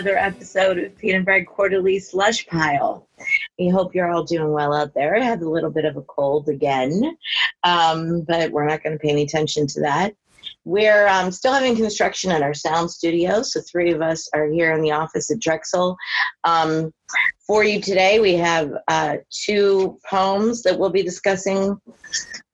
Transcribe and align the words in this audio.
another 0.00 0.16
episode 0.16 0.78
of 0.78 0.96
Painted 0.96 1.26
Bride 1.26 1.46
Quarterly 1.46 1.98
Slush 1.98 2.46
Pile. 2.46 3.06
We 3.58 3.68
hope 3.68 3.94
you're 3.94 4.10
all 4.10 4.24
doing 4.24 4.50
well 4.50 4.72
out 4.72 4.94
there. 4.94 5.14
I 5.14 5.20
had 5.20 5.42
a 5.42 5.48
little 5.48 5.68
bit 5.68 5.84
of 5.84 5.98
a 5.98 6.02
cold 6.02 6.48
again, 6.48 7.18
um, 7.64 8.22
but 8.22 8.50
we're 8.50 8.66
not 8.66 8.82
going 8.82 8.94
to 8.94 8.98
pay 8.98 9.10
any 9.10 9.24
attention 9.24 9.66
to 9.66 9.80
that. 9.82 10.14
We're 10.64 11.06
um, 11.06 11.30
still 11.30 11.52
having 11.52 11.76
construction 11.76 12.30
at 12.30 12.40
our 12.40 12.54
sound 12.54 12.90
studio, 12.90 13.42
so 13.42 13.60
three 13.60 13.92
of 13.92 14.00
us 14.00 14.26
are 14.32 14.46
here 14.46 14.72
in 14.72 14.80
the 14.80 14.92
office 14.92 15.30
at 15.30 15.38
Drexel. 15.38 15.98
Um, 16.44 16.94
for 17.46 17.62
you 17.62 17.78
today, 17.78 18.20
we 18.20 18.36
have 18.36 18.72
uh, 18.88 19.18
two 19.28 19.98
poems 20.08 20.62
that 20.62 20.78
we'll 20.78 20.88
be 20.88 21.02
discussing, 21.02 21.78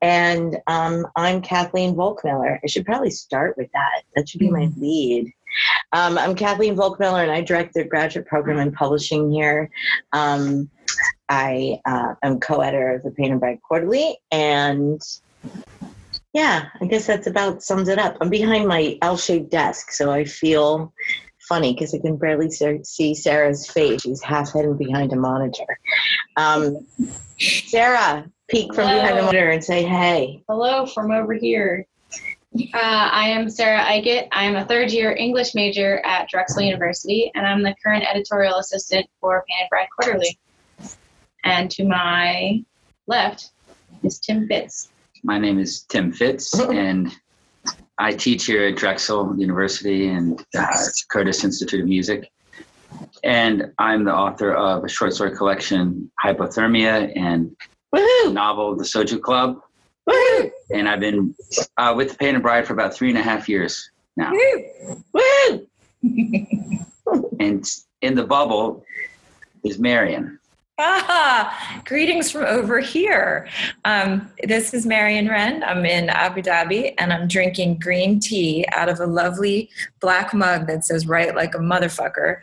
and 0.02 0.56
um, 0.66 1.06
I'm 1.14 1.42
Kathleen 1.42 1.94
Volk 1.94 2.24
Miller. 2.24 2.58
I 2.60 2.66
should 2.66 2.86
probably 2.86 3.10
start 3.10 3.56
with 3.56 3.70
that. 3.72 4.02
That 4.16 4.28
should 4.28 4.40
be 4.40 4.50
my 4.50 4.68
lead. 4.76 5.32
Um, 5.92 6.18
I'm 6.18 6.34
Kathleen 6.34 6.74
Volk 6.74 6.98
Miller, 7.00 7.22
and 7.22 7.30
I 7.30 7.40
direct 7.40 7.74
the 7.74 7.84
graduate 7.84 8.26
program 8.26 8.58
in 8.58 8.72
publishing 8.72 9.30
here. 9.30 9.70
Um, 10.12 10.70
I 11.28 11.80
uh, 11.84 12.14
am 12.22 12.40
co-editor 12.40 12.94
of 12.96 13.02
the 13.02 13.10
Painted 13.10 13.40
Bride 13.40 13.60
Quarterly, 13.62 14.18
and 14.30 15.00
yeah, 16.32 16.68
I 16.80 16.86
guess 16.86 17.06
that's 17.06 17.26
about 17.26 17.62
sums 17.62 17.88
it 17.88 17.98
up. 17.98 18.16
I'm 18.20 18.30
behind 18.30 18.68
my 18.68 18.98
L-shaped 19.02 19.50
desk, 19.50 19.90
so 19.90 20.10
I 20.10 20.24
feel 20.24 20.92
funny 21.48 21.72
because 21.72 21.94
I 21.94 21.98
can 21.98 22.16
barely 22.16 22.50
see 22.50 23.14
Sarah's 23.14 23.66
face. 23.66 24.02
She's 24.02 24.22
half 24.22 24.52
hidden 24.52 24.76
behind 24.76 25.12
a 25.12 25.16
monitor. 25.16 25.78
Um, 26.36 26.86
Sarah, 27.38 28.28
peek 28.48 28.74
from 28.74 28.88
Hello. 28.88 29.00
behind 29.00 29.18
the 29.18 29.22
monitor 29.22 29.50
and 29.50 29.64
say, 29.64 29.82
"Hey." 29.82 30.42
Hello 30.48 30.86
from 30.86 31.10
over 31.10 31.32
here. 31.32 31.86
Uh, 32.56 32.78
I 33.12 33.28
am 33.28 33.50
Sarah 33.50 33.80
Eigett. 33.80 34.28
I 34.32 34.44
am 34.44 34.56
a 34.56 34.64
third 34.64 34.90
year 34.90 35.14
English 35.14 35.54
major 35.54 36.00
at 36.06 36.28
Drexel 36.30 36.62
University, 36.62 37.30
and 37.34 37.46
I'm 37.46 37.62
the 37.62 37.74
current 37.84 38.04
editorial 38.08 38.56
assistant 38.56 39.06
for 39.20 39.44
Painted 39.48 39.68
Bride 39.68 39.88
Quarterly. 39.94 40.38
And 41.44 41.70
to 41.72 41.84
my 41.84 42.64
left 43.06 43.50
is 44.02 44.18
Tim 44.18 44.48
Fitts. 44.48 44.88
My 45.22 45.38
name 45.38 45.58
is 45.58 45.82
Tim 45.82 46.12
Fitts, 46.12 46.58
and 46.60 47.12
I 47.98 48.12
teach 48.12 48.46
here 48.46 48.66
at 48.68 48.76
Drexel 48.76 49.38
University 49.38 50.08
and 50.08 50.42
uh, 50.56 50.76
Curtis 51.10 51.44
Institute 51.44 51.80
of 51.80 51.86
Music. 51.86 52.30
And 53.22 53.70
I'm 53.78 54.04
the 54.04 54.14
author 54.14 54.54
of 54.54 54.84
a 54.84 54.88
short 54.88 55.12
story 55.12 55.36
collection, 55.36 56.10
Hypothermia, 56.24 57.12
and 57.16 57.54
Woohoo! 57.94 58.32
novel, 58.32 58.76
The 58.76 58.84
Soju 58.84 59.20
Club. 59.20 59.60
Woohoo! 60.08 60.50
And 60.70 60.88
I've 60.88 61.00
been 61.00 61.34
uh, 61.76 61.94
with 61.96 62.12
the 62.12 62.16
Painted 62.16 62.42
Bride 62.42 62.66
for 62.66 62.72
about 62.72 62.94
three 62.94 63.08
and 63.10 63.18
a 63.18 63.22
half 63.22 63.48
years 63.48 63.90
now. 64.16 64.32
And 67.38 67.64
in 68.00 68.14
the 68.14 68.24
bubble 68.24 68.84
is 69.64 69.78
Marion. 69.78 70.40
Ah, 70.78 71.80
greetings 71.86 72.30
from 72.30 72.44
over 72.44 72.80
here. 72.80 73.48
Um, 73.86 74.30
this 74.42 74.74
is 74.74 74.84
Marion 74.84 75.26
Wrenn. 75.26 75.64
I'm 75.64 75.86
in 75.86 76.10
Abu 76.10 76.42
Dhabi 76.42 76.92
and 76.98 77.14
I'm 77.14 77.28
drinking 77.28 77.78
green 77.78 78.20
tea 78.20 78.66
out 78.72 78.90
of 78.90 79.00
a 79.00 79.06
lovely 79.06 79.70
black 80.00 80.34
mug 80.34 80.66
that 80.66 80.84
says 80.84 81.06
right 81.06 81.34
like 81.34 81.54
a 81.54 81.60
motherfucker. 81.60 82.40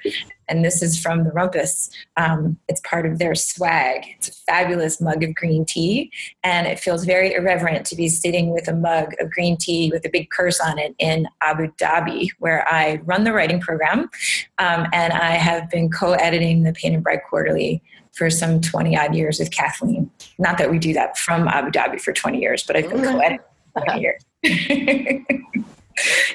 And 0.49 0.65
this 0.65 0.81
is 0.81 0.99
from 0.99 1.25
the 1.25 1.29
Rumpus. 1.29 1.91
Um, 2.17 2.57
it's 2.67 2.81
part 2.81 3.05
of 3.05 3.19
their 3.19 3.35
swag. 3.35 4.05
It's 4.17 4.29
a 4.29 4.33
fabulous 4.33 4.99
mug 4.99 5.23
of 5.23 5.35
green 5.35 5.63
tea. 5.63 6.11
And 6.43 6.65
it 6.65 6.79
feels 6.79 7.05
very 7.05 7.35
irreverent 7.35 7.85
to 7.85 7.95
be 7.95 8.09
sitting 8.09 8.49
with 8.49 8.67
a 8.67 8.73
mug 8.73 9.13
of 9.19 9.29
green 9.29 9.57
tea 9.57 9.91
with 9.91 10.05
a 10.05 10.09
big 10.09 10.31
curse 10.31 10.59
on 10.59 10.79
it 10.79 10.95
in 10.97 11.27
Abu 11.41 11.67
Dhabi, 11.73 12.29
where 12.39 12.65
I 12.67 12.95
run 13.05 13.25
the 13.25 13.33
writing 13.33 13.59
program. 13.59 14.09
Um, 14.57 14.87
and 14.91 15.13
I 15.13 15.33
have 15.33 15.69
been 15.69 15.91
co 15.91 16.13
editing 16.13 16.63
the 16.63 16.73
Painted 16.73 17.03
Bride 17.03 17.21
Quarterly 17.29 17.83
for 18.13 18.29
some 18.29 18.61
20 18.61 18.97
odd 18.97 19.15
years 19.15 19.39
with 19.39 19.51
Kathleen. 19.51 20.09
Not 20.37 20.57
that 20.57 20.69
we 20.69 20.79
do 20.79 20.93
that 20.93 21.17
from 21.17 21.47
Abu 21.47 21.71
Dhabi 21.71 21.99
for 21.99 22.13
20 22.13 22.39
years, 22.39 22.63
but 22.63 22.75
I've 22.75 22.89
been 22.89 23.03
co-editing 23.03 23.39
for 23.73 23.85
20 23.85 24.01
years. 24.01 24.23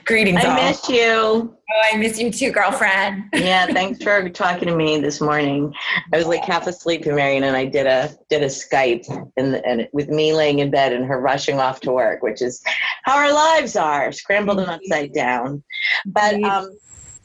Greetings, 0.05 0.45
all. 0.45 0.53
I 0.53 0.69
miss 0.69 0.89
you. 0.89 1.01
oh, 1.01 1.55
I 1.93 1.97
miss 1.97 2.19
you 2.19 2.31
too, 2.31 2.53
girlfriend. 2.53 3.25
Yeah, 3.35 3.67
thanks 3.67 4.03
for 4.03 4.29
talking 4.29 4.69
to 4.69 4.77
me 4.77 5.01
this 5.01 5.21
morning. 5.21 5.73
I 6.13 6.17
was 6.17 6.27
like 6.27 6.45
half 6.45 6.67
asleep 6.67 7.07
in 7.07 7.15
Marion, 7.15 7.45
and 7.45 7.57
I 7.57 7.65
did 7.65 7.87
a 7.87 8.11
did 8.31 8.43
a 8.43 8.47
Skype, 8.47 9.05
and 9.37 9.57
and 9.57 9.89
with 9.93 10.09
me 10.09 10.33
laying 10.33 10.61
in 10.61 10.71
bed 10.71 10.93
and 10.93 11.05
her 11.05 11.21
rushing 11.21 11.59
off 11.59 11.81
to 11.81 11.93
work, 11.93 12.23
which 12.23 12.41
is 12.41 12.63
how 13.05 13.17
our 13.17 13.33
lives 13.33 13.75
are, 13.77 14.13
scrambled 14.13 14.61
and 14.61 14.71
upside 14.71 15.13
down. 15.13 15.63
But 16.07 16.43
um, 16.43 16.71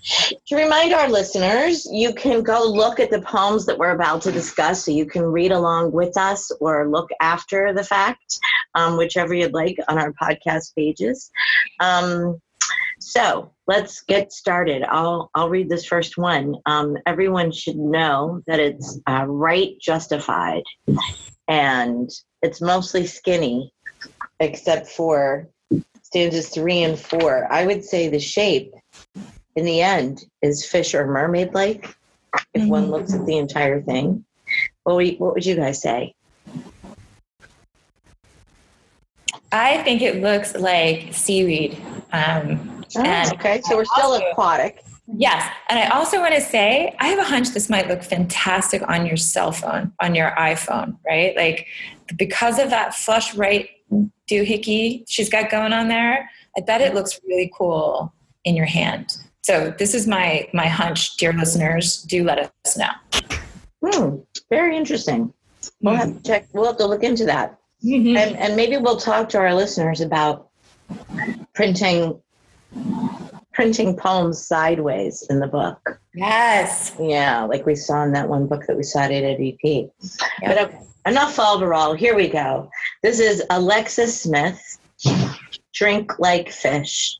to 0.04 0.56
remind 0.56 0.94
our 0.94 1.10
listeners, 1.10 1.88
you 1.92 2.14
can 2.14 2.44
go 2.44 2.64
look 2.64 3.00
at 3.00 3.10
the 3.10 3.22
poems 3.22 3.66
that 3.66 3.78
we're 3.78 3.92
about 3.92 4.22
to 4.24 4.32
discuss, 4.32 4.86
so 4.86 4.92
you 4.92 5.06
can 5.06 5.24
read 5.24 5.52
along 5.52 5.92
with 5.92 6.18
us 6.18 6.52
or 6.60 6.90
look 6.90 7.10
after 7.22 7.74
the 7.74 7.84
fact, 7.84 8.40
um, 8.76 8.98
whichever 8.98 9.34
you'd 9.34 9.54
like, 9.54 9.78
on 9.88 9.98
our 9.98 10.14
podcast 10.14 10.76
pages. 10.76 11.32
Um, 11.80 12.40
so 13.00 13.52
let's 13.68 14.02
get 14.02 14.32
started. 14.32 14.84
I'll 14.84 15.30
I'll 15.36 15.50
read 15.50 15.70
this 15.70 15.86
first 15.86 16.18
one. 16.18 16.56
Um, 16.66 16.98
everyone 17.06 17.52
should 17.52 17.78
know 17.78 18.42
that 18.48 18.60
it's 18.60 19.00
uh, 19.08 19.26
right 19.28 19.72
justified, 19.82 20.64
and 21.48 22.10
it's 22.42 22.62
mostly 22.62 23.06
skinny, 23.06 23.74
except 24.40 24.88
for 24.88 25.50
stanzas 26.02 26.50
three 26.50 26.84
and 26.84 26.98
four. 26.98 27.52
I 27.52 27.66
would 27.66 27.84
say 27.84 28.08
the 28.08 28.20
shape, 28.20 28.72
in 29.56 29.66
the 29.66 29.82
end, 29.82 30.26
is 30.42 30.66
fish 30.66 30.94
or 30.94 31.06
mermaid 31.08 31.54
like. 31.54 31.96
If 32.54 32.68
one 32.68 32.90
looks 32.90 33.14
at 33.14 33.26
the 33.26 33.38
entire 33.38 33.82
thing, 33.82 34.26
what 34.84 34.96
would, 34.96 35.20
what 35.20 35.34
would 35.36 35.46
you 35.46 35.56
guys 35.56 35.82
say? 35.82 36.16
I 39.52 39.84
think 39.84 40.02
it 40.02 40.22
looks 40.22 40.56
like 40.56 41.14
seaweed. 41.14 41.78
Um, 42.12 42.70
Oh, 42.96 43.02
And 43.02 43.34
okay, 43.34 43.60
so 43.62 43.76
we're 43.76 43.86
still 43.86 44.12
also- 44.12 44.30
aquatic. 44.30 44.84
yes, 45.08 45.44
and 45.68 45.80
I 45.80 45.88
also 45.88 46.20
want 46.20 46.36
to 46.36 46.42
say 46.42 46.96
I 47.00 47.08
have 47.08 47.18
a 47.18 47.24
hunch 47.24 47.50
this 47.50 47.68
might 47.68 47.88
look 47.88 48.04
fantastic 48.04 48.88
on 48.88 49.08
your 49.08 49.18
cell 49.18 49.52
phone, 49.52 49.92
on 50.00 50.14
your 50.14 50.30
iPhone, 50.38 50.98
right? 51.08 51.36
Like 51.36 51.66
because 52.16 52.60
of 52.60 52.70
that 52.70 52.94
flush 52.94 53.34
right 53.34 53.68
doohickey 54.30 55.04
she's 55.08 55.28
got 55.30 55.50
going 55.50 55.74
on 55.74 55.88
there, 55.88 56.30
I 56.56 56.62
bet 56.62 56.82
it 56.82 56.94
looks 56.94 57.20
really 57.28 57.52
cool 57.58 58.14
in 58.46 58.56
your 58.56 58.68
hand. 58.68 59.18
So 59.44 59.74
this 59.78 59.94
is 59.94 60.08
my 60.08 60.48
my 60.54 60.68
hunch, 60.68 61.18
dear 61.18 61.34
listeners. 61.34 62.02
Do 62.04 62.24
let 62.24 62.52
us 62.66 62.78
know. 62.78 62.92
Hmm, 63.86 64.16
very 64.50 64.76
interesting. 64.78 65.34
We'll 65.82 65.96
have 65.96 66.16
to 66.18 66.24
check. 66.24 66.48
We'll 66.54 66.66
have 66.66 66.78
to 66.78 66.86
look 66.88 67.04
into 67.04 67.26
that. 67.26 67.58
Mhm. 67.84 68.18
and, 68.18 68.38
and 68.38 68.56
maybe 68.56 68.78
we'll 68.78 68.96
talk 68.96 69.28
to 69.30 69.38
our 69.38 69.54
listeners 69.54 70.00
about 70.00 70.48
printing 71.54 72.18
printing 73.54 73.96
poems 73.98 74.42
sideways 74.48 75.28
in 75.30 75.40
the 75.40 75.48
book 75.48 76.00
Yes. 76.16 76.96
yeah 76.98 77.44
like 77.44 77.66
we 77.66 77.76
saw 77.76 78.04
in 78.04 78.14
that 78.14 78.30
one 78.30 78.48
book 78.48 78.66
that 78.68 78.78
we 78.78 78.84
cited 78.84 79.24
at 79.26 79.38
ep 79.42 79.92
but 80.42 80.58
okay, 80.58 80.80
enough 81.06 81.36
falderall 81.36 81.96
here 81.98 82.16
we 82.16 82.30
go 82.30 82.70
this 83.04 83.20
is 83.20 83.44
alexis 83.50 84.22
smith 84.22 84.78
drink 85.74 86.18
like 86.20 86.50
fish 86.52 87.18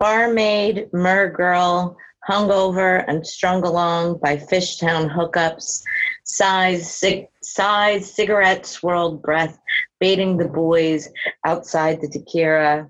barmaid 0.00 0.88
mer 0.94 1.30
mergirl 1.30 1.94
hungover 2.28 3.04
and 3.06 3.24
strung 3.26 3.62
along 3.64 4.18
by 4.18 4.36
fishtown 4.36 5.10
hookups 5.10 5.82
sighs, 6.24 6.92
cig- 6.92 7.28
sighs 7.42 8.10
cigarette 8.10 8.64
swirled 8.64 9.22
breath 9.22 9.58
baiting 10.00 10.38
the 10.38 10.48
boys 10.48 11.08
outside 11.44 12.00
the 12.00 12.08
tequila 12.08 12.88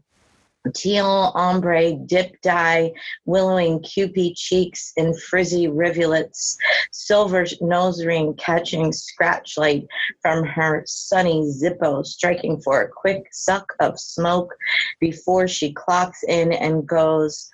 teal 0.74 1.32
ombre 1.34 1.92
dip 2.06 2.40
dye 2.42 2.92
willowing 3.24 3.80
cupid 3.82 4.34
cheeks 4.36 4.92
in 4.96 5.14
frizzy 5.14 5.68
rivulets 5.68 6.56
silver 6.92 7.46
nose 7.60 8.04
ring 8.04 8.34
catching 8.34 8.92
scratch 8.92 9.56
light 9.56 9.86
from 10.20 10.44
her 10.44 10.82
sunny 10.86 11.42
zippo 11.42 12.04
striking 12.04 12.60
for 12.60 12.82
a 12.82 12.88
quick 12.88 13.24
suck 13.32 13.72
of 13.80 13.98
smoke 13.98 14.54
before 15.00 15.48
she 15.48 15.72
clocks 15.72 16.22
in 16.24 16.52
and 16.52 16.86
goes 16.86 17.50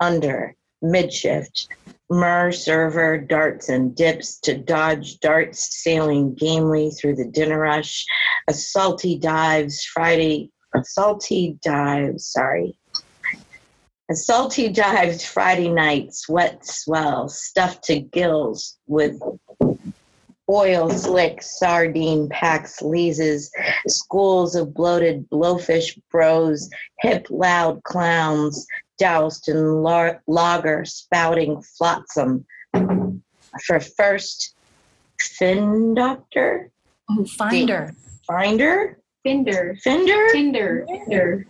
under 0.00 0.54
midshift 0.82 1.68
Mer 2.10 2.52
server 2.52 3.18
darts 3.18 3.68
and 3.68 3.94
dips 3.94 4.38
to 4.40 4.56
dodge 4.56 5.20
darts 5.20 5.82
sailing 5.82 6.34
gamely 6.34 6.90
through 6.90 7.16
the 7.16 7.26
dinner 7.26 7.60
rush. 7.60 8.06
A 8.48 8.54
salty 8.54 9.18
dives 9.18 9.84
Friday, 9.84 10.50
a 10.74 10.84
salty 10.84 11.58
dives, 11.62 12.26
sorry. 12.26 12.78
A 14.10 14.14
salty 14.14 14.68
dives 14.70 15.24
Friday 15.24 15.68
night, 15.68 16.14
sweat 16.14 16.64
swell, 16.64 17.28
stuffed 17.28 17.84
to 17.84 18.00
gills 18.00 18.78
with 18.86 19.20
oil 20.50 20.88
slick 20.90 21.42
sardine 21.42 22.28
packs, 22.30 22.80
leases, 22.80 23.50
schools 23.86 24.54
of 24.54 24.72
bloated 24.72 25.28
blowfish 25.28 25.98
bros, 26.10 26.70
hip 27.00 27.26
loud 27.28 27.82
clowns, 27.84 28.66
doused 28.98 29.48
in 29.48 29.82
lar- 29.82 30.22
lager, 30.26 30.84
spouting 30.86 31.60
flotsam. 31.62 32.46
For 33.66 33.80
first, 33.80 34.54
fin 35.20 35.94
doctor, 35.94 36.70
Oh, 37.10 37.24
finder. 37.24 37.94
finder, 38.26 38.98
Finder. 39.28 39.76
finder, 39.84 40.28
Tinder. 40.32 40.86
Tinder. 40.86 41.46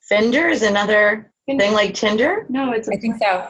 Fender 0.00 0.48
is 0.48 0.62
another 0.62 1.30
Finder. 1.46 1.64
thing 1.64 1.74
like 1.74 1.94
Tinder. 1.94 2.46
No, 2.48 2.72
it's 2.72 2.88
a 2.88 2.92
I 2.92 2.96
think 2.96 3.16
so. 3.20 3.48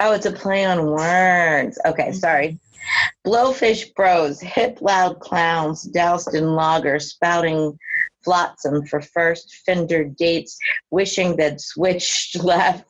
Oh, 0.00 0.12
it's 0.12 0.26
a 0.26 0.32
play 0.32 0.64
on 0.64 0.86
words. 0.86 1.78
Okay, 1.86 2.08
mm-hmm. 2.08 2.12
sorry. 2.14 2.58
Blowfish 3.24 3.94
bros, 3.94 4.40
hip 4.40 4.78
loud 4.80 5.20
clowns, 5.20 5.84
doused 5.84 6.34
in 6.34 6.54
lager, 6.56 6.98
spouting 6.98 7.78
flotsam 8.24 8.84
for 8.86 9.00
first 9.00 9.62
fender 9.66 10.04
dates, 10.04 10.58
wishing 10.90 11.36
they'd 11.36 11.60
switched 11.60 12.42
left. 12.42 12.84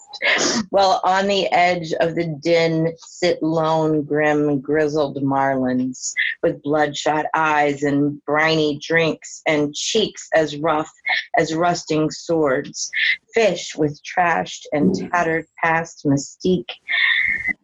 While 0.71 1.00
on 1.05 1.29
the 1.29 1.47
edge 1.53 1.93
of 2.00 2.15
the 2.15 2.37
din 2.43 2.93
sit 2.99 3.43
lone, 3.43 4.03
grim, 4.03 4.61
grizzled 4.61 5.23
marlins 5.23 6.12
with 6.43 6.62
bloodshot 6.62 7.27
eyes 7.35 7.82
and 7.82 8.23
briny 8.25 8.79
drinks 8.79 9.43
and 9.47 9.75
cheeks 9.75 10.29
as 10.35 10.56
rough 10.56 10.91
as 11.38 11.55
rusting 11.55 12.11
swords. 12.11 12.91
Fish 13.35 13.76
with 13.76 14.00
trashed 14.03 14.65
and 14.73 14.94
tattered 15.11 15.47
past 15.62 16.05
mystique 16.05 16.71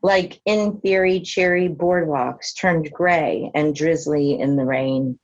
like 0.03 0.41
in 0.45 0.79
theory 0.81 1.21
cherry 1.21 1.69
boardwalks 1.69 2.57
turned 2.57 2.93
gray 2.93 3.51
and 3.55 3.75
drizzly 3.75 4.39
in 4.39 4.57
the 4.57 4.65
rain. 4.65 5.19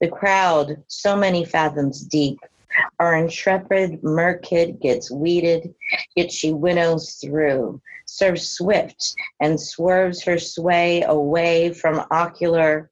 The 0.00 0.08
crowd, 0.08 0.82
so 0.86 1.16
many 1.16 1.44
fathoms 1.44 2.02
deep, 2.02 2.38
our 3.00 3.16
intrepid 3.16 4.02
merkid 4.02 4.80
gets 4.80 5.10
weeded, 5.10 5.74
yet 6.14 6.30
she 6.30 6.52
winnows 6.52 7.14
through, 7.14 7.80
serves 8.06 8.48
swift, 8.48 9.14
and 9.40 9.60
swerves 9.60 10.22
her 10.22 10.38
sway 10.38 11.02
away 11.02 11.72
from 11.72 12.04
ocular 12.10 12.90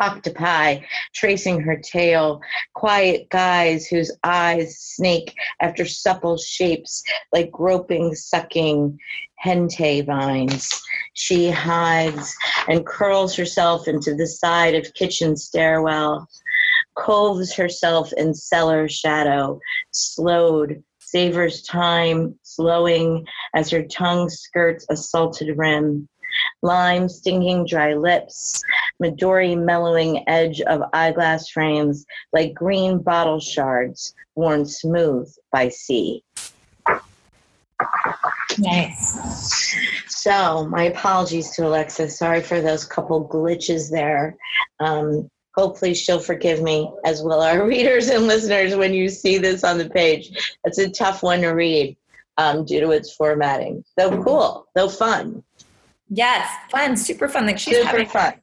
octopi, 0.00 0.78
tracing 1.14 1.60
her 1.60 1.76
tail, 1.76 2.40
quiet 2.74 3.28
guys 3.30 3.86
whose 3.86 4.12
eyes 4.22 4.78
snake 4.78 5.34
after 5.60 5.84
supple 5.84 6.36
shapes 6.36 7.02
like 7.32 7.50
groping, 7.50 8.14
sucking 8.14 8.98
hentai 9.44 10.04
vines. 10.04 10.82
She 11.14 11.50
hides 11.50 12.36
and 12.68 12.86
curls 12.86 13.34
herself 13.34 13.88
into 13.88 14.14
the 14.14 14.26
side 14.26 14.74
of 14.74 14.94
kitchen 14.94 15.36
stairwell, 15.36 16.28
coves 16.94 17.54
herself 17.54 18.12
in 18.12 18.34
cellar 18.34 18.88
shadow, 18.88 19.58
slowed, 19.90 20.82
savors 21.00 21.62
time, 21.62 22.38
slowing 22.42 23.26
as 23.54 23.70
her 23.70 23.82
tongue 23.84 24.28
skirts 24.28 24.86
a 24.90 24.96
salted 24.96 25.56
rim. 25.56 26.08
Lime 26.62 27.08
stinging 27.08 27.66
dry 27.66 27.94
lips, 27.94 28.62
Midori 29.02 29.56
mellowing 29.56 30.28
edge 30.28 30.60
of 30.60 30.82
eyeglass 30.92 31.48
frames 31.48 32.04
like 32.32 32.54
green 32.54 32.98
bottle 32.98 33.40
shards 33.40 34.14
worn 34.36 34.64
smooth 34.66 35.32
by 35.50 35.68
sea. 35.68 36.22
Nice. 38.58 39.18
So, 40.20 40.66
my 40.66 40.84
apologies 40.84 41.50
to 41.52 41.66
Alexa. 41.68 42.10
Sorry 42.10 42.42
for 42.42 42.60
those 42.60 42.84
couple 42.84 43.28
glitches 43.28 43.88
there. 43.88 44.36
Um, 44.80 45.30
hopefully, 45.54 45.94
she'll 45.94 46.18
forgive 46.18 46.60
me, 46.60 46.92
as 47.04 47.22
will 47.22 47.40
our 47.40 47.64
readers 47.66 48.08
and 48.08 48.26
listeners, 48.26 48.74
when 48.74 48.92
you 48.94 49.08
see 49.10 49.38
this 49.38 49.62
on 49.62 49.78
the 49.78 49.88
page. 49.88 50.56
It's 50.64 50.78
a 50.78 50.90
tough 50.90 51.22
one 51.22 51.42
to 51.42 51.50
read 51.50 51.96
um, 52.36 52.64
due 52.64 52.80
to 52.80 52.90
its 52.90 53.14
formatting. 53.14 53.84
Though 53.96 54.20
cool, 54.24 54.66
though 54.74 54.88
fun, 54.88 55.44
Yes, 56.10 56.50
fun, 56.70 56.96
super 56.96 57.28
fun. 57.28 57.46
Like 57.46 57.58
she's 57.60 57.76
super 57.76 57.88
having 57.88 58.08
fun. 58.08 58.34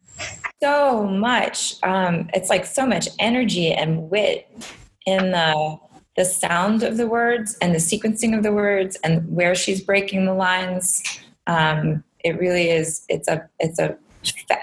so 0.62 1.04
much. 1.04 1.75
Um, 1.83 2.30
it's 2.33 2.50
like 2.50 2.66
so 2.66 2.86
much 2.86 3.10
energy 3.19 3.74
and 3.74 4.10
wit 4.10 4.48
in 5.06 5.31
the 5.31 5.78
the 6.16 6.24
sound 6.24 6.83
of 6.83 6.95
the 6.95 7.07
words 7.07 7.57
and 7.62 7.75
the 7.75 7.80
sequencing 7.80 8.38
of 8.38 8.42
the 8.42 8.54
words 8.54 8.95
and 9.04 9.30
where 9.36 9.54
she's 9.54 9.81
breaking 9.81 10.25
the 10.25 10.33
lines. 10.33 11.04
Um, 11.47 12.03
it 12.24 12.39
really 12.39 12.69
is. 12.69 13.06
It's 13.09 13.27
a 13.27 13.47
it's 13.59 13.80
a 13.80 13.97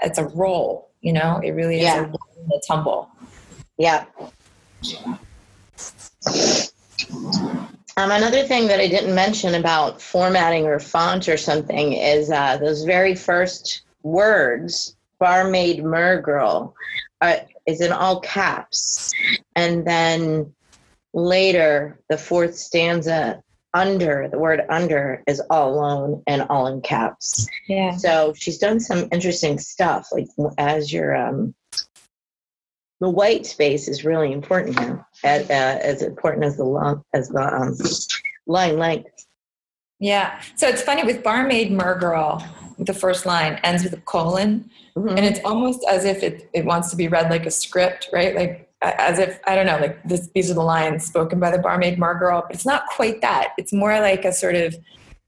it's 0.02 0.18
a 0.18 0.24
roll. 0.28 0.90
You 1.00 1.12
know, 1.12 1.40
it 1.42 1.52
really 1.52 1.76
is 1.78 1.82
Yeah. 1.84 2.00
a, 2.00 2.02
roll 2.02 2.20
and 2.38 2.52
a 2.52 2.60
tumble. 2.66 3.08
Yeah. 3.78 4.04
Um, 7.96 8.10
another 8.10 8.44
thing 8.44 8.68
that 8.68 8.80
I 8.80 8.88
didn't 8.88 9.14
mention 9.14 9.54
about 9.54 10.00
formatting 10.00 10.64
or 10.64 10.78
font 10.80 11.28
or 11.28 11.36
something 11.36 11.92
is 11.92 12.30
uh, 12.30 12.56
those 12.56 12.84
very 12.84 13.14
first 13.14 13.82
words, 14.02 14.96
barmaid 15.18 15.80
mergirl, 15.84 16.72
uh, 17.20 17.36
is 17.66 17.80
in 17.80 17.92
all 17.92 18.20
caps. 18.20 19.12
And 19.56 19.86
then 19.86 20.52
later, 21.12 22.00
the 22.08 22.16
fourth 22.16 22.56
stanza 22.56 23.42
under, 23.74 24.28
the 24.28 24.38
word 24.38 24.62
under 24.68 25.22
is 25.26 25.40
all 25.50 25.74
alone 25.74 26.22
and 26.26 26.42
all 26.50 26.66
in 26.66 26.80
caps. 26.82 27.48
Yeah. 27.68 27.96
So 27.96 28.34
she's 28.36 28.58
done 28.58 28.80
some 28.80 29.08
interesting 29.12 29.58
stuff. 29.58 30.08
Like 30.12 30.28
as 30.58 30.92
your 30.92 31.16
um, 31.16 31.54
the 33.00 33.08
white 33.08 33.46
space 33.46 33.88
is 33.88 34.04
really 34.04 34.32
important 34.32 34.78
here, 34.78 35.04
as, 35.24 35.50
uh, 35.50 35.78
as 35.82 36.02
important 36.02 36.44
as 36.44 36.56
the 36.56 36.64
long 36.64 37.02
as 37.12 37.28
the 37.28 37.42
um, 37.42 37.76
line 38.46 38.78
length. 38.78 39.26
Yeah. 39.98 40.40
So 40.56 40.68
it's 40.68 40.82
funny 40.82 41.02
with 41.04 41.22
barmaid 41.22 41.72
mergirl. 41.72 42.44
The 42.78 42.94
first 42.94 43.26
line 43.26 43.60
ends 43.62 43.84
with 43.84 43.92
a 43.92 44.00
colon, 44.00 44.70
Mhm. 44.96 45.10
and 45.10 45.20
it's 45.20 45.40
almost 45.44 45.84
as 45.88 46.04
if 46.04 46.22
it, 46.22 46.48
it 46.52 46.64
wants 46.64 46.90
to 46.90 46.96
be 46.96 47.06
read 47.08 47.30
like 47.30 47.46
a 47.46 47.50
script, 47.50 48.08
right? 48.12 48.34
Like 48.34 48.71
as 48.82 49.18
if 49.18 49.38
I 49.46 49.54
don't 49.54 49.66
know, 49.66 49.78
like 49.78 50.02
this, 50.04 50.28
these 50.34 50.50
are 50.50 50.54
the 50.54 50.62
lines 50.62 51.04
spoken 51.04 51.38
by 51.38 51.50
the 51.50 51.58
barmaid 51.58 51.98
Margirl, 51.98 52.42
but 52.46 52.54
it's 52.54 52.66
not 52.66 52.86
quite 52.86 53.20
that. 53.20 53.52
It's 53.56 53.72
more 53.72 54.00
like 54.00 54.24
a 54.24 54.32
sort 54.32 54.54
of 54.56 54.74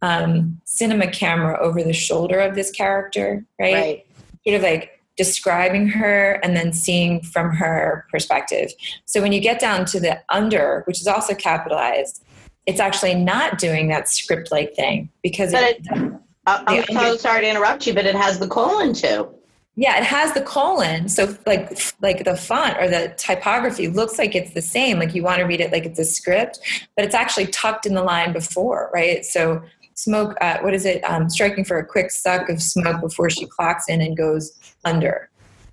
um, 0.02 0.60
cinema 0.64 1.06
camera 1.10 1.58
over 1.60 1.82
the 1.82 1.92
shoulder 1.92 2.40
of 2.40 2.54
this 2.54 2.70
character, 2.70 3.44
right? 3.58 3.74
Right. 3.74 4.06
Sort 4.46 4.56
of 4.56 4.62
like 4.62 4.90
describing 5.16 5.86
her 5.88 6.32
and 6.42 6.56
then 6.56 6.72
seeing 6.72 7.22
from 7.22 7.54
her 7.54 8.04
perspective. 8.10 8.72
So 9.04 9.22
when 9.22 9.32
you 9.32 9.40
get 9.40 9.60
down 9.60 9.84
to 9.86 10.00
the 10.00 10.20
under, 10.28 10.82
which 10.86 11.00
is 11.00 11.06
also 11.06 11.34
capitalized, 11.34 12.24
it's 12.66 12.80
actually 12.80 13.14
not 13.14 13.58
doing 13.58 13.88
that 13.88 14.08
script-like 14.08 14.74
thing 14.74 15.10
because 15.22 15.52
But 15.52 15.62
it, 15.62 15.86
it, 15.92 16.12
I- 16.46 16.64
I'm 16.66 16.84
so 16.84 16.98
under- 16.98 17.18
sorry 17.18 17.42
to 17.42 17.48
interrupt 17.50 17.86
you, 17.86 17.94
but 17.94 18.04
it 18.06 18.14
has 18.16 18.38
the 18.40 18.48
colon 18.48 18.92
too. 18.92 19.28
Yeah, 19.76 19.98
it 19.98 20.04
has 20.04 20.32
the 20.32 20.40
colon. 20.42 21.08
So 21.08 21.36
like 21.46 21.78
like 22.00 22.24
the 22.24 22.36
font 22.36 22.76
or 22.78 22.88
the 22.88 23.12
typography 23.16 23.88
looks 23.88 24.18
like 24.18 24.34
it's 24.34 24.52
the 24.54 24.62
same. 24.62 24.98
Like 24.98 25.14
you 25.14 25.22
want 25.24 25.38
to 25.38 25.44
read 25.44 25.60
it 25.60 25.72
like 25.72 25.84
it's 25.84 25.98
a 25.98 26.04
script, 26.04 26.60
but 26.96 27.04
it's 27.04 27.14
actually 27.14 27.46
tucked 27.48 27.84
in 27.84 27.94
the 27.94 28.02
line 28.02 28.32
before, 28.32 28.90
right? 28.94 29.24
So 29.24 29.62
smoke. 29.94 30.36
Uh, 30.40 30.58
what 30.60 30.74
is 30.74 30.84
it? 30.84 31.02
Um, 31.02 31.28
striking 31.28 31.64
for 31.64 31.78
a 31.78 31.84
quick 31.84 32.10
suck 32.12 32.48
of 32.48 32.62
smoke 32.62 33.00
before 33.00 33.30
she 33.30 33.46
clocks 33.46 33.88
in 33.88 34.00
and 34.00 34.16
goes 34.16 34.52
under. 34.84 35.28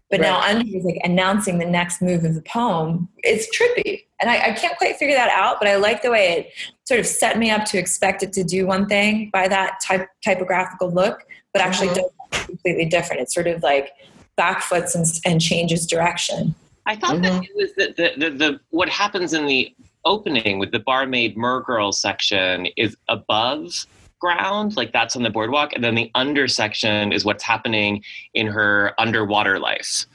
But 0.10 0.20
now 0.20 0.40
Right. 0.40 0.56
under 0.56 0.78
is 0.78 0.84
like 0.84 1.00
announcing 1.04 1.60
the 1.60 1.66
next 1.66 2.02
move 2.02 2.26
of 2.26 2.36
the 2.36 2.42
poem. 2.42 3.08
It's 3.20 3.48
trippy, 3.56 4.04
and 4.20 4.30
I, 4.30 4.50
I 4.50 4.52
can't 4.54 4.78
quite 4.78 4.98
figure 4.98 5.16
that 5.16 5.30
out. 5.30 5.58
But 5.60 5.70
I 5.70 5.76
like 5.78 6.02
the 6.02 6.12
way 6.12 6.32
it 6.32 6.50
sort 6.86 7.00
of 7.00 7.06
set 7.06 7.38
me 7.38 7.50
up 7.52 7.66
to 7.66 7.78
expect 7.78 8.22
it 8.24 8.34
to 8.34 8.44
do 8.44 8.66
one 8.68 8.88
thing 8.88 9.30
by 9.32 9.48
that 9.48 9.80
type 9.86 10.08
typographical 10.24 10.92
look, 10.92 11.24
but 11.54 11.62
actually 11.62 11.90
Mhm. 11.90 11.96
does 11.96 12.12
completely 12.32 12.86
different. 12.86 13.22
It's 13.22 13.34
sort 13.34 13.48
of 13.48 13.62
like 13.64 13.92
backfoots 14.38 14.96
and, 14.96 15.06
and 15.26 15.42
changes 15.42 15.86
direction. 15.86 16.56
I 16.86 16.96
thought 16.96 17.22
that 17.22 17.44
it 17.44 17.56
was 17.56 17.74
the, 17.76 17.94
the, 17.96 18.30
the, 18.30 18.38
the 18.38 18.60
what 18.72 18.90
happens 18.90 19.34
in 19.34 19.46
the 19.46 19.74
opening 20.04 20.58
with 20.58 20.72
the 20.72 20.80
barmaid 20.80 21.38
mergirl 21.38 21.94
section 21.94 22.68
is 22.76 22.98
above 23.08 23.86
ground, 24.20 24.78
like 24.78 24.94
that's 24.94 25.16
on 25.16 25.24
the 25.24 25.30
boardwalk, 25.30 25.74
and 25.74 25.84
then 25.84 25.96
the 25.96 26.10
under 26.16 26.48
section 26.48 27.12
is 27.12 27.26
what's 27.26 27.44
happening 27.44 28.04
in 28.34 28.48
her 28.48 28.94
underwater 28.98 29.60
life. 29.60 30.06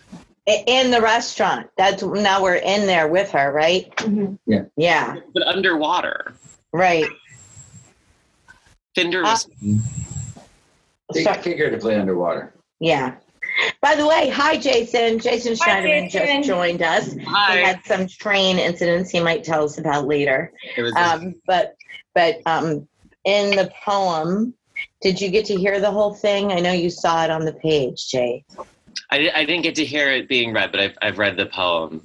In 0.46 0.92
the 0.92 1.00
restaurant. 1.00 1.68
That's 1.76 2.02
now 2.02 2.40
we're 2.40 2.54
in 2.56 2.86
there 2.86 3.08
with 3.08 3.30
her, 3.32 3.52
right? 3.52 3.92
Yeah. 4.46 4.62
Yeah. 4.76 5.16
But 5.34 5.42
underwater. 5.44 6.34
Right. 6.72 7.08
Finder 8.94 9.24
Uh, 9.24 9.36
was 11.08 11.24
Sorry. 11.24 11.42
Figuratively 11.42 11.94
underwater. 11.94 12.54
Yeah. 12.80 13.16
By 13.80 13.94
the 13.94 14.06
way, 14.06 14.28
hi 14.28 14.56
Jason. 14.58 15.18
Jason 15.18 15.56
Hi, 15.60 15.80
Schneiderman 15.82 16.10
Jason. 16.10 16.36
just 16.42 16.48
joined 16.48 16.82
us. 16.82 17.14
Hi. 17.26 17.58
He 17.58 17.64
had 17.64 17.84
some 17.84 18.06
train 18.06 18.58
incidents 18.58 19.10
he 19.10 19.20
might 19.20 19.44
tell 19.44 19.64
us 19.64 19.78
about 19.78 20.06
later. 20.06 20.52
It 20.76 20.82
was 20.82 20.94
Um, 20.96 21.34
but 21.46 21.74
but 22.14 22.36
um, 22.46 22.86
in 23.24 23.56
the 23.56 23.70
poem, 23.84 24.54
did 25.00 25.20
you 25.20 25.30
get 25.30 25.44
to 25.46 25.54
hear 25.54 25.80
the 25.80 25.90
whole 25.90 26.14
thing? 26.14 26.52
I 26.52 26.60
know 26.60 26.72
you 26.72 26.90
saw 26.90 27.24
it 27.24 27.30
on 27.30 27.44
the 27.44 27.52
page, 27.52 28.08
Jay. 28.08 28.44
I, 29.10 29.30
I 29.34 29.44
didn't 29.44 29.62
get 29.62 29.74
to 29.76 29.84
hear 29.84 30.10
it 30.10 30.28
being 30.28 30.52
read, 30.52 30.70
but 30.72 30.80
I've, 30.80 30.98
I've 31.02 31.18
read 31.18 31.36
the 31.36 31.46
poem. 31.46 32.02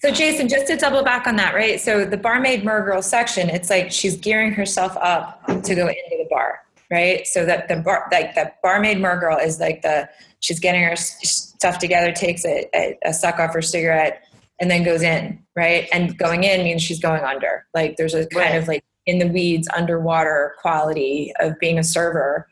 So, 0.00 0.10
Jason, 0.10 0.48
just 0.48 0.66
to 0.66 0.76
double 0.76 1.02
back 1.02 1.26
on 1.26 1.36
that, 1.36 1.54
right? 1.54 1.80
So, 1.80 2.04
the 2.04 2.16
barmaid 2.16 2.62
mergirl 2.62 3.02
section, 3.02 3.48
it's 3.48 3.70
like 3.70 3.90
she's 3.92 4.16
gearing 4.16 4.52
herself 4.52 4.96
up 4.98 5.44
to 5.46 5.74
go 5.74 5.86
into 5.88 6.02
the 6.10 6.26
bar, 6.30 6.60
right? 6.92 7.26
So 7.26 7.44
that 7.46 7.66
the 7.68 7.76
bar, 7.76 8.06
like 8.12 8.34
the 8.34 8.52
barmaid 8.62 8.98
mergirl 8.98 9.42
is 9.44 9.58
like 9.58 9.82
the 9.82 10.08
she's 10.40 10.60
getting 10.60 10.82
her 10.82 10.94
stuff 10.94 11.78
together, 11.78 12.12
takes 12.12 12.44
a, 12.44 12.68
a, 12.74 12.98
a 13.06 13.14
suck 13.14 13.38
off 13.40 13.54
her 13.54 13.62
cigarette, 13.62 14.22
and 14.60 14.70
then 14.70 14.82
goes 14.84 15.02
in, 15.02 15.42
right? 15.56 15.88
And 15.92 16.16
going 16.18 16.44
in 16.44 16.62
means 16.62 16.82
she's 16.82 17.00
going 17.00 17.22
under. 17.24 17.66
Like 17.74 17.96
there's 17.96 18.14
a 18.14 18.26
kind 18.26 18.52
Right. 18.52 18.54
of 18.56 18.68
like 18.68 18.84
in 19.06 19.18
the 19.18 19.26
weeds, 19.26 19.68
underwater 19.74 20.54
quality 20.60 21.32
of 21.40 21.58
being 21.58 21.78
a 21.78 21.84
server 21.84 22.46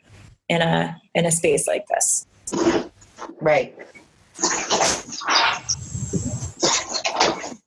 in 0.49 0.63
a 0.63 0.97
in 1.15 1.27
a 1.27 1.31
space 1.31 1.69
like 1.69 1.85
this. 1.89 2.27
Right. 3.41 3.77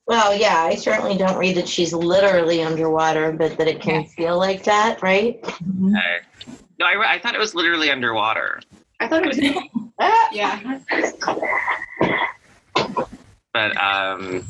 Well, 0.06 0.36
yeah, 0.36 0.64
I 0.64 0.74
certainly 0.74 1.16
don't 1.16 1.38
read 1.38 1.56
that 1.56 1.66
she's 1.66 1.94
literally 1.94 2.62
underwater, 2.62 3.32
but 3.32 3.56
that 3.56 3.66
it 3.68 3.80
can 3.80 4.04
feel 4.04 4.36
like 4.36 4.64
that, 4.64 5.02
right? 5.02 5.40
Mm-hmm. 5.42 5.96
Okay. 5.96 6.58
No, 6.78 6.86
I, 6.86 7.14
I 7.14 7.18
thought 7.18 7.34
it 7.34 7.38
was 7.40 7.54
literally 7.54 7.90
underwater. 7.90 8.60
I 9.00 9.08
thought 9.08 9.22
it 9.24 9.28
was. 9.28 9.82
Ah, 9.98 10.28
Yeah. 10.32 10.80
but 13.52 13.76
um 13.76 14.44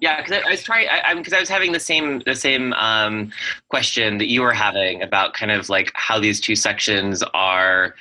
yeah 0.00 0.18
because 0.20 0.32
I, 0.32 0.46
I 0.46 0.50
was 0.50 0.62
trying 0.62 0.88
I, 0.88 1.10
am 1.10 1.18
because 1.18 1.32
I, 1.32 1.40
was 1.40 1.48
having 1.48 1.72
the 1.72 1.80
same 1.80 2.20
the 2.26 2.34
same 2.34 2.72
um 2.74 3.32
question 3.68 4.18
that 4.18 4.28
you 4.28 4.42
were 4.42 4.52
having 4.52 5.02
about 5.02 5.32
kind 5.32 5.50
of 5.50 5.68
like 5.70 5.90
how 5.94 6.20
these 6.20 6.40
two 6.40 6.54
sections 6.54 7.22
are 7.32 7.94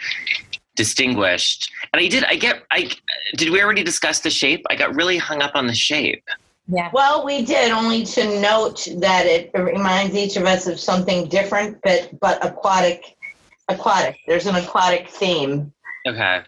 distinguished 0.75 1.71
and 1.93 2.01
i 2.01 2.07
did 2.07 2.25
i 2.25 2.35
get 2.35 2.63
i 2.71 2.89
did 3.37 3.49
we 3.49 3.61
already 3.63 3.83
discuss 3.83 4.19
the 4.19 4.29
shape 4.29 4.65
i 4.69 4.75
got 4.75 4.93
really 4.95 5.17
hung 5.17 5.41
up 5.41 5.51
on 5.55 5.65
the 5.67 5.73
shape 5.73 6.23
Yeah. 6.67 6.89
Well, 6.93 7.25
we 7.25 7.43
did 7.43 7.71
only 7.71 8.05
to 8.05 8.39
note 8.39 8.87
that 8.97 9.25
it 9.25 9.51
reminds 9.53 10.15
each 10.15 10.37
of 10.37 10.45
us 10.45 10.65
of 10.65 10.79
something 10.79 11.27
different, 11.27 11.77
but 11.83 12.09
but 12.21 12.39
aquatic. 12.45 13.17
Aquatic. 13.69 14.17
There's 14.27 14.45
an 14.45 14.55
aquatic 14.55 15.09
theme. 15.09 15.73
okay 16.07 16.43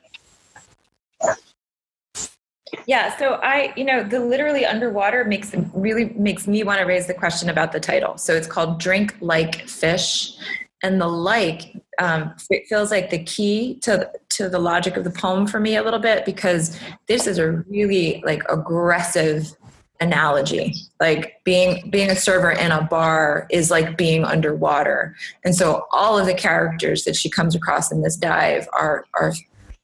Yeah, 2.87 3.17
so 3.17 3.35
I, 3.35 3.73
you 3.75 3.83
know, 3.83 4.03
the 4.03 4.19
literally 4.19 4.65
underwater 4.65 5.23
makes 5.23 5.53
really 5.73 6.05
makes 6.15 6.47
me 6.47 6.63
want 6.63 6.79
to 6.79 6.85
raise 6.85 7.07
the 7.07 7.13
question 7.13 7.49
about 7.49 7.71
the 7.71 7.79
title. 7.79 8.17
So 8.17 8.33
it's 8.33 8.47
called 8.47 8.79
Drink 8.79 9.15
Like 9.21 9.67
Fish, 9.67 10.35
and 10.83 10.99
the 10.99 11.07
like 11.07 11.73
um, 11.99 12.35
it 12.49 12.67
feels 12.67 12.91
like 12.91 13.09
the 13.09 13.23
key 13.23 13.79
to 13.81 14.11
to 14.29 14.49
the 14.49 14.59
logic 14.59 14.97
of 14.97 15.03
the 15.03 15.11
poem 15.11 15.47
for 15.47 15.59
me 15.59 15.75
a 15.77 15.83
little 15.83 15.99
bit 15.99 16.25
because 16.25 16.77
this 17.07 17.27
is 17.27 17.37
a 17.37 17.51
really 17.51 18.21
like 18.25 18.43
aggressive 18.49 19.55
analogy. 19.99 20.73
Like 20.99 21.41
being 21.43 21.89
being 21.89 22.09
a 22.09 22.15
server 22.15 22.51
in 22.51 22.71
a 22.71 22.83
bar 22.83 23.47
is 23.49 23.71
like 23.71 23.97
being 23.97 24.23
underwater, 24.23 25.15
and 25.43 25.55
so 25.55 25.85
all 25.91 26.17
of 26.17 26.25
the 26.25 26.33
characters 26.33 27.03
that 27.05 27.15
she 27.15 27.29
comes 27.29 27.55
across 27.55 27.91
in 27.91 28.01
this 28.01 28.15
dive 28.15 28.67
are 28.73 29.05
are 29.15 29.33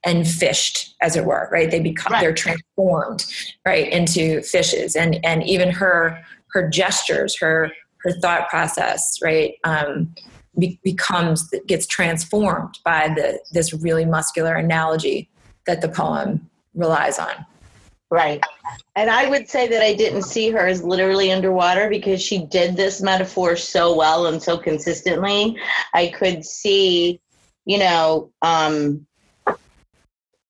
and 0.04 0.28
fished 0.28 0.96
as 1.02 1.16
it 1.16 1.26
were 1.26 1.48
right 1.52 1.70
they 1.70 1.80
become 1.80 2.12
Right. 2.14 2.22
they're 2.22 2.34
transformed 2.34 3.24
right 3.66 3.88
into 3.92 4.42
fishes 4.42 4.96
and 4.96 5.24
and 5.24 5.44
even 5.44 5.70
her 5.70 6.20
her 6.54 6.68
gestures 6.68 7.38
her 7.40 7.72
her 8.04 8.12
thought 8.20 8.50
process 8.50 9.20
right 9.24 9.54
um 9.64 10.12
be, 10.58 10.80
becomes 10.84 11.48
gets 11.68 11.86
transformed 11.86 12.80
by 12.84 13.10
the 13.10 13.40
this 13.52 13.74
really 13.74 14.06
muscular 14.06 14.56
analogy 14.56 15.30
that 15.68 15.82
the 15.82 15.90
poem 15.90 16.50
relies 16.74 17.20
on 17.20 17.46
Right. 18.12 18.44
And 18.98 19.10
I 19.10 19.30
would 19.30 19.48
say 19.48 19.70
that 19.70 19.82
I 19.82 19.94
didn't 19.94 20.24
see 20.24 20.50
her 20.50 20.68
as 20.68 20.84
literally 20.84 21.32
underwater 21.32 21.90
because 21.90 22.22
she 22.22 22.46
did 22.46 22.76
this 22.76 23.02
metaphor 23.02 23.56
so 23.56 23.96
well 23.96 24.28
and 24.28 24.44
so 24.44 24.58
consistently. 24.58 25.58
I 25.94 26.08
could 26.08 26.44
see, 26.46 27.22
you 27.64 27.80
know, 27.80 28.30
um, 28.42 29.08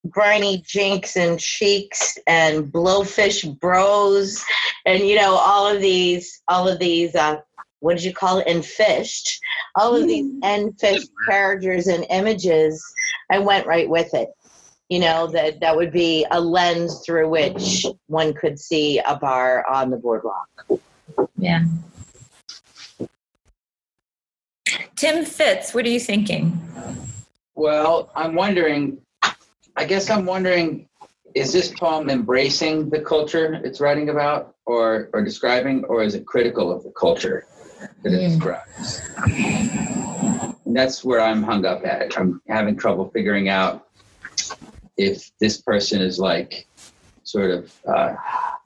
briny 0.03 0.63
jinks 0.65 1.15
and 1.15 1.39
cheeks 1.39 2.17
and 2.25 2.65
blowfish 2.73 3.59
bros 3.59 4.43
and 4.87 5.07
you 5.07 5.15
know 5.15 5.35
all 5.35 5.67
of 5.67 5.79
these 5.79 6.41
all 6.47 6.67
of 6.67 6.79
these 6.79 7.13
uh 7.13 7.35
what 7.81 7.97
did 7.97 8.03
you 8.03 8.11
call 8.11 8.39
it 8.39 8.47
enfished 8.47 9.39
all 9.75 9.95
of 9.95 10.07
these 10.07 10.25
enfished 10.43 11.11
characters 11.23 11.85
and 11.85 12.03
images 12.09 12.83
i 13.29 13.37
went 13.37 13.67
right 13.67 13.87
with 13.87 14.11
it 14.15 14.29
you 14.91 14.99
know 14.99 15.25
that 15.27 15.61
that 15.61 15.73
would 15.73 15.93
be 15.93 16.25
a 16.31 16.39
lens 16.39 17.01
through 17.05 17.29
which 17.29 17.85
one 18.07 18.33
could 18.33 18.59
see 18.59 18.99
a 18.99 19.15
bar 19.15 19.65
on 19.67 19.89
the 19.89 19.95
boardwalk 19.95 20.49
yeah 21.37 21.63
tim 24.97 25.23
fitts 25.23 25.73
what 25.73 25.85
are 25.85 25.89
you 25.89 25.99
thinking 25.99 26.59
Well, 27.55 28.09
I'm 28.15 28.33
wondering, 28.33 28.97
I 29.75 29.85
guess 29.85 30.09
I'm 30.09 30.25
wondering, 30.25 30.87
is 31.35 31.53
this 31.53 31.69
poem 31.69 32.09
embracing 32.09 32.89
the 32.89 32.99
culture 33.01 33.59
it's 33.63 33.79
writing 33.79 34.09
about 34.09 34.55
or, 34.65 35.09
or 35.13 35.23
describing, 35.23 35.83
or 35.85 36.01
is 36.01 36.15
it 36.15 36.25
critical 36.25 36.71
of 36.71 36.83
the 36.83 36.91
culture 36.91 37.45
that 38.03 38.13
it 38.13 38.19
Mm. 38.19 38.29
describes? 38.29 39.01
And 40.65 40.75
that's 40.75 41.03
where 41.03 41.19
I'm 41.21 41.43
hung 41.43 41.65
up 41.65 41.85
at. 41.85 42.17
I'm 42.17 42.41
having 42.47 42.77
trouble 42.77 43.09
figuring 43.13 43.47
out 43.49 43.87
if 45.01 45.31
this 45.39 45.61
person 45.61 46.01
is 46.01 46.19
like 46.19 46.67
sort 47.23 47.51
of, 47.51 47.73
uh, 47.87 48.15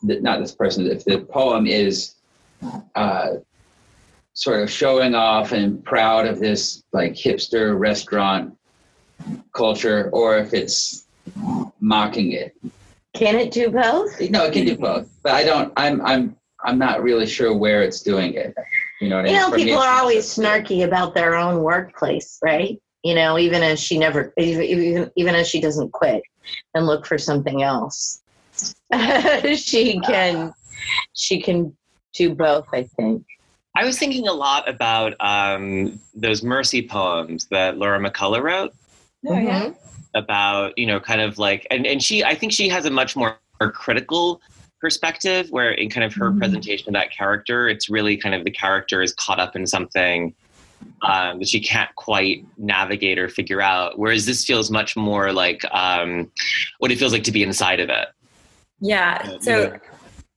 not 0.01 0.39
this 0.39 0.53
person, 0.53 0.87
if 0.87 1.05
the 1.05 1.19
poem 1.19 1.65
is 1.65 2.15
uh, 2.95 3.35
sort 4.33 4.61
of 4.61 4.69
showing 4.69 5.15
off 5.15 5.53
and 5.53 5.83
proud 5.83 6.27
of 6.27 6.39
this 6.39 6.83
like 6.91 7.13
hipster 7.13 7.77
restaurant 7.79 8.55
culture 9.53 10.09
or 10.11 10.37
if 10.37 10.53
it's 10.53 11.05
mocking 11.79 12.33
it. 12.33 12.55
can 13.13 13.35
it 13.35 13.51
do 13.51 13.69
both 13.69 14.19
No, 14.29 14.45
it 14.45 14.53
can 14.53 14.65
do 14.65 14.77
both. 14.77 15.09
But 15.23 15.33
I 15.33 15.43
don't 15.43 15.71
I'm 15.77 16.01
I'm 16.05 16.35
I'm 16.63 16.77
not 16.77 17.01
really 17.01 17.25
sure 17.25 17.55
where 17.55 17.81
it's 17.81 18.01
doing 18.01 18.33
it. 18.33 18.53
You 18.99 19.09
know 19.09 19.17
what 19.17 19.25
I 19.25 19.29
you 19.29 19.37
know 19.37 19.51
people 19.51 19.79
are 19.79 20.01
always 20.01 20.25
snarky 20.25 20.83
about 20.83 21.15
their 21.15 21.35
own 21.35 21.63
workplace 21.63 22.39
right 22.43 22.79
you 23.05 23.13
know 23.13 23.37
even 23.37 23.61
as 23.61 23.79
she 23.79 23.97
never 23.99 24.33
even 24.37 24.63
even, 24.63 25.11
even 25.15 25.35
as 25.35 25.47
she 25.47 25.61
doesn't 25.61 25.91
quit 25.93 26.23
and 26.73 26.87
look 26.87 27.05
for 27.05 27.17
something 27.17 27.61
else. 27.61 28.21
She 29.55 29.99
can 29.99 30.53
she 31.13 31.41
can 31.41 31.75
do 32.13 32.33
both 32.33 32.67
i 32.73 32.83
think. 32.97 33.23
I 33.77 33.83
was 33.83 33.99
thinking 33.99 34.27
a 34.27 34.33
lot 34.33 34.67
about 34.67 35.13
um 35.19 35.99
those 36.15 36.41
mercy 36.43 36.81
poems 36.87 37.45
that 37.51 37.77
laura 37.77 37.99
mccullough 37.99 38.41
wrote. 38.41 38.73
Oh 39.27 39.39
yeah. 39.39 39.71
About 40.15 40.77
you 40.77 40.87
know 40.87 40.99
kind 40.99 41.21
of 41.21 41.37
like 41.37 41.67
and, 41.69 41.85
and 41.85 42.01
she 42.01 42.23
i 42.23 42.33
think 42.33 42.51
she 42.53 42.67
has 42.69 42.85
a 42.85 42.89
much 43.01 43.15
more 43.15 43.37
critical 43.73 44.41
perspective 44.81 45.49
where 45.51 45.71
in 45.71 45.89
kind 45.89 46.03
of 46.03 46.13
her 46.13 46.31
Mhm. 46.31 46.37
presentation 46.39 46.87
of 46.89 46.93
that 46.93 47.11
character 47.11 47.67
it's 47.69 47.89
really 47.89 48.15
kind 48.17 48.33
of 48.33 48.43
the 48.43 48.51
character 48.51 49.01
is 49.01 49.13
caught 49.13 49.39
up 49.39 49.55
in 49.55 49.67
something 49.67 50.33
um, 51.01 51.39
that 51.39 51.47
she 51.47 51.59
can't 51.59 51.93
quite 51.95 52.45
navigate 52.57 53.19
or 53.19 53.29
figure 53.29 53.61
out 53.61 53.97
whereas 53.99 54.25
this 54.25 54.43
feels 54.45 54.71
much 54.71 54.95
more 54.95 55.31
like 55.31 55.63
um, 55.71 56.31
what 56.79 56.91
it 56.91 56.97
feels 56.97 57.13
like 57.13 57.23
to 57.23 57.31
be 57.31 57.43
inside 57.43 57.79
of 57.79 57.89
it 57.89 58.07
yeah 58.79 59.37
so 59.39 59.77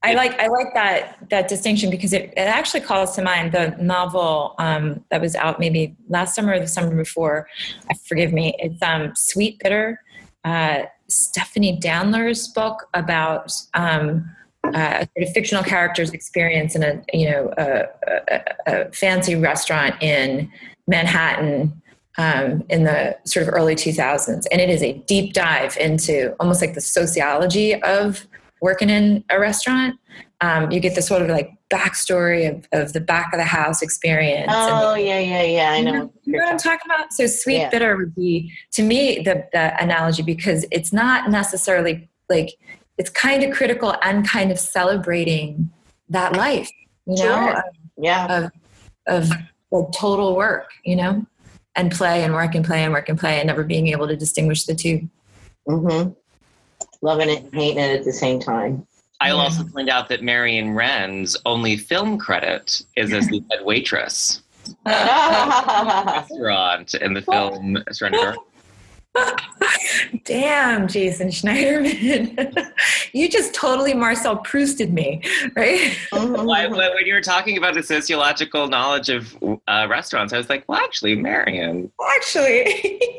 I 0.03 0.15
like 0.15 0.39
I 0.39 0.47
like 0.47 0.75
that 0.75 1.29
that 1.31 1.49
distinction 1.49 1.91
because 1.91 2.13
it, 2.13 2.33
it 2.37 2.41
actually 2.41 2.83
calls 2.83 3.17
to 3.17 3.23
mind 3.23 3.51
the 3.53 3.77
novel 3.81 4.55
um, 4.59 5.05
that 5.11 5.21
was 5.21 5.35
out 5.35 5.59
maybe 5.59 5.97
last 6.09 6.37
summer 6.37 6.53
or 6.53 6.61
the 6.61 6.69
summer 6.69 6.95
before. 6.95 7.49
Uh, 7.91 7.95
forgive 8.07 8.33
me. 8.33 8.55
It's 8.61 8.81
um, 8.81 9.13
Sweetbitter, 9.15 9.97
uh, 10.45 10.83
Stephanie 11.09 11.81
Danler's 11.81 12.47
book 12.47 12.89
about 12.95 13.53
um, 13.75 14.31
uh, 14.75 15.05
a 15.05 15.09
sort 15.17 15.29
of 15.29 15.33
fictional 15.35 15.63
character's 15.65 16.11
experience 16.13 16.75
in 16.77 16.83
a 16.83 17.03
you 17.13 17.31
know 17.31 17.53
a, 17.59 17.85
a, 18.31 18.41
a 18.67 18.93
fancy 18.93 19.35
restaurant 19.35 19.95
in 20.03 20.51
Manhattan 20.87 21.81
um, 22.19 22.65
in 22.69 22.85
the 22.85 23.17
sort 23.25 23.47
of 23.47 23.55
early 23.55 23.75
2000s, 23.77 24.45
and 24.51 24.61
it 24.61 24.69
is 24.71 24.83
a 24.83 24.95
deep 25.07 25.33
dive 25.35 25.77
into 25.77 26.35
almost 26.41 26.61
like 26.61 26.75
the 26.75 26.81
sociology 26.81 27.81
of 27.83 28.27
working 28.61 28.91
in 28.91 29.25
a 29.31 29.39
restaurant. 29.39 29.95
Um, 30.41 30.71
you 30.71 30.81
get 30.81 30.95
the 30.95 31.03
sort 31.03 31.23
of 31.23 31.29
like 31.29 31.51
backstory 31.71 32.49
of, 32.49 32.67
of 32.73 32.93
the 32.93 33.01
back 33.01 33.33
of 33.33 33.39
the 33.39 33.45
house 33.45 33.83
experience. 33.83 34.51
and 34.51 34.73
oh 34.73 34.95
yeah 34.95 35.19
yeah 35.19 35.43
yeah 35.43 35.71
i 35.73 35.81
know 35.83 35.93
you 36.25 36.33
you're 36.33 36.41
know 36.41 36.47
what 36.47 36.53
I'm 36.53 36.59
talking- 36.59 36.79
talking 36.89 36.93
about? 36.95 37.13
So 37.13 37.27
sweet 37.27 37.59
Yeah. 37.59 37.69
bitter 37.71 37.97
would 37.97 38.15
be 38.15 38.53
to 38.73 38.83
me 38.83 39.21
the, 39.23 39.45
the 39.53 39.81
analogy 39.83 40.23
because 40.23 40.65
it's 40.71 40.93
not 40.93 41.31
necessarily 41.31 42.09
like 42.31 42.55
it's 42.99 43.11
kind 43.11 43.43
of 43.45 43.55
critical 43.55 43.95
and 44.03 44.29
kind 44.29 44.51
of 44.51 44.59
celebrating 44.59 45.71
that 46.09 46.35
life, 46.37 46.71
you 47.07 47.15
know, 47.17 47.53
Sure. 47.53 47.63
yeah 47.97 48.49
of 49.07 49.31
like 49.71 49.93
total 49.93 50.37
work, 50.37 50.71
you 50.85 50.97
know, 50.97 51.25
and 51.77 51.91
play 51.91 52.25
and 52.25 52.35
work 52.35 52.55
and 52.55 52.65
play 52.65 52.83
and 52.85 52.93
work 52.93 53.09
and 53.09 53.19
play 53.19 53.39
and 53.39 53.47
never 53.47 53.65
being 53.65 53.89
able 53.89 54.07
to 54.09 54.17
distinguish 54.17 54.65
the 54.67 54.75
two. 54.75 55.09
mm-hmm 55.69 56.11
loving 57.01 57.29
it 57.29 57.45
and 57.45 57.55
hating 57.55 57.79
it 57.79 57.99
at 58.01 58.05
the 58.05 58.13
same 58.13 58.41
time 58.41 58.85
I'll 59.21 59.39
also 59.41 59.63
point 59.65 59.89
out 59.89 60.09
that 60.09 60.23
Marion 60.23 60.75
Wrenn's 60.75 61.37
only 61.47 61.77
film 61.77 62.19
credit 62.19 62.83
is 62.97 63.13
as 63.13 63.29
the 63.29 63.43
head 63.51 63.65
waitress 63.65 64.43
restaurant 64.87 66.95
in 66.95 67.15
the 67.15 67.23
film 67.23 67.83
Surrender 67.93 68.19
Dark. 68.23 68.39
Damn, 70.25 70.89
Jason 70.89 71.29
Schneiderman. 71.29 72.71
you 73.13 73.29
just 73.29 73.55
totally 73.55 73.95
Marcel 73.95 74.37
Prousted 74.37 74.93
me, 74.93 75.23
right? 75.57 75.97
When 76.13 76.45
when 76.45 77.07
you 77.07 77.15
were 77.15 77.21
talking 77.21 77.57
about 77.59 77.75
the 77.75 77.83
sociological 77.83 78.69
knowledge 78.69 79.09
of 79.09 79.37
uh, 79.67 79.87
restaurants, 79.89 80.33
I 80.33 80.39
was 80.39 80.49
like, 80.49 80.65
well, 80.69 80.79
actually, 80.79 81.15
Marion 81.17 81.91
Actually. 82.17 82.65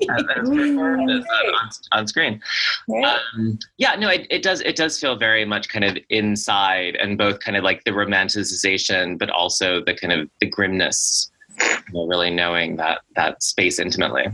has 0.10 0.24
has 0.36 0.50
performed 0.50 1.10
this 1.10 1.25
on, 1.25 1.46
on, 1.56 1.70
on 1.91 2.08
screen. 2.08 2.41
Right? 2.88 3.18
Um, 3.36 3.60
yeah, 3.77 3.96
no, 3.96 4.10
it, 4.10 4.27
it 4.29 4.44
does. 4.44 4.62
It 4.62 4.75
does 4.75 5.00
feel 5.00 5.15
very 5.15 5.46
much 5.46 5.70
kind 5.70 5.86
of 5.86 5.98
inside, 6.10 6.96
and 6.96 7.18
both 7.18 7.39
kind 7.39 7.58
of 7.58 7.63
like 7.63 7.84
the 7.84 7.91
romanticization, 7.91 9.18
but 9.18 9.29
also 9.29 9.84
the 9.84 9.94
kind 9.94 10.13
of 10.13 10.29
the 10.39 10.48
grimness. 10.48 11.32
You 11.60 11.94
know, 11.94 12.08
really 12.08 12.29
knowing 12.29 12.77
that 12.77 13.01
that 13.15 13.44
space 13.44 13.79
intimately. 13.79 14.27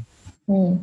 Hmm. 0.47 0.75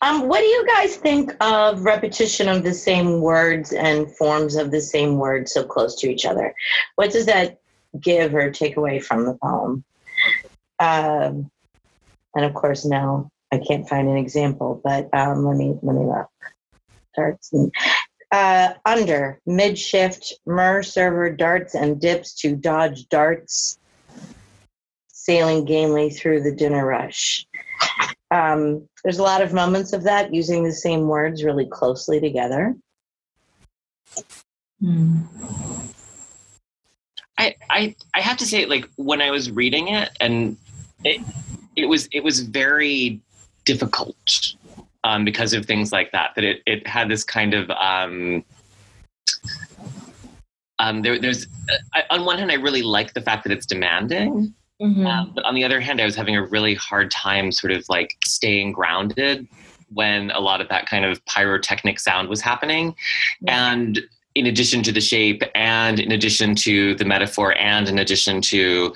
Um, 0.00 0.28
what 0.28 0.40
do 0.40 0.46
you 0.46 0.66
guys 0.66 0.96
think 0.96 1.32
of 1.40 1.84
repetition 1.84 2.48
of 2.48 2.64
the 2.64 2.74
same 2.74 3.20
words 3.20 3.72
and 3.72 4.10
forms 4.16 4.56
of 4.56 4.70
the 4.70 4.80
same 4.80 5.18
words 5.18 5.52
so 5.52 5.64
close 5.64 5.96
to 5.96 6.10
each 6.10 6.24
other? 6.24 6.54
What 6.96 7.12
does 7.12 7.26
that 7.26 7.60
give 8.00 8.34
or 8.34 8.50
take 8.50 8.76
away 8.76 9.00
from 9.00 9.24
the 9.24 9.34
poem? 9.34 9.84
Um, 10.80 11.50
and 12.34 12.44
of 12.44 12.54
course, 12.54 12.84
now 12.84 13.30
I 13.52 13.58
can't 13.58 13.88
find 13.88 14.08
an 14.08 14.16
example, 14.16 14.80
but 14.82 15.08
um, 15.14 15.44
let 15.44 15.56
me 15.56 15.76
let 15.82 15.96
me 15.96 16.06
look. 16.06 16.28
Darts 17.16 17.52
and, 17.52 17.72
uh, 18.30 18.74
under 18.84 19.40
mid 19.46 19.78
shift, 19.78 20.34
mer 20.46 20.82
server 20.82 21.30
darts 21.30 21.74
and 21.74 22.00
dips 22.00 22.34
to 22.40 22.54
dodge 22.54 23.08
darts, 23.08 23.78
sailing 25.08 25.64
gamely 25.64 26.10
through 26.10 26.42
the 26.42 26.54
dinner 26.54 26.84
rush 26.84 27.46
um, 28.30 28.86
there's 29.04 29.18
a 29.18 29.22
lot 29.22 29.42
of 29.42 29.52
moments 29.52 29.92
of 29.92 30.02
that 30.04 30.34
using 30.34 30.62
the 30.62 30.72
same 30.72 31.08
words 31.08 31.44
really 31.44 31.66
closely 31.66 32.20
together. 32.20 32.76
Hmm. 34.80 35.22
I, 37.38 37.54
I 37.70 37.96
I 38.14 38.20
have 38.20 38.36
to 38.38 38.46
say, 38.46 38.66
like 38.66 38.88
when 38.96 39.22
I 39.22 39.30
was 39.30 39.50
reading 39.50 39.88
it, 39.88 40.10
and 40.20 40.56
it 41.04 41.20
it 41.76 41.86
was 41.86 42.08
it 42.12 42.22
was 42.22 42.40
very 42.40 43.20
difficult 43.64 44.16
um, 45.04 45.24
because 45.24 45.52
of 45.52 45.64
things 45.64 45.92
like 45.92 46.10
that. 46.12 46.32
That 46.34 46.44
it 46.44 46.62
it 46.66 46.86
had 46.86 47.08
this 47.08 47.24
kind 47.24 47.54
of 47.54 47.70
um, 47.70 48.44
um, 50.78 51.02
there, 51.02 51.18
there's 51.18 51.46
uh, 51.94 52.02
on 52.10 52.24
one 52.24 52.38
hand, 52.38 52.50
I 52.50 52.54
really 52.54 52.82
like 52.82 53.14
the 53.14 53.20
fact 53.20 53.44
that 53.44 53.52
it's 53.52 53.66
demanding, 53.66 54.54
Mhm. 54.80 55.06
um, 55.06 55.32
but 55.34 55.44
on 55.44 55.54
the 55.54 55.64
other 55.64 55.80
hand, 55.80 56.00
I 56.00 56.04
was 56.04 56.14
having 56.14 56.36
a 56.36 56.44
really 56.44 56.74
hard 56.74 57.10
time 57.10 57.50
sort 57.50 57.72
of 57.72 57.84
like 57.88 58.16
staying 58.24 58.72
grounded 58.72 59.46
when 59.92 60.30
a 60.32 60.40
lot 60.40 60.60
of 60.60 60.68
that 60.68 60.86
kind 60.86 61.04
of 61.04 61.24
pyrotechnic 61.26 61.98
sound 61.98 62.28
was 62.28 62.40
happening. 62.40 62.94
And 63.46 64.00
in 64.34 64.46
addition 64.46 64.82
to 64.84 64.92
the 64.92 65.00
shape, 65.00 65.42
and 65.54 65.98
in 65.98 66.12
addition 66.12 66.54
to 66.56 66.94
the 66.94 67.04
metaphor, 67.04 67.56
and 67.58 67.88
in 67.88 67.98
addition 67.98 68.40
to, 68.42 68.94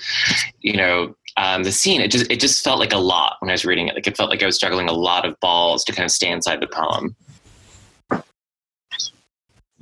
you 0.61 0.77
know, 0.77 1.17
um, 1.37 1.65
the 1.65 1.73
scene, 1.73 2.01
it 2.01 2.11
just 2.13 2.31
it 2.31 2.39
just 2.39 2.63
felt 2.63 2.79
like 2.79 2.93
a 2.93 2.99
lot 2.99 3.37
when 3.41 3.49
I 3.51 3.55
was 3.55 3.65
reading 3.65 3.89
it. 3.89 3.95
Like 3.95 4.07
it 4.07 4.17
felt 4.17 4.31
like 4.31 4.43
I 4.43 4.47
was 4.47 4.59
juggling 4.59 4.89
a 4.89 4.93
lot 4.93 5.25
of 5.25 5.39
balls 5.41 5.83
to 5.87 5.93
kind 5.93 6.05
of 6.05 6.11
stay 6.13 6.29
inside 6.31 6.61
the 6.61 6.67
poem. 6.69 7.17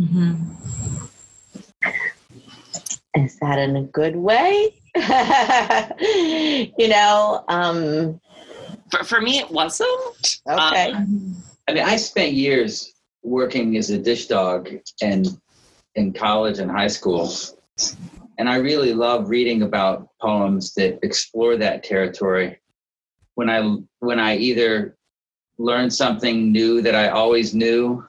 Mhm. 0.01 0.57
Is 3.17 3.39
that 3.41 3.59
in 3.59 3.77
a 3.77 3.83
good 3.83 4.17
way? 4.17 4.75
you 6.79 6.89
know, 6.89 7.45
um, 7.49 8.21
For, 8.91 9.05
for 9.05 9.21
me, 9.21 9.39
it 9.39 9.51
wasn't. 9.51 10.41
okay. 10.49 10.93
Um, 10.93 11.37
I 11.69 11.73
mean, 11.73 11.85
I 11.85 11.97
spent 11.97 12.33
years 12.33 12.95
working 13.23 13.77
as 13.77 13.91
a 13.91 13.99
dish 13.99 14.27
dog 14.27 14.71
and 15.03 15.39
in 15.95 16.13
college 16.13 16.59
and 16.59 16.71
high 16.71 16.89
school. 16.89 17.33
And 18.39 18.49
I 18.49 18.57
really 18.57 18.95
love 18.95 19.29
reading 19.29 19.63
about 19.63 20.09
poems 20.21 20.73
that 20.75 20.99
explore 21.03 21.57
that 21.57 21.85
territory. 21.85 22.59
When 23.35 23.51
I 23.51 23.77
when 24.01 24.19
I 24.19 24.37
either 24.37 24.97
learn 25.59 25.91
something 25.91 26.51
new 26.51 26.81
that 26.83 26.95
I 26.95 27.09
always 27.09 27.55
knew, 27.55 28.05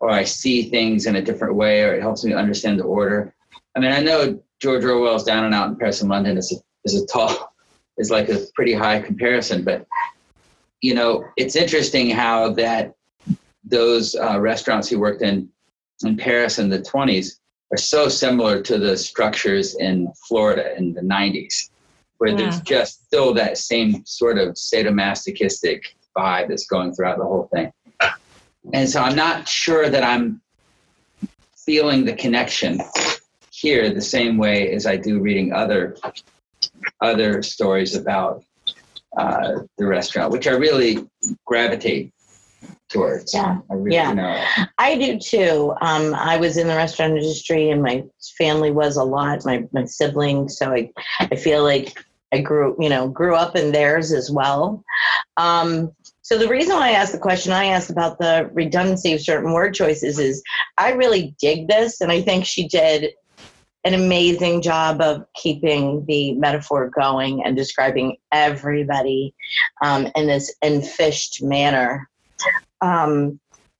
or 0.00 0.10
I 0.10 0.24
see 0.24 0.70
things 0.70 1.06
in 1.06 1.16
a 1.16 1.22
different 1.22 1.54
way, 1.54 1.82
or 1.82 1.94
it 1.94 2.02
helps 2.02 2.24
me 2.24 2.32
understand 2.32 2.78
the 2.78 2.84
order. 2.84 3.34
I 3.76 3.80
mean, 3.80 3.92
I 3.92 4.00
know 4.00 4.40
George 4.60 4.84
Orwell's 4.84 5.24
Down 5.24 5.44
and 5.44 5.54
Out 5.54 5.68
in 5.68 5.76
Paris 5.76 6.00
and 6.00 6.10
London 6.10 6.38
is 6.38 6.52
a, 6.52 6.56
is 6.84 7.00
a 7.00 7.06
tall, 7.06 7.54
is 7.98 8.10
like 8.10 8.28
a 8.28 8.40
pretty 8.54 8.72
high 8.72 9.00
comparison, 9.00 9.64
but 9.64 9.86
you 10.80 10.94
know, 10.94 11.24
it's 11.36 11.56
interesting 11.56 12.10
how 12.10 12.52
that 12.52 12.94
those 13.64 14.14
uh, 14.14 14.38
restaurants 14.38 14.88
he 14.88 14.96
worked 14.96 15.22
in 15.22 15.48
in 16.04 16.16
Paris 16.16 16.58
in 16.58 16.68
the 16.68 16.80
20s 16.80 17.38
are 17.72 17.78
so 17.78 18.08
similar 18.08 18.60
to 18.60 18.78
the 18.78 18.96
structures 18.96 19.76
in 19.76 20.12
Florida 20.28 20.76
in 20.76 20.92
the 20.92 21.00
90s, 21.00 21.70
where 22.18 22.36
there's 22.36 22.60
just 22.60 23.04
still 23.06 23.32
that 23.32 23.56
same 23.56 24.04
sort 24.04 24.36
of 24.38 24.54
sadomasochistic 24.54 25.82
vibe 26.16 26.48
that's 26.48 26.66
going 26.66 26.94
throughout 26.94 27.18
the 27.18 27.24
whole 27.24 27.48
thing. 27.52 27.72
And 28.72 28.88
so 28.88 29.00
I'm 29.00 29.16
not 29.16 29.48
sure 29.48 29.88
that 29.88 30.02
I'm 30.02 30.40
feeling 31.56 32.04
the 32.04 32.14
connection 32.14 32.80
here 33.64 33.88
the 33.88 34.02
same 34.18 34.36
way 34.36 34.72
as 34.72 34.84
I 34.84 34.96
do 34.98 35.20
reading 35.20 35.54
other 35.54 35.96
other 37.00 37.42
stories 37.42 37.94
about 37.94 38.44
uh, 39.16 39.60
the 39.78 39.86
restaurant, 39.86 40.32
which 40.32 40.46
I 40.46 40.52
really 40.52 41.08
gravitate 41.46 42.12
towards. 42.90 43.32
Yeah. 43.32 43.58
I 43.70 43.74
really 43.74 43.96
Yeah. 43.96 44.12
know. 44.12 44.44
I 44.76 44.96
do 44.98 45.18
too. 45.18 45.74
Um, 45.80 46.14
I 46.14 46.36
was 46.36 46.58
in 46.58 46.68
the 46.68 46.76
restaurant 46.76 47.14
industry, 47.16 47.70
and 47.70 47.82
my 47.82 48.04
family 48.36 48.70
was 48.70 48.96
a 48.98 49.04
lot. 49.04 49.46
My 49.46 49.64
my 49.72 49.86
siblings, 49.86 50.58
so 50.58 50.72
I 50.72 50.90
I 51.20 51.36
feel 51.36 51.62
like 51.62 52.04
I 52.34 52.38
grew 52.40 52.76
you 52.78 52.90
know 52.90 53.08
grew 53.08 53.34
up 53.34 53.56
in 53.56 53.72
theirs 53.72 54.12
as 54.12 54.30
well. 54.30 54.84
Um, 55.38 55.92
so 56.20 56.36
the 56.38 56.48
reason 56.48 56.76
why 56.76 56.88
I 56.88 56.92
asked 56.92 57.12
the 57.12 57.18
question 57.30 57.52
I 57.52 57.66
asked 57.66 57.90
about 57.90 58.18
the 58.18 58.50
redundancy 58.52 59.12
of 59.14 59.20
certain 59.20 59.52
word 59.52 59.72
choices 59.74 60.18
is 60.18 60.42
I 60.76 60.92
really 60.92 61.34
dig 61.40 61.68
this, 61.68 62.00
and 62.02 62.12
I 62.12 62.20
think 62.20 62.44
she 62.44 62.68
did 62.68 63.14
an 63.84 63.94
amazing 63.94 64.62
job 64.62 65.00
of 65.00 65.26
keeping 65.34 66.04
the 66.06 66.32
metaphor 66.34 66.90
going 66.94 67.44
and 67.44 67.56
describing 67.56 68.16
everybody 68.32 69.34
um, 69.82 70.08
in 70.16 70.26
this 70.26 70.54
enfished 70.62 71.42
manner. 71.42 72.08
Um, 72.80 73.38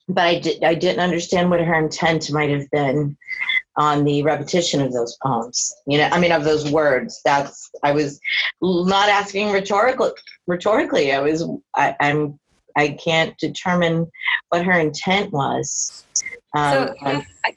but 0.09 0.25
I, 0.25 0.39
did, 0.39 0.63
I 0.63 0.75
didn't 0.75 1.01
understand 1.01 1.51
what 1.51 1.61
her 1.61 1.79
intent 1.79 2.31
might 2.31 2.51
have 2.51 2.71
been 2.71 3.17
on 3.77 4.05
the 4.05 4.23
repetition 4.23 4.81
of 4.81 4.93
those 4.93 5.17
poems. 5.23 5.75
You 5.87 5.99
know, 5.99 6.09
I 6.13 6.21
mean, 6.21 6.33
of 6.33 6.45
those 6.45 6.71
words. 6.71 7.21
That's 7.25 7.71
I 7.83 7.93
was 7.93 8.21
not 8.61 9.09
asking 9.09 9.51
rhetorically. 9.51 10.11
Rhetorically, 10.47 11.13
I 11.13 11.21
was. 11.21 11.45
I, 11.75 11.97
I'm. 12.01 12.39
I 12.77 12.89
can't 12.91 13.37
determine 13.39 14.11
what 14.49 14.65
her 14.65 14.79
intent 14.79 15.33
was. 15.33 16.05
Um, 16.55 16.73
So 16.73 16.95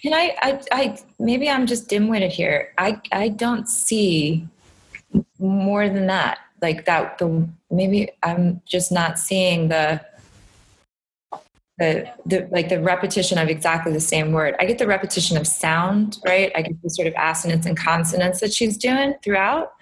can 0.01 0.13
I, 0.13 0.35
I, 0.41 0.61
I, 0.71 0.99
maybe 1.19 1.49
I'm 1.49 1.65
just 1.65 1.87
dim-witted 1.87 2.31
here. 2.31 2.73
I, 2.77 3.01
I 3.11 3.29
don't 3.29 3.67
see 3.67 4.47
more 5.39 5.89
than 5.89 6.07
that. 6.07 6.39
Like 6.61 6.85
that, 6.85 7.17
the, 7.17 7.47
maybe 7.69 8.09
I'm 8.23 8.61
just 8.65 8.91
not 8.91 9.19
seeing 9.19 9.69
the, 9.69 10.01
the, 11.77 12.11
the, 12.25 12.47
like 12.51 12.69
the 12.69 12.81
repetition 12.81 13.37
of 13.37 13.49
exactly 13.49 13.93
the 13.93 13.99
same 13.99 14.31
word. 14.31 14.55
I 14.59 14.65
get 14.65 14.79
the 14.79 14.87
repetition 14.87 15.37
of 15.37 15.45
sound, 15.45 16.17
right? 16.25 16.51
I 16.55 16.63
get 16.63 16.81
the 16.81 16.89
sort 16.89 17.07
of 17.07 17.13
assonance 17.17 17.67
and 17.67 17.77
consonants 17.77 18.39
that 18.39 18.51
she's 18.53 18.77
doing 18.77 19.13
throughout. 19.23 19.73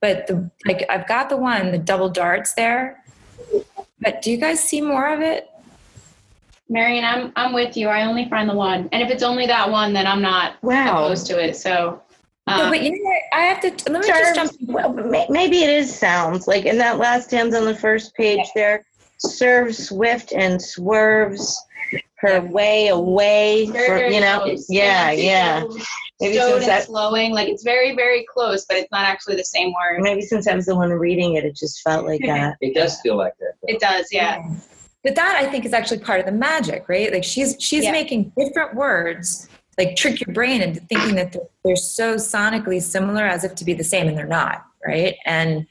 But 0.00 0.26
the, 0.26 0.50
like, 0.66 0.84
I've 0.90 1.08
got 1.08 1.30
the 1.30 1.36
one, 1.36 1.72
the 1.72 1.78
double 1.78 2.10
darts 2.10 2.54
there. 2.54 2.97
But 4.00 4.22
do 4.22 4.30
you 4.30 4.36
guys 4.36 4.62
see 4.62 4.80
more 4.80 5.12
of 5.12 5.20
it? 5.20 5.50
Marion, 6.68 7.04
I'm 7.04 7.32
I'm 7.36 7.52
with 7.52 7.76
you. 7.76 7.88
I 7.88 8.04
only 8.06 8.28
find 8.28 8.48
the 8.48 8.54
one, 8.54 8.88
and 8.92 9.02
if 9.02 9.10
it's 9.10 9.22
only 9.22 9.46
that 9.46 9.70
one, 9.70 9.92
then 9.92 10.06
I'm 10.06 10.20
not 10.20 10.62
wow. 10.62 11.04
opposed 11.04 11.26
to 11.28 11.42
it. 11.42 11.56
So, 11.56 12.02
No, 12.46 12.64
um, 12.64 12.70
but 12.70 12.82
you 12.82 12.92
know 12.92 12.98
what? 13.02 13.22
I 13.32 13.40
have 13.42 13.60
to, 13.62 13.92
let 13.92 14.02
me 14.02 14.06
just 14.06 14.34
jump. 14.34 14.52
well, 14.66 14.92
maybe 15.30 15.62
it 15.62 15.70
is 15.70 15.94
sounds 15.94 16.46
like 16.46 16.66
in 16.66 16.76
that 16.78 16.98
last 16.98 17.28
stanza 17.28 17.58
on 17.58 17.64
the 17.64 17.74
first 17.74 18.14
page 18.14 18.46
there 18.54 18.84
serves 19.18 19.88
swift 19.88 20.32
and 20.32 20.60
swerves 20.60 21.58
her 22.20 22.40
way 22.40 22.88
away 22.88 23.66
very, 23.66 23.86
from 23.86 23.98
very 23.98 24.14
you 24.14 24.20
know 24.20 24.40
close. 24.40 24.66
yeah 24.68 25.10
it's 25.10 25.22
yeah 25.22 25.62
maybe 26.20 26.34
Stowed 26.34 26.50
since 26.50 26.62
and 26.64 26.70
that 26.70 26.82
slowing, 26.84 27.30
like 27.32 27.48
it's 27.48 27.62
very 27.62 27.94
very 27.94 28.26
close, 28.32 28.64
but 28.66 28.76
it's 28.76 28.90
not 28.90 29.04
actually 29.04 29.36
the 29.36 29.44
same 29.44 29.72
word. 29.72 30.00
maybe 30.02 30.22
since 30.22 30.48
i 30.48 30.54
was 30.54 30.66
the 30.66 30.74
one 30.74 30.90
reading 30.90 31.34
it 31.34 31.44
it 31.44 31.54
just 31.56 31.80
felt 31.82 32.04
like 32.06 32.20
that 32.24 32.56
It 32.60 32.74
does 32.74 33.00
feel 33.00 33.16
like 33.16 33.34
that. 33.38 33.52
though. 33.62 33.72
It 33.74 33.80
does, 33.80 34.08
yeah. 34.12 34.42
But 35.04 35.14
that 35.14 35.36
I 35.36 35.48
think 35.48 35.64
is 35.64 35.72
actually 35.72 36.00
part 36.00 36.18
of 36.18 36.26
the 36.26 36.32
magic, 36.32 36.88
right? 36.88 37.12
Like 37.12 37.22
she's 37.22 37.54
she's 37.60 37.84
Yeah. 37.84 37.92
making 37.92 38.32
different 38.36 38.74
words 38.74 39.48
like 39.78 39.94
trick 39.94 40.20
your 40.26 40.34
brain 40.34 40.60
into 40.60 40.80
thinking 40.80 41.14
that 41.14 41.32
they're, 41.32 41.42
they're 41.64 41.76
so 41.76 42.16
sonically 42.16 42.82
similar 42.82 43.24
as 43.24 43.44
if 43.44 43.54
to 43.54 43.64
be 43.64 43.74
the 43.74 43.84
same 43.84 44.08
and 44.08 44.18
they're 44.18 44.26
not 44.26 44.64
right 44.84 45.14
and 45.24 45.66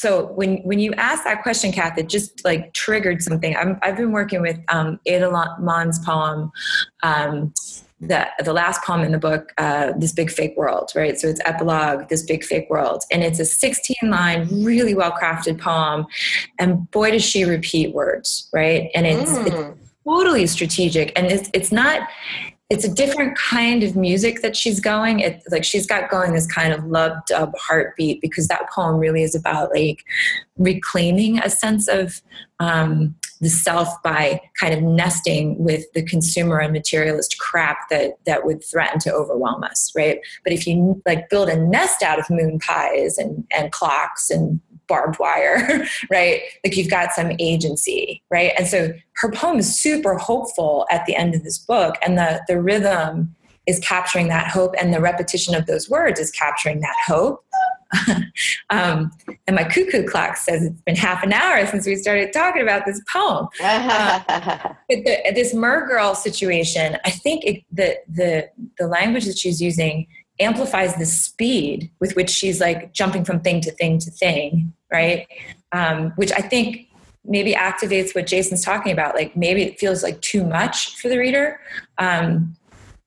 so 0.00 0.28
when 0.28 0.56
when 0.62 0.78
you 0.78 0.94
asked 0.94 1.24
that 1.24 1.42
question, 1.42 1.72
Kath, 1.72 1.98
it 1.98 2.08
just 2.08 2.42
like 2.42 2.72
triggered 2.72 3.20
something. 3.22 3.54
i 3.54 3.86
have 3.86 3.98
been 3.98 4.12
working 4.12 4.40
with 4.40 4.58
um, 4.68 4.98
Ada 5.04 5.30
Mann's 5.60 5.98
poem, 5.98 6.50
um, 7.02 7.52
the 8.00 8.26
the 8.42 8.54
last 8.54 8.82
poem 8.82 9.02
in 9.02 9.12
the 9.12 9.18
book, 9.18 9.52
uh, 9.58 9.92
"This 9.98 10.12
Big 10.12 10.30
Fake 10.30 10.54
World," 10.56 10.90
right? 10.96 11.20
So 11.20 11.28
it's 11.28 11.42
epilogue, 11.44 12.08
"This 12.08 12.22
Big 12.22 12.44
Fake 12.44 12.70
World," 12.70 13.04
and 13.12 13.22
it's 13.22 13.38
a 13.40 13.44
16 13.44 13.94
line, 14.04 14.48
really 14.64 14.94
well 14.94 15.12
crafted 15.12 15.60
poem, 15.60 16.06
and 16.58 16.90
boy 16.92 17.10
does 17.10 17.22
she 17.22 17.44
repeat 17.44 17.92
words, 17.92 18.48
right? 18.54 18.90
And 18.94 19.06
it's, 19.06 19.32
mm. 19.32 19.48
it's 19.48 19.90
totally 20.02 20.46
strategic, 20.46 21.12
and 21.14 21.26
it's 21.26 21.50
it's 21.52 21.70
not 21.70 22.08
it's 22.70 22.84
a 22.84 22.94
different 22.94 23.36
kind 23.36 23.82
of 23.82 23.96
music 23.96 24.42
that 24.42 24.56
she's 24.56 24.78
going. 24.78 25.18
It 25.18 25.42
like 25.50 25.64
she's 25.64 25.88
got 25.88 26.08
going 26.08 26.32
this 26.32 26.46
kind 26.46 26.72
of 26.72 26.84
love 26.86 27.12
dub 27.26 27.52
heartbeat 27.58 28.20
because 28.20 28.46
that 28.46 28.70
poem 28.70 28.96
really 28.96 29.24
is 29.24 29.34
about 29.34 29.74
like 29.74 30.04
reclaiming 30.56 31.40
a 31.40 31.50
sense 31.50 31.88
of 31.88 32.22
um, 32.60 33.16
the 33.40 33.48
self 33.48 33.88
by 34.04 34.40
kind 34.60 34.72
of 34.72 34.82
nesting 34.82 35.58
with 35.58 35.84
the 35.94 36.02
consumer 36.04 36.58
and 36.60 36.72
materialist 36.72 37.38
crap 37.40 37.88
that 37.90 38.18
that 38.24 38.46
would 38.46 38.62
threaten 38.62 39.00
to 39.00 39.12
overwhelm 39.12 39.64
us 39.64 39.90
right? 39.96 40.20
But 40.44 40.52
if 40.52 40.64
you 40.64 41.02
like 41.06 41.28
build 41.28 41.48
a 41.48 41.56
nest 41.56 42.04
out 42.04 42.20
of 42.20 42.30
moon 42.30 42.60
pies 42.60 43.18
and 43.18 43.44
and 43.50 43.72
clocks 43.72 44.30
and 44.30 44.60
barbed 44.90 45.18
wire, 45.18 45.86
right? 46.10 46.42
Like 46.62 46.76
you've 46.76 46.90
got 46.90 47.12
some 47.12 47.32
agency, 47.38 48.22
right? 48.30 48.52
And 48.58 48.66
so 48.66 48.92
her 49.16 49.30
poem 49.32 49.58
is 49.58 49.80
super 49.80 50.18
hopeful 50.18 50.86
at 50.90 51.06
the 51.06 51.16
end 51.16 51.34
of 51.34 51.44
this 51.44 51.56
book, 51.56 51.94
and 52.04 52.18
the 52.18 52.42
the 52.46 52.60
rhythm 52.60 53.34
is 53.66 53.78
capturing 53.80 54.28
that 54.28 54.48
hope, 54.48 54.74
and 54.78 54.92
the 54.92 55.00
repetition 55.00 55.54
of 55.54 55.64
those 55.66 55.88
words 55.88 56.20
is 56.20 56.30
capturing 56.30 56.80
that 56.80 56.96
hope. 57.06 57.42
um, 58.70 59.10
and 59.46 59.56
my 59.56 59.64
cuckoo 59.64 60.06
clock 60.06 60.36
says 60.36 60.62
it's 60.62 60.80
been 60.82 60.96
half 60.96 61.22
an 61.22 61.32
hour 61.32 61.66
since 61.66 61.86
we 61.86 61.96
started 61.96 62.32
talking 62.32 62.62
about 62.62 62.86
this 62.86 63.00
poem. 63.12 63.48
uh, 63.62 64.20
the, 64.88 65.32
this 65.34 65.54
mer 65.54 65.86
girl 65.86 66.14
situation, 66.14 66.96
I 67.04 67.10
think 67.10 67.44
it, 67.44 67.64
the 67.72 67.96
the 68.08 68.50
the 68.78 68.86
language 68.86 69.24
that 69.26 69.38
she's 69.38 69.60
using 69.60 70.06
amplifies 70.38 70.94
the 70.96 71.06
speed 71.06 71.90
with 72.00 72.16
which 72.16 72.30
she's 72.30 72.60
like 72.60 72.92
jumping 72.92 73.24
from 73.24 73.40
thing 73.40 73.60
to 73.60 73.70
thing 73.72 73.98
to 73.98 74.10
thing, 74.10 74.72
right? 74.90 75.26
Um, 75.72 76.10
which 76.16 76.32
I 76.32 76.40
think 76.40 76.88
maybe 77.24 77.52
activates 77.52 78.14
what 78.14 78.26
Jason's 78.26 78.64
talking 78.64 78.92
about. 78.92 79.14
Like 79.14 79.36
maybe 79.36 79.62
it 79.62 79.78
feels 79.78 80.02
like 80.02 80.20
too 80.20 80.44
much 80.44 80.96
for 80.96 81.08
the 81.08 81.18
reader 81.18 81.60
um, 81.98 82.56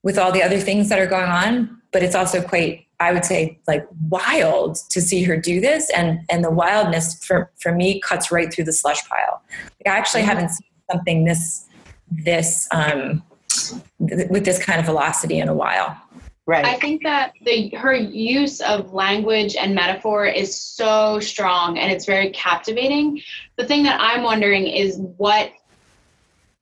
with 0.03 0.17
all 0.17 0.31
the 0.31 0.43
other 0.43 0.59
things 0.59 0.89
that 0.89 0.99
are 0.99 1.07
going 1.07 1.29
on, 1.29 1.81
but 1.91 2.03
it's 2.03 2.15
also 2.15 2.41
quite, 2.41 2.85
I 2.99 3.11
would 3.11 3.25
say, 3.25 3.59
like 3.67 3.85
wild 4.09 4.77
to 4.89 5.01
see 5.01 5.23
her 5.23 5.35
do 5.37 5.59
this. 5.59 5.89
And 5.91 6.19
and 6.29 6.43
the 6.43 6.51
wildness 6.51 7.23
for 7.23 7.51
for 7.59 7.73
me 7.73 7.99
cuts 7.99 8.31
right 8.31 8.53
through 8.53 8.65
the 8.65 8.73
slush 8.73 9.07
pile. 9.07 9.41
Like 9.51 9.93
I 9.93 9.97
actually 9.97 10.23
haven't 10.23 10.49
seen 10.49 10.67
something 10.91 11.25
this 11.25 11.67
this 12.09 12.67
um, 12.71 13.23
th- 14.07 14.29
with 14.29 14.45
this 14.45 14.63
kind 14.63 14.79
of 14.79 14.85
velocity 14.85 15.39
in 15.39 15.49
a 15.49 15.53
while. 15.53 15.99
Right. 16.45 16.65
I 16.65 16.75
think 16.75 17.03
that 17.03 17.33
the 17.41 17.69
her 17.69 17.95
use 17.95 18.59
of 18.59 18.93
language 18.93 19.55
and 19.55 19.73
metaphor 19.73 20.25
is 20.25 20.59
so 20.59 21.19
strong 21.19 21.77
and 21.77 21.89
it's 21.89 22.05
very 22.05 22.31
captivating. 22.31 23.21
The 23.55 23.65
thing 23.65 23.83
that 23.83 23.99
I'm 24.01 24.23
wondering 24.23 24.67
is 24.67 24.97
what 24.97 25.51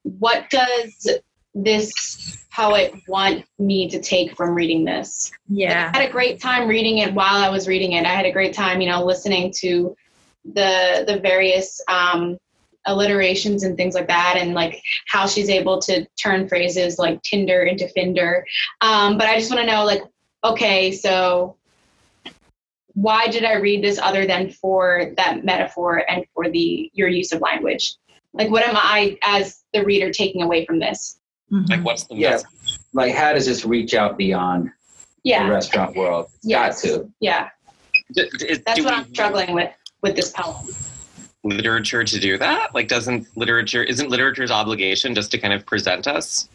what 0.04 0.48
does 0.50 1.08
this 1.54 2.44
poet 2.54 2.94
want 3.08 3.44
me 3.58 3.88
to 3.90 4.00
take 4.00 4.36
from 4.36 4.54
reading 4.54 4.84
this? 4.84 5.32
Yeah. 5.48 5.90
I 5.92 5.98
had 5.98 6.08
a 6.08 6.12
great 6.12 6.40
time 6.40 6.68
reading 6.68 6.98
it 6.98 7.12
while 7.12 7.42
I 7.42 7.48
was 7.48 7.66
reading 7.66 7.92
it. 7.92 8.04
I 8.04 8.14
had 8.14 8.26
a 8.26 8.32
great 8.32 8.54
time, 8.54 8.80
you 8.80 8.88
know, 8.88 9.04
listening 9.04 9.52
to 9.58 9.96
the 10.44 11.04
the 11.06 11.18
various 11.20 11.80
um 11.88 12.38
alliterations 12.86 13.62
and 13.62 13.76
things 13.76 13.94
like 13.94 14.08
that 14.08 14.36
and 14.38 14.54
like 14.54 14.82
how 15.06 15.26
she's 15.26 15.48
able 15.48 15.80
to 15.80 16.06
turn 16.20 16.48
phrases 16.48 16.98
like 16.98 17.22
tinder 17.22 17.62
into 17.62 17.88
finder 17.88 18.44
um, 18.80 19.16
but 19.16 19.28
i 19.28 19.38
just 19.38 19.50
want 19.50 19.60
to 19.60 19.70
know 19.70 19.84
like 19.84 20.02
okay 20.44 20.90
so 20.90 21.56
why 22.94 23.26
did 23.28 23.44
i 23.44 23.54
read 23.54 23.82
this 23.82 23.98
other 23.98 24.26
than 24.26 24.50
for 24.50 25.12
that 25.16 25.44
metaphor 25.44 26.04
and 26.10 26.24
for 26.34 26.50
the 26.50 26.90
your 26.92 27.08
use 27.08 27.32
of 27.32 27.40
language 27.40 27.96
like 28.34 28.50
what 28.50 28.66
am 28.66 28.76
i 28.76 29.16
as 29.22 29.62
the 29.72 29.84
reader 29.84 30.10
taking 30.10 30.42
away 30.42 30.66
from 30.66 30.78
this 30.78 31.20
mm-hmm. 31.50 31.64
like 31.70 31.84
what's 31.84 32.04
the 32.04 32.16
yeah. 32.16 32.30
message 32.30 32.78
like 32.92 33.14
how 33.14 33.32
does 33.32 33.46
this 33.46 33.64
reach 33.64 33.94
out 33.94 34.18
beyond 34.18 34.70
yeah. 35.24 35.46
the 35.46 35.52
restaurant 35.52 35.96
world 35.96 36.26
it's 36.34 36.46
yes. 36.46 36.82
got 36.82 36.88
to 36.88 37.12
yeah 37.20 37.48
d- 38.12 38.28
d- 38.38 38.56
that's 38.66 38.82
what 38.82 38.92
i'm 38.92 39.08
struggling 39.14 39.54
with 39.54 39.70
with 40.02 40.16
this 40.16 40.30
poem 40.30 40.66
literature 41.44 42.04
to 42.04 42.20
do 42.20 42.38
that? 42.38 42.74
Like, 42.74 42.88
doesn't 42.88 43.26
literature 43.36 43.82
isn't 43.82 44.10
literature's 44.10 44.50
obligation 44.50 45.14
just 45.14 45.30
to 45.32 45.38
kind 45.38 45.54
of 45.54 45.66
present 45.66 46.06
us 46.06 46.48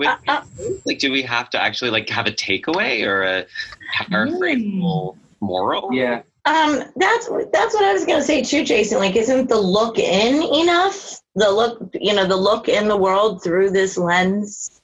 with 0.00 0.08
uh, 0.08 0.16
uh, 0.28 0.42
like, 0.86 0.98
do 0.98 1.12
we 1.12 1.22
have 1.22 1.50
to 1.50 1.62
actually 1.62 1.90
like 1.90 2.08
have 2.08 2.26
a 2.26 2.32
takeaway 2.32 3.06
or 3.06 3.22
a 3.22 3.46
paraphrasable 3.94 5.14
mm. 5.14 5.16
moral? 5.40 5.92
Yeah. 5.92 6.22
Um, 6.46 6.84
that's 6.96 7.28
that's 7.52 7.74
what 7.74 7.84
I 7.84 7.92
was 7.92 8.06
gonna 8.06 8.22
say 8.22 8.42
too, 8.42 8.64
Jason. 8.64 8.98
Like, 8.98 9.14
isn't 9.14 9.48
the 9.48 9.60
look 9.60 9.98
in 9.98 10.42
enough? 10.42 11.20
The 11.34 11.50
look, 11.50 11.94
you 11.94 12.14
know, 12.14 12.26
the 12.26 12.36
look 12.36 12.68
in 12.68 12.88
the 12.88 12.96
world 12.96 13.42
through 13.44 13.70
this 13.70 13.96
lens. 13.96 14.80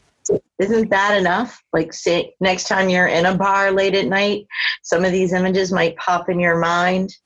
Isn't 0.58 0.90
that 0.90 1.16
enough? 1.16 1.62
Like, 1.72 1.92
say 1.92 2.34
next 2.40 2.68
time 2.68 2.88
you're 2.88 3.06
in 3.06 3.26
a 3.26 3.34
bar 3.34 3.70
late 3.70 3.94
at 3.94 4.06
night, 4.06 4.46
some 4.82 5.04
of 5.04 5.12
these 5.12 5.32
images 5.32 5.72
might 5.72 5.96
pop 5.96 6.28
in 6.28 6.38
your 6.38 6.58
mind. 6.58 7.16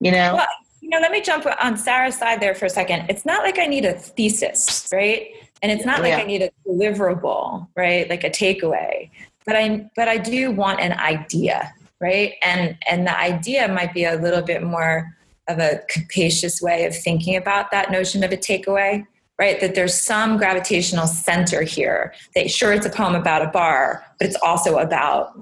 You 0.00 0.10
know. 0.10 0.34
Well, 0.34 0.46
you 0.86 0.90
know, 0.90 1.00
let 1.00 1.10
me 1.10 1.20
jump 1.20 1.44
on 1.64 1.76
Sarah's 1.76 2.16
side 2.16 2.40
there 2.40 2.54
for 2.54 2.66
a 2.66 2.70
second. 2.70 3.06
It's 3.08 3.26
not 3.26 3.42
like 3.42 3.58
I 3.58 3.66
need 3.66 3.84
a 3.84 3.94
thesis, 3.94 4.88
right? 4.92 5.30
And 5.60 5.72
it's 5.72 5.84
not 5.84 6.00
like 6.00 6.10
yeah. 6.10 6.18
I 6.18 6.22
need 6.22 6.42
a 6.42 6.50
deliverable, 6.64 7.66
right? 7.74 8.08
Like 8.08 8.22
a 8.22 8.30
takeaway. 8.30 9.10
But 9.44 9.56
I 9.56 9.90
but 9.96 10.06
I 10.06 10.16
do 10.16 10.52
want 10.52 10.78
an 10.78 10.92
idea, 10.92 11.74
right? 12.00 12.34
And 12.44 12.78
and 12.88 13.04
the 13.04 13.18
idea 13.18 13.66
might 13.66 13.94
be 13.94 14.04
a 14.04 14.14
little 14.14 14.42
bit 14.42 14.62
more 14.62 15.12
of 15.48 15.58
a 15.58 15.80
capacious 15.88 16.62
way 16.62 16.84
of 16.84 16.96
thinking 16.96 17.34
about 17.34 17.72
that 17.72 17.90
notion 17.90 18.22
of 18.22 18.30
a 18.30 18.36
takeaway, 18.36 19.04
right? 19.40 19.60
That 19.60 19.74
there's 19.74 20.00
some 20.00 20.36
gravitational 20.36 21.08
center 21.08 21.62
here. 21.62 22.14
That 22.36 22.48
sure 22.48 22.72
it's 22.72 22.86
a 22.86 22.90
poem 22.90 23.16
about 23.16 23.42
a 23.42 23.48
bar, 23.48 24.04
but 24.20 24.28
it's 24.28 24.38
also 24.40 24.78
about 24.78 25.36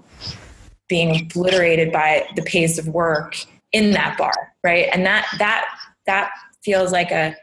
being 0.88 1.20
obliterated 1.20 1.92
by 1.92 2.26
the 2.34 2.42
pace 2.44 2.78
of 2.78 2.88
work 2.88 3.36
in 3.72 3.90
that 3.90 4.16
bar 4.16 4.53
right? 4.64 4.88
And 4.92 5.06
that 5.06 5.26
that 5.38 5.66
that 6.06 6.30
feels 6.64 6.90
like 6.90 7.12
a 7.12 7.36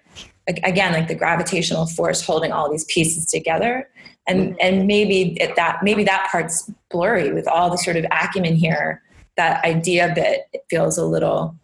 again 0.47 0.91
like 0.91 1.07
the 1.07 1.15
gravitational 1.15 1.85
force 1.85 2.25
holding 2.25 2.51
all 2.51 2.69
these 2.69 2.83
pieces 2.85 3.27
together. 3.27 3.87
And 4.27 4.59
and 4.59 4.87
maybe 4.87 5.37
it, 5.39 5.55
that 5.55 5.79
maybe 5.83 6.03
that 6.03 6.27
part's 6.29 6.69
blurry 6.89 7.31
with 7.31 7.47
all 7.47 7.69
the 7.69 7.77
sort 7.77 7.95
of 7.95 8.05
acumen 8.11 8.55
here 8.55 9.01
that 9.37 9.63
idea 9.63 10.11
bit 10.13 10.41
it 10.51 10.63
feels 10.69 10.97
a 10.97 11.05
little 11.05 11.55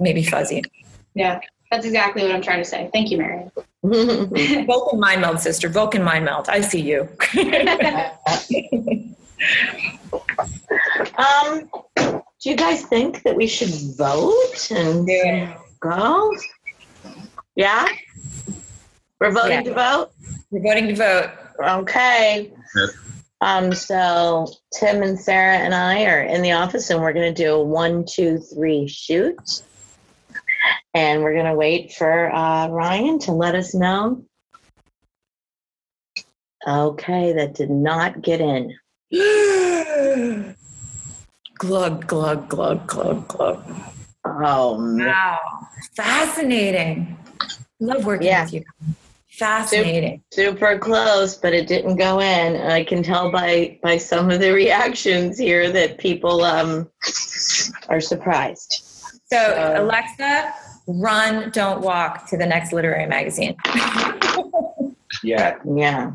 maybe 0.00 0.22
fuzzy. 0.22 0.62
Yeah 1.14 1.40
that's 1.70 1.84
exactly 1.84 2.22
what 2.22 2.30
i'm 2.32 2.42
trying 2.42 2.58
to 2.58 2.64
say. 2.64 2.88
Thank 2.92 3.10
you 3.10 3.18
marion 3.18 3.50
vulcan 4.66 5.00
mind 5.00 5.20
meld 5.20 5.40
sister. 5.40 5.68
Vulcan 5.68 6.02
mind 6.02 6.24
meld. 6.24 6.48
I 6.48 6.60
see 6.60 6.80
you. 6.80 7.08
Um 11.18 11.70
do 12.46 12.50
you 12.50 12.56
guys 12.56 12.82
think 12.82 13.24
that 13.24 13.34
we 13.34 13.48
should 13.48 13.72
vote 13.96 14.70
and 14.70 15.08
yeah. 15.08 15.58
go? 15.80 16.32
Yeah? 17.56 17.88
We're 19.20 19.32
voting 19.32 19.50
yeah. 19.50 19.62
to 19.62 19.74
vote? 19.74 20.10
We're 20.52 20.62
voting 20.62 20.86
to 20.86 20.94
vote. 20.94 21.30
Okay. 21.60 22.52
Um, 23.40 23.74
so 23.74 24.46
Tim 24.78 25.02
and 25.02 25.18
Sarah 25.18 25.56
and 25.56 25.74
I 25.74 26.04
are 26.04 26.22
in 26.22 26.40
the 26.40 26.52
office 26.52 26.88
and 26.88 27.00
we're 27.00 27.12
going 27.12 27.34
to 27.34 27.42
do 27.42 27.52
a 27.52 27.64
one, 27.64 28.04
two, 28.08 28.38
three 28.38 28.86
shoot. 28.86 29.64
And 30.94 31.24
we're 31.24 31.34
going 31.34 31.46
to 31.46 31.56
wait 31.56 31.94
for 31.94 32.32
uh, 32.32 32.68
Ryan 32.68 33.18
to 33.20 33.32
let 33.32 33.56
us 33.56 33.74
know. 33.74 34.24
Okay, 36.64 37.32
that 37.32 37.54
did 37.54 37.70
not 37.70 38.22
get 38.22 38.40
in. 38.40 38.78
glug, 41.58 42.06
glug, 42.06 42.48
glug, 42.48 42.86
glug, 42.86 43.28
glug. 43.28 43.64
Oh, 44.24 44.76
wow. 44.98 45.38
Fascinating. 45.94 47.16
Love 47.80 48.04
working 48.04 48.26
yeah. 48.26 48.44
with 48.44 48.54
you. 48.54 48.64
Fascinating. 49.28 50.22
Super, 50.32 50.58
super, 50.58 50.78
close, 50.78 51.36
but 51.36 51.52
it 51.52 51.66
didn't 51.66 51.96
go 51.96 52.20
in. 52.20 52.56
I 52.56 52.84
can 52.84 53.02
tell 53.02 53.30
by 53.30 53.78
by 53.82 53.98
some 53.98 54.30
of 54.30 54.40
the 54.40 54.50
reactions 54.50 55.38
here 55.38 55.70
that 55.70 55.98
people 55.98 56.42
um, 56.42 56.88
are 57.88 58.00
surprised. 58.00 58.82
So, 59.30 59.36
so, 59.36 59.74
Alexa, 59.76 60.54
run, 60.86 61.50
don't 61.50 61.82
walk 61.82 62.26
to 62.30 62.38
the 62.38 62.46
next 62.46 62.72
literary 62.72 63.06
magazine. 63.06 63.56
yeah. 65.22 65.58
Yeah. 65.64 66.12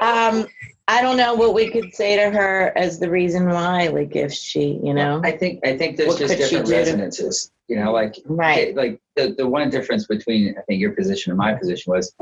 Um, 0.00 0.46
I 0.86 1.00
don't 1.00 1.16
know 1.16 1.34
what 1.34 1.54
we 1.54 1.70
could 1.70 1.94
say 1.94 2.16
to 2.16 2.30
her 2.30 2.76
as 2.76 2.98
the 3.00 3.08
reason 3.10 3.48
why, 3.48 3.88
like 3.88 4.14
if 4.16 4.32
she, 4.32 4.78
you 4.82 4.92
know, 4.92 5.20
I 5.24 5.30
think 5.32 5.60
I 5.66 5.78
think 5.78 5.96
there's 5.96 6.08
What 6.10 6.18
just 6.18 6.36
different 6.36 6.66
do 6.66 6.72
to- 6.72 6.78
resonances. 6.78 7.50
You 7.68 7.76
know, 7.82 7.92
like 7.92 8.16
right, 8.26 8.76
like 8.76 9.00
the 9.16 9.34
the 9.38 9.48
one 9.48 9.70
difference 9.70 10.06
between 10.06 10.54
I 10.58 10.60
think 10.62 10.80
your 10.80 10.92
position 10.92 11.30
and 11.30 11.38
my 11.38 11.54
position 11.54 11.92
was 11.94 12.14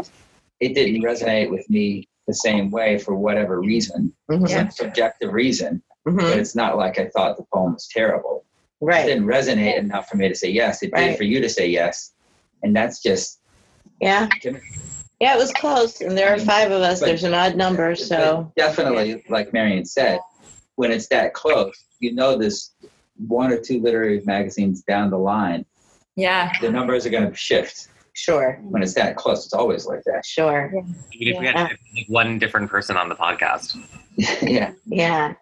it 0.61 0.75
didn't 0.75 1.03
resonate 1.03 1.51
with 1.51 1.68
me 1.68 2.09
the 2.29 2.35
same 2.35 2.70
way 2.70 2.98
for 2.98 3.16
whatever 3.16 3.61
reason, 3.61 4.14
Mhm, 4.31 4.48
some 4.48 4.70
subjective 4.70 5.33
reason. 5.33 5.83
But 6.05 6.14
mhm, 6.14 6.37
it's 6.37 6.55
not 6.55 6.77
like 6.77 7.01
I 7.01 7.07
thought 7.09 7.37
the 7.37 7.44
poem 7.53 7.72
was 7.72 7.88
terrible. 7.92 8.44
Right, 8.81 9.05
It 9.05 9.09
didn't 9.14 9.27
resonate 9.27 9.77
enough 9.79 10.09
for 10.09 10.16
me 10.16 10.29
to 10.29 10.35
say 10.37 10.51
yes. 10.51 10.83
It 10.85 10.92
did 10.94 11.09
Right. 11.09 11.16
for 11.16 11.25
you 11.25 11.40
to 11.40 11.48
say 11.48 11.66
yes, 11.68 12.12
and 12.62 12.75
that's 12.77 13.03
just 13.03 13.40
yeah, 14.01 14.29
yeah, 15.22 15.35
it 15.37 15.38
was 15.38 15.52
close, 15.52 16.00
and 16.00 16.18
there 16.18 16.35
are 16.35 16.38
five 16.40 16.72
of 16.72 16.82
us. 16.82 16.98
But- 16.98 17.06
There's 17.06 17.22
an 17.22 17.32
odd 17.32 17.54
number, 17.54 17.94
so 17.94 18.52
definitely, 18.56 19.22
like 19.28 19.52
Marion 19.52 19.85
said, 19.85 20.18
when 20.74 20.90
it's 20.90 21.06
that 21.08 21.32
close, 21.32 21.76
you 22.00 22.12
know, 22.12 22.37
this 22.37 22.72
one 23.28 23.52
or 23.52 23.58
two 23.61 23.80
literary 23.80 24.20
magazines 24.24 24.82
down 24.82 25.11
the 25.11 25.18
line, 25.18 25.64
Yeah. 26.16 26.50
the 26.61 26.70
numbers 26.72 27.06
are 27.06 27.11
going 27.11 27.30
to 27.30 27.37
shift. 27.37 27.87
sure, 28.14 28.58
When 28.64 28.82
it's 28.82 28.94
that 28.94 29.14
close, 29.16 29.44
it's 29.44 29.54
always 29.54 29.87
like 29.87 30.02
that. 30.06 30.26
sure, 30.26 30.72
Even 31.12 31.35
if 31.35 31.40
we 31.40 31.46
had 31.46 31.54
like, 31.54 31.78
one 32.08 32.40
different 32.40 32.68
person 32.68 32.96
on 32.96 33.08
the 33.08 33.14
podcast. 33.14 33.76
yeah. 34.42 34.72
yeah. 34.87 35.35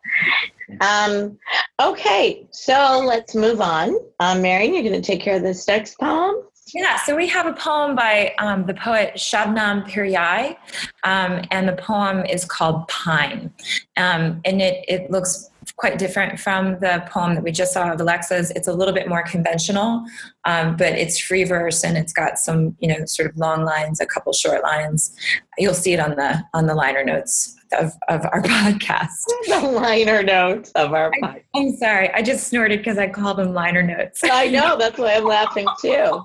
Um, 0.82 1.38
okay, 1.82 2.46
so 2.52 3.02
let's 3.04 3.34
move 3.34 3.60
on. 3.62 3.96
Um, 4.20 4.42
Marion, 4.42 4.74
you're 4.74 4.82
going 4.84 4.92
to 4.94 5.00
take 5.00 5.20
care 5.22 5.36
of 5.36 5.42
this 5.42 5.66
next 5.66 5.98
poem. 5.98 6.36
Yeah, 6.74 6.96
so 6.96 7.16
we 7.16 7.26
have 7.28 7.46
a 7.46 7.52
poem 7.52 7.94
by 7.94 8.34
um, 8.38 8.66
the 8.66 8.74
poet 8.74 9.14
Shabnam 9.16 9.88
Pillai, 9.88 10.56
um, 11.04 11.42
and 11.50 11.68
the 11.68 11.76
poem 11.76 12.24
is 12.26 12.44
called 12.44 12.86
Pine. 12.88 13.52
Um, 13.96 14.40
and 14.44 14.60
it, 14.60 14.84
it 14.88 15.10
looks 15.10 15.50
quite 15.76 15.98
different 15.98 16.38
from 16.38 16.78
the 16.80 17.02
poem 17.10 17.34
that 17.34 17.42
we 17.42 17.52
just 17.52 17.72
saw 17.72 17.90
of 17.90 18.00
Alexa's. 18.00 18.50
It's 18.52 18.68
a 18.68 18.72
little 18.72 18.94
bit 18.94 19.08
more 19.08 19.22
conventional, 19.22 20.04
um, 20.44 20.76
but 20.76 20.92
it's 20.92 21.18
free 21.18 21.44
verse 21.44 21.84
and 21.84 21.96
it's 21.96 22.12
got 22.12 22.38
some, 22.38 22.76
you 22.80 22.88
know, 22.88 23.04
sort 23.06 23.30
of 23.30 23.36
long 23.36 23.64
lines, 23.64 24.00
a 24.00 24.06
couple 24.06 24.32
short 24.32 24.62
lines. 24.62 25.14
You'll 25.58 25.74
see 25.74 25.92
it 25.92 26.00
on 26.00 26.16
the 26.16 26.42
on 26.54 26.66
the 26.66 26.74
liner 26.74 27.04
notes 27.04 27.56
of, 27.78 27.92
of 28.08 28.24
our 28.26 28.42
podcast. 28.42 29.24
The 29.46 29.60
liner 29.60 30.22
notes 30.22 30.70
of 30.72 30.92
our 30.92 31.10
podcast. 31.12 31.42
I'm 31.54 31.76
sorry, 31.76 32.10
I 32.10 32.22
just 32.22 32.48
snorted 32.48 32.78
because 32.78 32.98
I 32.98 33.08
called 33.08 33.38
them 33.38 33.52
liner 33.52 33.82
notes. 33.82 34.20
I 34.24 34.48
know, 34.48 34.76
that's 34.76 34.98
why 34.98 35.14
I'm 35.14 35.24
laughing 35.38 35.66
too. 35.80 36.22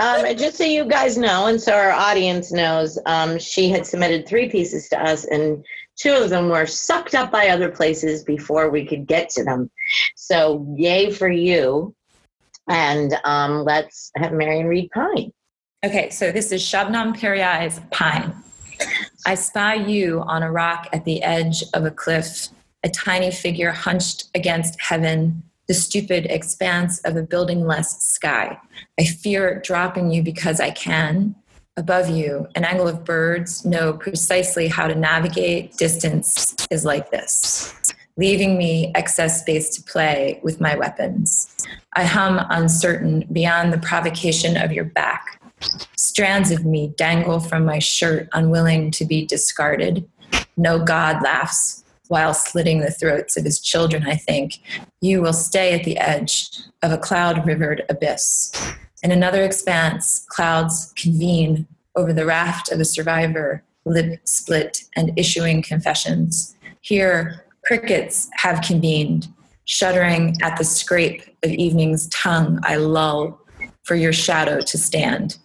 Um, 0.00 0.36
just 0.36 0.56
so 0.56 0.64
you 0.64 0.84
guys 0.84 1.16
know, 1.16 1.46
and 1.46 1.60
so 1.60 1.72
our 1.72 1.92
audience 1.92 2.52
knows, 2.52 2.98
um, 3.06 3.38
she 3.38 3.68
had 3.68 3.86
submitted 3.86 4.26
three 4.26 4.48
pieces 4.48 4.88
to 4.88 5.00
us, 5.00 5.24
and 5.24 5.64
two 5.96 6.12
of 6.12 6.30
them 6.30 6.48
were 6.48 6.66
sucked 6.66 7.14
up 7.14 7.30
by 7.30 7.48
other 7.48 7.70
places 7.70 8.24
before 8.24 8.70
we 8.70 8.84
could 8.84 9.06
get 9.06 9.28
to 9.30 9.44
them. 9.44 9.70
So, 10.16 10.66
yay 10.76 11.10
for 11.10 11.28
you. 11.28 11.94
And 12.68 13.14
um, 13.24 13.64
let's 13.64 14.10
have 14.16 14.32
Marion 14.32 14.66
read 14.66 14.90
Pine. 14.90 15.32
Okay, 15.84 16.10
so 16.10 16.32
this 16.32 16.50
is 16.50 16.62
Shabnam 16.62 17.14
Pillai's 17.16 17.80
Pine. 17.90 18.34
I 19.26 19.34
spy 19.34 19.74
you 19.74 20.22
on 20.22 20.42
a 20.42 20.50
rock 20.50 20.88
at 20.92 21.04
the 21.04 21.22
edge 21.22 21.62
of 21.74 21.84
a 21.84 21.90
cliff, 21.90 22.48
a 22.82 22.88
tiny 22.88 23.30
figure 23.30 23.70
hunched 23.70 24.30
against 24.34 24.80
heaven, 24.80 25.42
the 25.66 25.74
stupid 25.74 26.26
expanse 26.26 27.00
of 27.00 27.16
a 27.16 27.22
buildingless 27.22 27.86
sky. 28.00 28.58
I 28.98 29.04
fear 29.04 29.60
dropping 29.64 30.10
you 30.10 30.22
because 30.22 30.60
I 30.60 30.70
can. 30.70 31.34
Above 31.76 32.08
you, 32.08 32.46
an 32.54 32.64
angle 32.64 32.86
of 32.86 33.04
birds 33.04 33.64
know 33.64 33.92
precisely 33.94 34.68
how 34.68 34.86
to 34.86 34.94
navigate 34.94 35.76
distance 35.76 36.54
is 36.70 36.84
like 36.84 37.10
this, 37.10 37.74
leaving 38.16 38.56
me 38.56 38.92
excess 38.94 39.40
space 39.40 39.70
to 39.70 39.82
play 39.82 40.40
with 40.44 40.60
my 40.60 40.76
weapons. 40.76 41.52
I 41.96 42.04
hum 42.04 42.40
uncertain 42.50 43.26
beyond 43.32 43.72
the 43.72 43.78
provocation 43.78 44.56
of 44.56 44.72
your 44.72 44.84
back. 44.84 45.40
Strands 45.96 46.50
of 46.50 46.64
me 46.64 46.92
dangle 46.96 47.40
from 47.40 47.64
my 47.64 47.78
shirt, 47.78 48.28
unwilling 48.32 48.90
to 48.92 49.04
be 49.04 49.26
discarded. 49.26 50.08
No 50.56 50.78
God 50.78 51.22
laughs 51.22 51.83
while 52.08 52.34
slitting 52.34 52.80
the 52.80 52.90
throats 52.90 53.36
of 53.36 53.44
his 53.44 53.60
children, 53.60 54.06
I 54.06 54.16
think. 54.16 54.60
You 55.00 55.22
will 55.22 55.32
stay 55.32 55.74
at 55.74 55.84
the 55.84 55.98
edge 55.98 56.50
of 56.82 56.92
a 56.92 56.98
cloud 56.98 57.46
rivered 57.46 57.82
abyss. 57.88 58.52
In 59.02 59.10
another 59.10 59.42
expanse, 59.42 60.24
clouds 60.28 60.92
convene 60.96 61.66
over 61.96 62.12
the 62.12 62.26
raft 62.26 62.70
of 62.72 62.80
a 62.80 62.84
survivor, 62.84 63.62
lip 63.84 64.20
split 64.24 64.84
and 64.96 65.12
issuing 65.16 65.62
confessions. 65.62 66.56
Here, 66.80 67.44
crickets 67.64 68.28
have 68.36 68.62
convened, 68.62 69.28
shuddering 69.64 70.36
at 70.42 70.58
the 70.58 70.64
scrape 70.64 71.22
of 71.42 71.50
evening's 71.50 72.08
tongue. 72.08 72.60
I 72.62 72.76
lull 72.76 73.40
for 73.84 73.94
your 73.94 74.12
shadow 74.12 74.60
to 74.60 74.78
stand. 74.78 75.38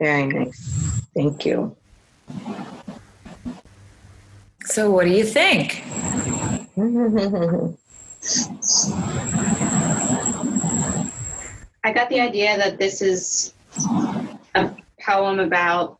Very 0.00 0.26
nice. 0.26 1.02
Thank 1.14 1.46
you. 1.46 1.76
So, 4.64 4.90
what 4.90 5.04
do 5.04 5.10
you 5.10 5.24
think? 5.24 5.84
I 11.84 11.92
got 11.92 12.08
the 12.08 12.20
idea 12.20 12.56
that 12.56 12.78
this 12.78 13.02
is 13.02 13.52
a 14.54 14.70
poem 15.00 15.38
about 15.38 15.98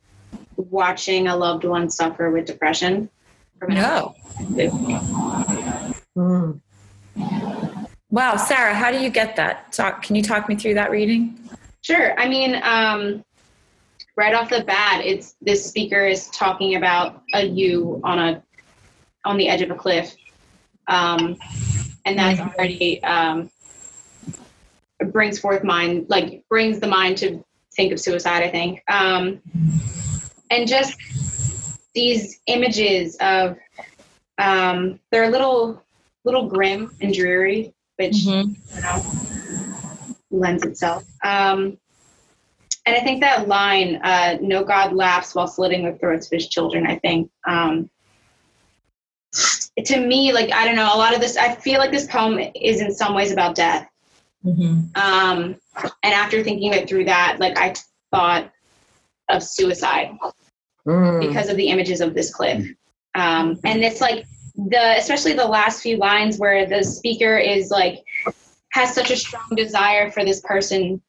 watching 0.56 1.28
a 1.28 1.36
loved 1.36 1.64
one 1.64 1.90
suffer 1.90 2.30
with 2.30 2.46
depression. 2.46 3.10
From 3.58 3.74
No. 3.74 4.14
Mm. 6.16 6.60
Wow, 8.10 8.36
Sarah, 8.36 8.74
how 8.74 8.90
do 8.90 8.98
you 8.98 9.10
get 9.10 9.36
that? 9.36 9.72
Talk, 9.72 10.02
can 10.02 10.16
you 10.16 10.22
talk 10.22 10.48
me 10.48 10.56
through 10.56 10.74
that 10.74 10.90
reading? 10.90 11.38
Sure. 11.82 12.18
I 12.18 12.28
mean, 12.28 12.60
um, 12.62 13.24
right 14.16 14.34
off 14.34 14.50
the 14.50 14.64
bat, 14.64 15.02
it's 15.04 15.36
this 15.40 15.66
speaker 15.66 16.06
is 16.06 16.28
talking 16.28 16.76
about 16.76 17.22
a 17.34 17.44
you 17.44 18.00
on 18.04 18.18
a 18.18 18.42
on 19.24 19.36
the 19.36 19.48
edge 19.48 19.62
of 19.62 19.70
a 19.70 19.74
cliff, 19.74 20.14
um, 20.88 21.36
and 22.04 22.18
that's 22.18 22.40
already 22.40 23.02
um, 23.02 23.50
brings 25.10 25.38
forth 25.38 25.64
mind 25.64 26.06
like 26.08 26.44
brings 26.48 26.80
the 26.80 26.86
mind 26.86 27.18
to 27.18 27.44
think 27.74 27.92
of 27.92 28.00
suicide. 28.00 28.42
I 28.42 28.50
think, 28.50 28.82
um, 28.88 29.40
and 30.50 30.68
just 30.68 30.96
these 31.94 32.40
images 32.46 33.16
of 33.20 33.56
um, 34.38 35.00
they're 35.10 35.24
a 35.24 35.30
little 35.30 35.82
little 36.24 36.48
grim 36.48 36.94
and 37.00 37.12
dreary, 37.12 37.74
which 37.96 38.16
you 38.18 38.54
know 38.80 39.04
lends 40.30 40.64
itself. 40.64 41.04
Um, 41.24 41.78
and 42.86 42.96
I 42.96 43.00
think 43.00 43.20
that 43.20 43.48
line, 43.48 43.96
uh, 44.02 44.38
"No 44.40 44.64
God 44.64 44.92
laughs 44.92 45.34
while 45.34 45.46
slitting 45.46 45.84
the 45.84 45.98
throats 45.98 46.26
of 46.26 46.32
his 46.32 46.48
children." 46.48 46.86
I 46.86 46.96
think 46.98 47.30
um, 47.46 47.90
to 49.84 50.00
me, 50.00 50.32
like 50.32 50.52
I 50.52 50.64
don't 50.64 50.76
know, 50.76 50.94
a 50.94 50.98
lot 50.98 51.14
of 51.14 51.20
this. 51.20 51.36
I 51.36 51.54
feel 51.54 51.78
like 51.78 51.90
this 51.90 52.06
poem 52.06 52.38
is 52.54 52.80
in 52.80 52.94
some 52.94 53.14
ways 53.14 53.32
about 53.32 53.54
death. 53.54 53.88
Mm-hmm. 54.44 54.80
Um, 54.94 55.56
and 56.02 56.14
after 56.14 56.42
thinking 56.42 56.74
it 56.74 56.88
through 56.88 57.06
that, 57.06 57.38
like 57.40 57.58
I 57.58 57.74
thought 58.12 58.50
of 59.28 59.42
suicide 59.42 60.10
Mm. 60.86 61.26
because 61.26 61.48
of 61.48 61.56
the 61.56 61.68
images 61.68 62.02
of 62.02 62.12
this 62.12 62.30
clip. 62.30 62.58
Um, 63.14 63.58
and 63.64 63.82
it's 63.82 64.02
like 64.02 64.26
the, 64.54 64.96
especially 64.98 65.32
the 65.32 65.46
last 65.46 65.80
few 65.80 65.96
lines 65.96 66.38
where 66.38 66.66
the 66.66 66.84
speaker 66.84 67.38
is 67.38 67.70
like, 67.70 68.04
has 68.72 68.94
such 68.94 69.10
a 69.10 69.16
strong 69.16 69.48
desire 69.56 70.10
for 70.10 70.26
this 70.26 70.40
person 70.40 71.00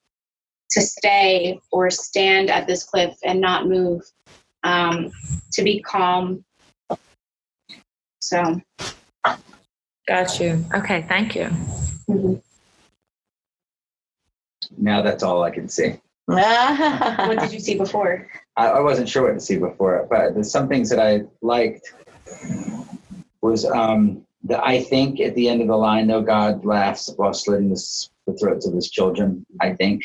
to 0.72 0.82
stay 0.82 1.60
or 1.72 1.90
stand 1.90 2.50
at 2.50 2.68
this 2.68 2.84
cliff 2.84 3.16
and 3.24 3.40
not 3.40 3.68
move, 3.68 4.02
um, 4.64 5.12
to 5.54 5.64
be 5.64 5.82
calm. 5.82 6.44
So, 8.22 8.62
Got 10.08 10.40
you. 10.40 10.64
Okay, 10.76 11.04
thank 11.08 11.36
you. 11.36 11.50
mhm. 12.10 12.42
Now 14.78 15.02
that's 15.02 15.24
all 15.24 15.44
I 15.44 15.52
can 15.52 15.68
see. 15.68 15.96
what 16.26 17.40
did 17.40 17.52
you 17.52 17.60
see 17.60 17.76
before? 17.78 18.28
I, 18.58 18.68
I 18.68 18.80
wasn't 18.80 19.10
sure 19.10 19.24
what 19.24 19.34
to 19.34 19.40
see 19.40 19.58
before, 19.58 20.08
but 20.10 20.34
there's 20.34 20.52
some 20.52 20.68
things 20.68 20.90
that 20.90 21.00
I 21.00 21.24
liked 21.42 21.94
was 23.42 23.66
um, 23.66 24.26
the 24.44 24.64
I 24.64 24.82
think 24.82 25.20
at 25.20 25.36
the 25.36 25.48
end 25.50 25.62
of 25.62 25.68
the 25.68 25.76
line, 25.78 26.08
no 26.08 26.22
God 26.22 26.66
laughs 26.66 27.12
while 27.18 27.34
slitting 27.34 27.70
the, 27.70 28.08
the 28.28 28.34
throats 28.34 28.68
of 28.68 28.74
his 28.74 28.90
children. 28.90 29.46
I 29.62 29.74
think, 29.74 30.04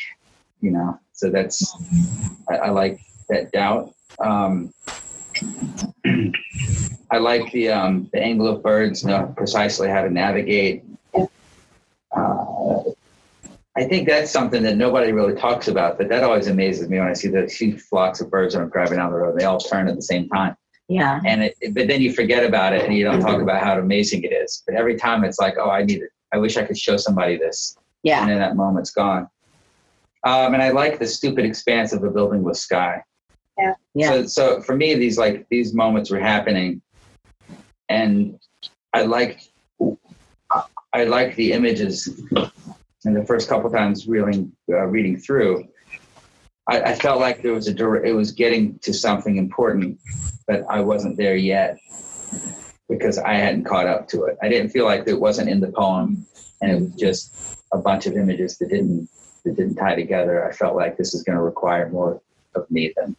you 0.61 0.70
know, 0.70 0.99
so 1.12 1.31
that's 1.31 1.75
I, 2.49 2.57
I 2.57 2.70
like 2.70 3.01
that 3.29 3.53
doubt. 3.53 3.94
Um, 4.18 4.73
I 7.12 7.18
like 7.18 7.51
the 7.53 7.70
um, 7.70 8.09
the 8.12 8.23
angle 8.23 8.49
of 8.49 8.62
birds 8.62 9.05
know 9.05 9.33
precisely 9.37 9.88
how 9.88 10.03
to 10.03 10.11
navigate. 10.11 10.85
Uh, 11.14 12.83
I 13.77 13.85
think 13.85 14.09
that's 14.09 14.31
something 14.31 14.62
that 14.64 14.77
nobody 14.77 15.12
really 15.12 15.35
talks 15.35 15.68
about, 15.68 15.96
but 15.96 16.09
that 16.09 16.25
always 16.25 16.49
amazes 16.49 16.88
me 16.88 16.99
when 16.99 17.09
I 17.09 17.12
see 17.12 17.29
the 17.29 17.46
huge 17.46 17.81
flocks 17.81 18.20
of 18.20 18.31
birds 18.31 18.55
when 18.55 18.64
I'm 18.64 18.70
driving 18.70 18.99
down 18.99 19.12
the 19.12 19.18
road. 19.18 19.38
They 19.38 19.44
all 19.44 19.61
turn 19.61 19.88
at 19.88 19.96
the 19.96 20.03
same 20.03 20.29
time. 20.29 20.57
Yeah. 20.88 21.20
And 21.25 21.44
it, 21.44 21.57
but 21.73 21.87
then 21.87 22.01
you 22.01 22.12
forget 22.12 22.44
about 22.44 22.73
it 22.73 22.85
and 22.85 22.92
you 22.92 23.05
don't 23.05 23.20
talk 23.20 23.40
about 23.40 23.62
how 23.62 23.79
amazing 23.79 24.25
it 24.25 24.33
is. 24.33 24.64
But 24.66 24.75
every 24.75 24.96
time 24.96 25.23
it's 25.23 25.38
like, 25.38 25.55
oh, 25.57 25.70
I 25.70 25.85
need 25.85 26.03
it. 26.03 26.11
I 26.33 26.38
wish 26.38 26.57
I 26.57 26.64
could 26.64 26.77
show 26.77 26.96
somebody 26.96 27.38
this. 27.38 27.77
Yeah. 28.03 28.23
And 28.23 28.31
then 28.31 28.40
that 28.40 28.57
moment's 28.57 28.90
gone. 28.90 29.29
Um, 30.24 30.54
and 30.54 30.62
I 30.62 30.70
like 30.70 30.98
the 30.98 31.06
stupid 31.06 31.44
expanse 31.44 31.92
of 31.92 32.04
a 32.04 32.11
building 32.11 32.42
with 32.42 32.56
sky. 32.56 33.02
Yeah. 33.94 34.11
So, 34.11 34.26
so 34.26 34.61
for 34.62 34.76
me, 34.76 34.94
these 34.94 35.18
like 35.18 35.46
these 35.50 35.74
moments 35.74 36.11
were 36.11 36.20
happening, 36.20 36.80
and 37.88 38.38
I 38.92 39.02
liked 39.02 39.50
I 40.92 41.04
liked 41.04 41.37
the 41.37 41.52
images. 41.52 42.09
And 43.04 43.16
the 43.16 43.24
first 43.24 43.48
couple 43.48 43.70
times 43.70 44.06
reading 44.06 44.52
uh, 44.68 44.87
reading 44.87 45.16
through, 45.18 45.66
I, 46.68 46.83
I 46.83 46.94
felt 46.94 47.20
like 47.20 47.42
there 47.42 47.54
was 47.54 47.66
a 47.66 47.74
dir- 47.74 48.04
it 48.04 48.12
was 48.12 48.33
getting 48.33 48.78
to 48.80 48.92
something 48.92 49.37
important, 49.37 49.98
but 50.46 50.64
I 50.68 50.80
wasn't 50.80 51.16
there 51.16 51.37
yet 51.37 51.78
because 52.88 53.18
I 53.18 53.35
hadn't 53.35 53.64
caught 53.64 53.87
up 53.87 54.09
to 54.09 54.24
it. 54.24 54.37
I 54.42 54.48
didn't 54.48 54.70
feel 54.70 54.85
like 54.85 55.04
it 55.06 55.18
wasn't 55.18 55.48
in 55.48 55.61
the 55.61 55.72
poem, 55.72 56.26
and 56.61 56.70
it 56.70 56.80
was 56.80 56.94
just 56.94 57.59
a 57.72 57.78
bunch 57.78 58.06
of 58.06 58.14
images 58.14 58.59
that 58.59 58.68
didn't 58.68 59.09
that 59.40 59.57
didn't 59.57 59.76
tie 59.76 59.94
together. 59.94 60.48
I 60.48 60.53
felt 60.53 60.76
like 60.76 60.96
this 60.96 61.14
is 61.14 61.22
going 61.22 61.37
to 61.37 61.42
require 61.42 61.88
more 61.90 62.20
of 62.55 62.70
me 62.70 62.92
than 62.96 63.16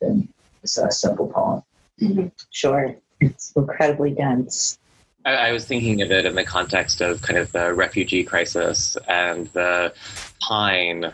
than 0.00 0.28
a 0.62 0.90
simple 0.90 1.28
poem. 1.28 2.32
Sure. 2.50 2.94
It's 3.20 3.52
incredibly 3.56 4.10
dense. 4.10 4.78
I, 5.24 5.34
I 5.34 5.52
was 5.52 5.64
thinking 5.64 6.02
of 6.02 6.10
it 6.10 6.26
in 6.26 6.34
the 6.34 6.44
context 6.44 7.00
of 7.00 7.22
kind 7.22 7.38
of 7.38 7.52
the 7.52 7.72
refugee 7.72 8.24
crisis 8.24 8.96
and 9.08 9.46
the 9.48 9.94
pine 10.40 11.12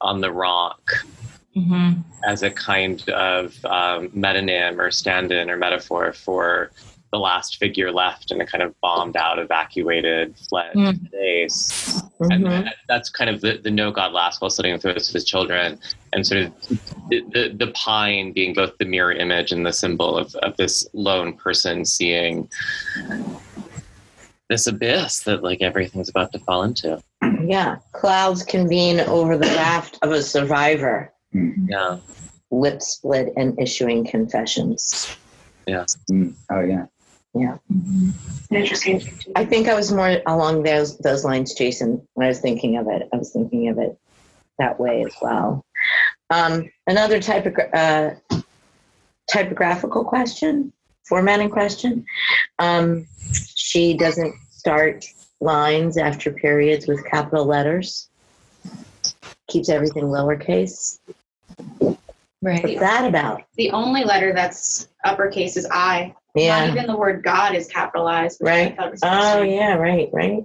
on 0.00 0.20
the 0.20 0.30
rock 0.32 0.92
Mm-hmm. 1.54 2.00
as 2.26 2.42
a 2.42 2.50
kind 2.50 3.06
of 3.10 3.62
um, 3.66 4.08
metonym 4.08 4.78
or 4.78 4.90
stand-in 4.90 5.50
or 5.50 5.58
metaphor 5.58 6.14
for 6.14 6.70
the 7.12 7.18
last 7.18 7.58
figure 7.58 7.92
left 7.92 8.30
in 8.30 8.40
a 8.40 8.46
kind 8.46 8.62
of 8.62 8.74
bombed 8.80 9.16
out, 9.16 9.38
evacuated, 9.38 10.34
fled 10.48 10.74
Mm. 10.74 11.06
space. 11.08 12.02
Mhm. 12.20 12.48
And 12.50 12.74
that's 12.88 13.10
kind 13.10 13.28
of 13.28 13.42
the, 13.42 13.58
the 13.62 13.70
no 13.70 13.90
God 13.90 14.12
last 14.12 14.40
while 14.40 14.48
sitting 14.50 14.72
with 14.72 14.82
his 14.82 15.24
children, 15.24 15.78
and 16.14 16.26
sort 16.26 16.42
of 16.42 16.52
the, 17.10 17.20
the, 17.32 17.54
the 17.54 17.72
pine 17.74 18.32
being 18.32 18.54
both 18.54 18.76
the 18.78 18.86
mirror 18.86 19.12
image 19.12 19.52
and 19.52 19.64
the 19.66 19.72
symbol 19.74 20.16
of, 20.16 20.34
of 20.36 20.56
this 20.56 20.86
lone 20.94 21.34
person 21.34 21.84
seeing 21.84 22.48
this 24.48 24.66
abyss 24.66 25.20
that 25.20 25.42
like 25.42 25.60
everything's 25.60 26.08
about 26.08 26.32
to 26.32 26.38
fall 26.40 26.62
into. 26.62 27.00
Yeah. 27.44 27.76
Clouds 27.92 28.42
convene 28.42 29.00
over 29.00 29.36
the 29.36 29.46
raft 29.48 29.98
of 30.02 30.12
a 30.12 30.22
survivor, 30.22 31.12
Yeah. 31.32 31.98
lip 32.50 32.80
split 32.80 33.32
and 33.36 33.58
issuing 33.60 34.06
confessions. 34.06 35.14
Yeah. 35.66 35.84
Mm. 36.10 36.34
Oh 36.50 36.60
yeah. 36.60 36.86
Interesting. 38.50 39.02
I 39.34 39.44
think 39.44 39.68
I 39.68 39.74
was 39.74 39.90
more 39.90 40.20
along 40.26 40.62
those 40.62 40.98
those 40.98 41.24
lines, 41.24 41.54
Jason, 41.54 42.06
when 42.14 42.26
I 42.26 42.28
was 42.28 42.40
thinking 42.40 42.76
of 42.76 42.88
it. 42.88 43.08
I 43.12 43.16
was 43.16 43.32
thinking 43.32 43.68
of 43.68 43.78
it 43.78 43.98
that 44.58 44.78
way 44.78 45.02
as 45.04 45.14
well. 45.20 45.64
Um, 46.30 46.70
another 46.86 47.18
typogra- 47.18 47.72
uh, 48.32 48.40
typographical 49.30 50.04
question, 50.04 50.72
formatting 51.08 51.50
question. 51.50 52.04
Um, 52.58 53.06
she 53.54 53.96
doesn't 53.96 54.34
start 54.50 55.06
lines 55.40 55.96
after 55.96 56.30
periods 56.30 56.86
with 56.86 57.04
capital 57.06 57.44
letters. 57.44 58.08
Keeps 59.48 59.68
everything 59.68 60.04
lowercase. 60.04 60.98
Right. 62.42 62.62
What's 62.62 62.80
that 62.80 63.06
about? 63.06 63.42
The 63.56 63.70
only 63.70 64.04
letter 64.04 64.32
that's 64.32 64.88
uppercase 65.04 65.56
is 65.56 65.66
I. 65.70 66.14
Not 66.34 66.42
Yeah. 66.42 66.70
even 66.72 66.86
the 66.86 66.96
word 66.96 67.22
God 67.22 67.54
is 67.54 67.66
capitalized. 67.68 68.38
Right. 68.40 68.74
Oh 68.78 68.84
interesting. 68.86 69.52
yeah. 69.52 69.74
Right. 69.74 70.08
Right. 70.12 70.44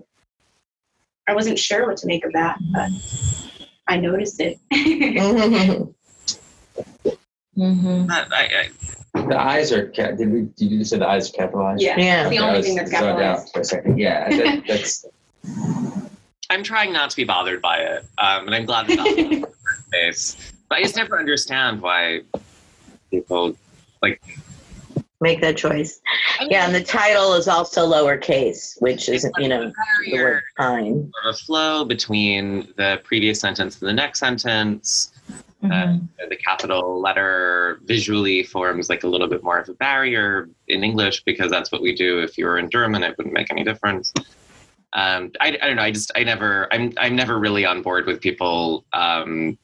I 1.30 1.34
wasn't 1.34 1.60
sure 1.60 1.88
what 1.88 1.98
to 1.98 2.08
make 2.08 2.26
of 2.26 2.34
that, 2.34 2.58
but 2.74 2.90
I 3.88 3.98
noticed 3.98 4.40
it. 4.42 4.60
Mm-hmm. 7.58 8.12
I, 8.12 8.70
I, 9.16 9.22
The 9.22 9.40
eyes 9.40 9.72
are. 9.72 9.88
Ca- 9.92 10.12
did 10.12 10.32
we? 10.32 10.42
Did 10.58 10.72
you 10.72 10.84
say 10.84 10.98
the 11.00 11.08
eyes 11.08 11.30
are 11.30 11.34
capitalized? 11.34 11.82
yeah. 11.82 11.98
Yeah. 12.00 12.30
The 12.30 12.40
I 12.40 12.48
only 12.48 12.58
was 12.60 12.66
thing 12.68 12.76
that's 12.76 12.92
zoned 12.92 13.06
out 13.06 13.18
capitalized. 13.20 13.54
for 13.54 13.60
a 13.62 13.66
second. 13.66 13.98
Yeah. 13.98 14.30
That, 14.30 14.64
that's. 14.68 15.06
I'm 16.50 16.64
trying 16.64 16.94
not 16.94 17.10
to 17.10 17.16
be 17.18 17.24
bothered 17.26 17.62
by 17.62 17.80
it, 17.80 18.06
um, 18.18 18.46
and 18.46 18.56
I'm 18.56 18.66
glad 18.66 18.88
that 18.88 18.98
that's 18.98 19.18
not 19.18 19.42
the 19.42 19.48
case. 19.94 20.38
But 20.70 20.78
I 20.80 20.82
just 20.84 20.96
never 20.96 21.18
understand 21.20 21.82
why 21.82 22.22
people 23.12 23.56
like. 24.02 24.22
Make 25.20 25.42
that 25.42 25.58
choice. 25.58 26.00
Yeah, 26.42 26.68
and 26.68 26.76
the 26.76 26.84
title 26.84 27.34
is 27.34 27.48
also 27.48 27.88
lowercase, 27.88 28.80
which 28.82 29.10
is 29.10 29.28
you 29.40 29.48
know 29.48 29.72
the 30.06 30.14
word 30.14 30.44
pine. 30.58 31.12
Sort 31.24 31.34
of 31.34 31.40
flow 31.40 31.86
between 31.86 32.72
the 32.78 33.02
previous 33.04 33.40
sentence 33.40 33.82
and 33.82 33.90
the 33.90 33.94
next 33.94 34.20
sentence. 34.20 35.12
Mm-hmm. 35.64 36.06
the 36.30 36.36
capital 36.36 37.02
letter 37.02 37.80
visually 37.86 38.44
forms 38.44 38.90
like 38.90 39.04
a 39.04 39.08
little 39.08 39.28
bit 39.28 39.44
more 39.44 39.58
of 39.58 39.68
a 39.68 39.74
barrier 39.74 40.50
in 40.68 40.84
English 40.84 41.24
because 41.24 41.50
that's 41.50 41.72
what 41.72 41.82
we 41.82 41.96
do. 41.96 42.20
If 42.20 42.38
you 42.38 42.46
were 42.46 42.60
in 42.60 42.70
German, 42.70 43.02
it 43.02 43.18
wouldn't 43.18 43.34
make 43.34 43.50
any 43.50 43.64
difference. 43.64 44.14
Um, 44.94 45.32
I, 45.42 45.48
I 45.48 45.68
don't 45.68 45.78
know. 45.78 45.82
I 45.82 45.92
just 45.92 46.12
I 46.16 46.24
never 46.24 46.72
I'm 46.72 46.94
I'm 46.98 47.16
never 47.16 47.40
really 47.40 47.66
on 47.66 47.82
board 47.82 48.06
with 48.06 48.22
people 48.22 48.86
um, 48.94 49.58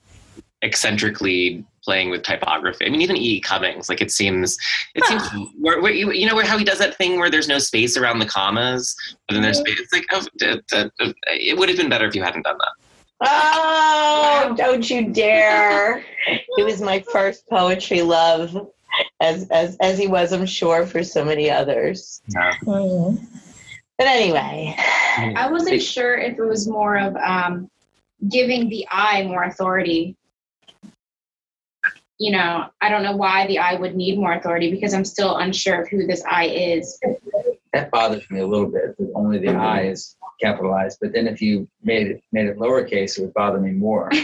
eccentrically 0.63 1.63
playing 1.83 2.09
with 2.09 2.23
typography. 2.23 2.85
I 2.85 2.89
mean, 2.89 3.01
even 3.01 3.17
E. 3.17 3.39
Cummings, 3.39 3.89
like 3.89 4.01
it 4.01 4.11
seems 4.11 4.57
it 4.95 5.03
seems 5.05 5.23
where, 5.59 5.81
where 5.81 5.91
you, 5.91 6.11
you 6.11 6.27
know 6.27 6.35
where 6.35 6.45
how 6.45 6.57
he 6.57 6.63
does 6.63 6.79
that 6.79 6.95
thing 6.97 7.19
where 7.19 7.29
there's 7.29 7.47
no 7.47 7.59
space 7.59 7.97
around 7.97 8.19
the 8.19 8.25
commas, 8.25 8.95
but 9.27 9.33
then 9.33 9.43
there's 9.43 9.59
space. 9.59 9.79
It's 9.79 9.93
like 9.93 10.05
oh, 10.11 10.25
d- 10.37 10.61
d- 10.69 10.89
d- 10.99 11.13
it 11.27 11.57
would 11.57 11.69
have 11.69 11.77
been 11.77 11.89
better 11.89 12.07
if 12.07 12.15
you 12.15 12.23
hadn't 12.23 12.43
done 12.43 12.57
that. 12.57 12.73
Oh, 13.25 14.53
don't 14.57 14.89
you 14.89 15.13
dare! 15.13 16.03
It 16.27 16.65
was 16.65 16.81
my 16.81 17.03
first 17.11 17.47
poetry 17.47 18.01
love, 18.01 18.69
as 19.21 19.47
as 19.49 19.77
as 19.77 19.97
he 19.97 20.07
was, 20.07 20.33
I'm 20.33 20.45
sure, 20.45 20.85
for 20.85 21.03
so 21.03 21.23
many 21.23 21.49
others. 21.49 22.21
Mm-hmm. 22.31 23.23
But 23.97 24.07
anyway, 24.07 24.75
I 24.77 25.49
wasn't 25.51 25.81
sure 25.81 26.17
if 26.17 26.37
it 26.37 26.43
was 26.43 26.67
more 26.67 26.97
of 26.97 27.15
um, 27.17 27.69
giving 28.29 28.69
the 28.69 28.85
I 28.89 29.23
more 29.23 29.43
authority. 29.43 30.17
You 32.19 32.31
know, 32.31 32.67
I 32.81 32.89
don't 32.89 33.03
know 33.03 33.15
why 33.15 33.47
the 33.47 33.59
I 33.59 33.75
would 33.75 33.95
need 33.95 34.19
more 34.19 34.33
authority 34.33 34.71
because 34.71 34.93
I'm 34.93 35.05
still 35.05 35.37
unsure 35.37 35.81
of 35.81 35.89
who 35.89 36.05
this 36.05 36.23
I 36.29 36.45
is. 36.45 36.99
That 37.73 37.91
bothers 37.91 38.29
me 38.29 38.39
a 38.39 38.47
little 38.47 38.67
bit. 38.67 38.97
That 38.97 39.11
only 39.15 39.39
the 39.39 39.49
I 39.49 39.83
is 39.85 40.15
capitalized. 40.41 40.99
But 41.01 41.13
then 41.13 41.27
if 41.27 41.41
you 41.41 41.67
made 41.83 42.07
it 42.07 42.23
made 42.31 42.45
it 42.45 42.57
lowercase, 42.57 43.17
it 43.17 43.21
would 43.21 43.33
bother 43.33 43.59
me 43.59 43.71
more. 43.71 44.11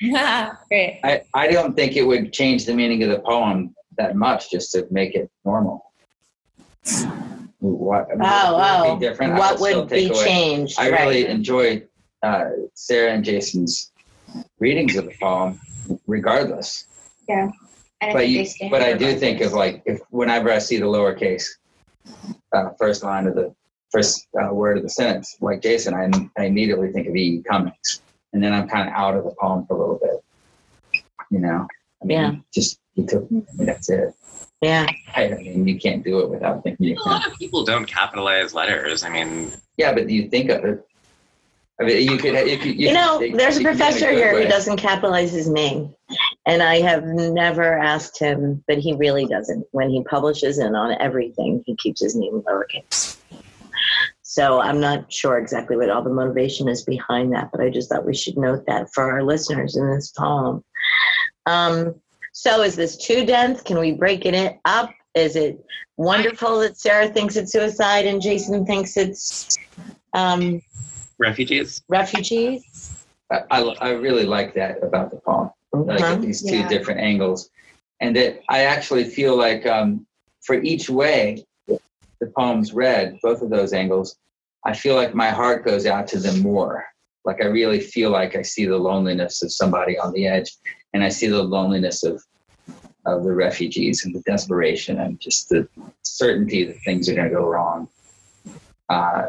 Great. 0.68 1.00
I, 1.02 1.22
I 1.34 1.48
don't 1.48 1.74
think 1.74 1.96
it 1.96 2.04
would 2.04 2.32
change 2.32 2.66
the 2.66 2.74
meaning 2.74 3.02
of 3.02 3.10
the 3.10 3.18
poem 3.18 3.74
that 3.96 4.14
much 4.14 4.50
just 4.50 4.70
to 4.72 4.86
make 4.90 5.14
it 5.14 5.28
normal. 5.44 5.84
What, 7.58 8.06
I 8.06 8.14
mean, 8.14 8.20
oh 8.22 8.54
would 8.54 8.90
oh, 8.90 8.96
be 8.96 9.06
different? 9.06 9.34
What 9.34 9.58
still 9.58 9.80
would 9.80 9.90
be 9.90 10.08
away- 10.08 10.24
changed? 10.24 10.78
I 10.78 10.88
really 10.88 11.26
enjoy 11.26 11.82
uh, 12.22 12.44
Sarah 12.74 13.12
and 13.12 13.24
Jason's 13.24 13.90
readings 14.60 14.96
of 14.96 15.06
the 15.06 15.14
poem, 15.20 15.60
regardless. 16.06 16.84
And 17.28 18.12
But 18.12 18.26
think 18.26 18.48
you, 18.60 18.70
but 18.70 18.82
I 18.82 18.92
do 18.94 19.12
both 19.12 19.20
think 19.20 19.40
ways. 19.40 19.48
of 19.48 19.54
like 19.54 19.82
if 19.86 20.00
whenever 20.10 20.52
I 20.52 20.58
see 20.58 20.78
the 20.78 20.86
lowercase 20.86 21.44
uh, 22.52 22.70
first 22.78 23.02
line 23.02 23.26
of 23.26 23.34
the 23.34 23.54
first 23.90 24.28
uh, 24.40 24.52
word 24.54 24.76
of 24.76 24.82
the 24.84 24.88
sentence, 24.88 25.36
like 25.40 25.62
Jason, 25.62 25.94
I, 25.94 26.08
I 26.40 26.46
immediately 26.46 26.92
think 26.92 27.08
of 27.08 27.16
E. 27.16 27.42
Cummings, 27.48 28.02
and 28.32 28.42
then 28.42 28.52
I'm 28.52 28.68
kind 28.68 28.88
of 28.88 28.94
out 28.94 29.16
of 29.16 29.24
the 29.24 29.34
poem 29.40 29.66
for 29.66 29.74
a 29.76 29.80
little 29.80 29.98
bit. 30.00 30.94
You 31.30 31.40
know, 31.40 31.66
I 32.02 32.04
mean, 32.06 32.18
Yeah. 32.18 32.34
just 32.54 32.78
you 32.94 33.04
took. 33.06 33.24
I 33.24 33.34
mean, 33.34 33.46
that's 33.66 33.90
it. 33.90 34.14
Yeah, 34.62 34.86
I 35.14 35.28
mean, 35.30 35.66
you 35.68 35.78
can't 35.78 36.02
do 36.04 36.20
it 36.20 36.30
without 36.30 36.62
thinking. 36.64 36.86
You 36.86 36.94
A 36.94 37.00
can. 37.02 37.12
lot 37.12 37.26
of 37.26 37.38
people 37.38 37.64
don't 37.64 37.84
capitalize 37.86 38.54
letters. 38.54 39.02
I 39.04 39.08
mean, 39.10 39.52
Yeah, 39.76 39.92
but 39.92 40.08
you 40.08 40.28
think 40.28 40.50
of 40.50 40.64
it. 40.64 40.84
I 41.80 41.84
mean, 41.84 42.10
you 42.10 42.18
could. 42.18 42.34
You, 42.48 42.58
could, 42.58 42.80
you 42.80 42.92
know, 42.92 43.18
could- 43.18 43.34
there's 43.38 43.56
a 43.56 43.60
you 43.60 43.66
professor 43.66 44.00
get 44.00 44.10
a 44.10 44.14
good 44.14 44.18
here 44.18 44.42
who 44.42 44.48
doesn't 44.48 44.78
capitalize 44.78 45.30
his 45.30 45.48
name, 45.48 45.94
and 46.44 46.62
I 46.62 46.80
have 46.80 47.04
never 47.04 47.78
asked 47.78 48.18
him, 48.18 48.64
but 48.66 48.78
he 48.78 48.94
really 48.94 49.26
doesn't. 49.26 49.64
When 49.70 49.90
he 49.90 50.02
publishes 50.04 50.58
and 50.58 50.76
on 50.76 50.96
everything, 51.00 51.62
he 51.66 51.76
keeps 51.76 52.00
his 52.00 52.16
name 52.16 52.42
lowercase. 52.42 53.16
So 54.22 54.60
I'm 54.60 54.80
not 54.80 55.12
sure 55.12 55.38
exactly 55.38 55.76
what 55.76 55.88
all 55.88 56.02
the 56.02 56.10
motivation 56.10 56.68
is 56.68 56.84
behind 56.84 57.32
that, 57.32 57.50
but 57.50 57.60
I 57.60 57.70
just 57.70 57.88
thought 57.88 58.04
we 58.04 58.14
should 58.14 58.36
note 58.36 58.66
that 58.66 58.92
for 58.92 59.10
our 59.10 59.22
listeners 59.22 59.76
in 59.76 59.90
this 59.90 60.10
poem. 60.10 60.62
Um, 61.46 61.94
so 62.32 62.62
is 62.62 62.76
this 62.76 62.96
too 62.96 63.24
dense? 63.24 63.62
Can 63.62 63.78
we 63.78 63.92
break 63.92 64.26
it 64.26 64.58
up? 64.64 64.90
Is 65.14 65.34
it 65.34 65.64
wonderful 65.96 66.60
that 66.60 66.76
Sarah 66.76 67.08
thinks 67.08 67.36
it's 67.36 67.52
suicide 67.52 68.06
and 68.06 68.20
Jason 68.20 68.66
thinks 68.66 68.96
it's 68.96 69.56
um, 70.12 70.60
Refugees. 71.18 71.82
refugees. 71.88 72.94
I, 73.30 73.42
I, 73.50 73.60
I 73.60 73.90
really 73.90 74.24
like 74.24 74.54
that 74.54 74.82
about 74.82 75.10
the 75.10 75.18
poem. 75.18 75.50
That 75.72 75.96
I 75.96 75.98
get 75.98 76.18
Mhm. 76.18 76.22
these 76.22 76.42
two 76.42 76.58
Yeah. 76.58 76.68
different 76.68 77.00
angles, 77.00 77.50
and 78.00 78.16
that 78.16 78.40
I 78.48 78.60
actually 78.60 79.04
feel 79.04 79.36
like 79.36 79.66
um, 79.66 80.06
for 80.42 80.54
each 80.54 80.88
way 80.88 81.44
the 81.66 82.26
poem's 82.36 82.72
read, 82.72 83.18
both 83.22 83.42
of 83.42 83.50
those 83.50 83.72
angles, 83.72 84.16
I 84.64 84.72
feel 84.74 84.94
like 84.94 85.14
my 85.14 85.30
heart 85.30 85.64
goes 85.64 85.86
out 85.86 86.06
to 86.08 86.18
them 86.18 86.40
more. 86.40 86.84
Like 87.24 87.42
I 87.42 87.46
really 87.46 87.80
feel 87.80 88.10
like 88.10 88.34
I 88.34 88.42
see 88.42 88.64
the 88.64 88.78
loneliness 88.78 89.42
of 89.42 89.52
somebody 89.52 89.98
on 89.98 90.12
the 90.12 90.26
edge, 90.26 90.56
and 90.94 91.04
I 91.04 91.10
see 91.10 91.26
the 91.26 91.42
loneliness 91.42 92.02
of 92.04 92.22
of 93.06 93.24
the 93.24 93.32
refugees 93.32 94.04
and 94.04 94.14
the 94.14 94.20
desperation 94.22 95.00
and 95.00 95.18
just 95.20 95.48
the 95.48 95.66
certainty 96.02 96.64
that 96.64 96.76
things 96.84 97.08
are 97.08 97.14
going 97.14 97.28
to 97.28 97.34
go 97.34 97.46
wrong. 97.46 97.88
Uh, 98.88 99.26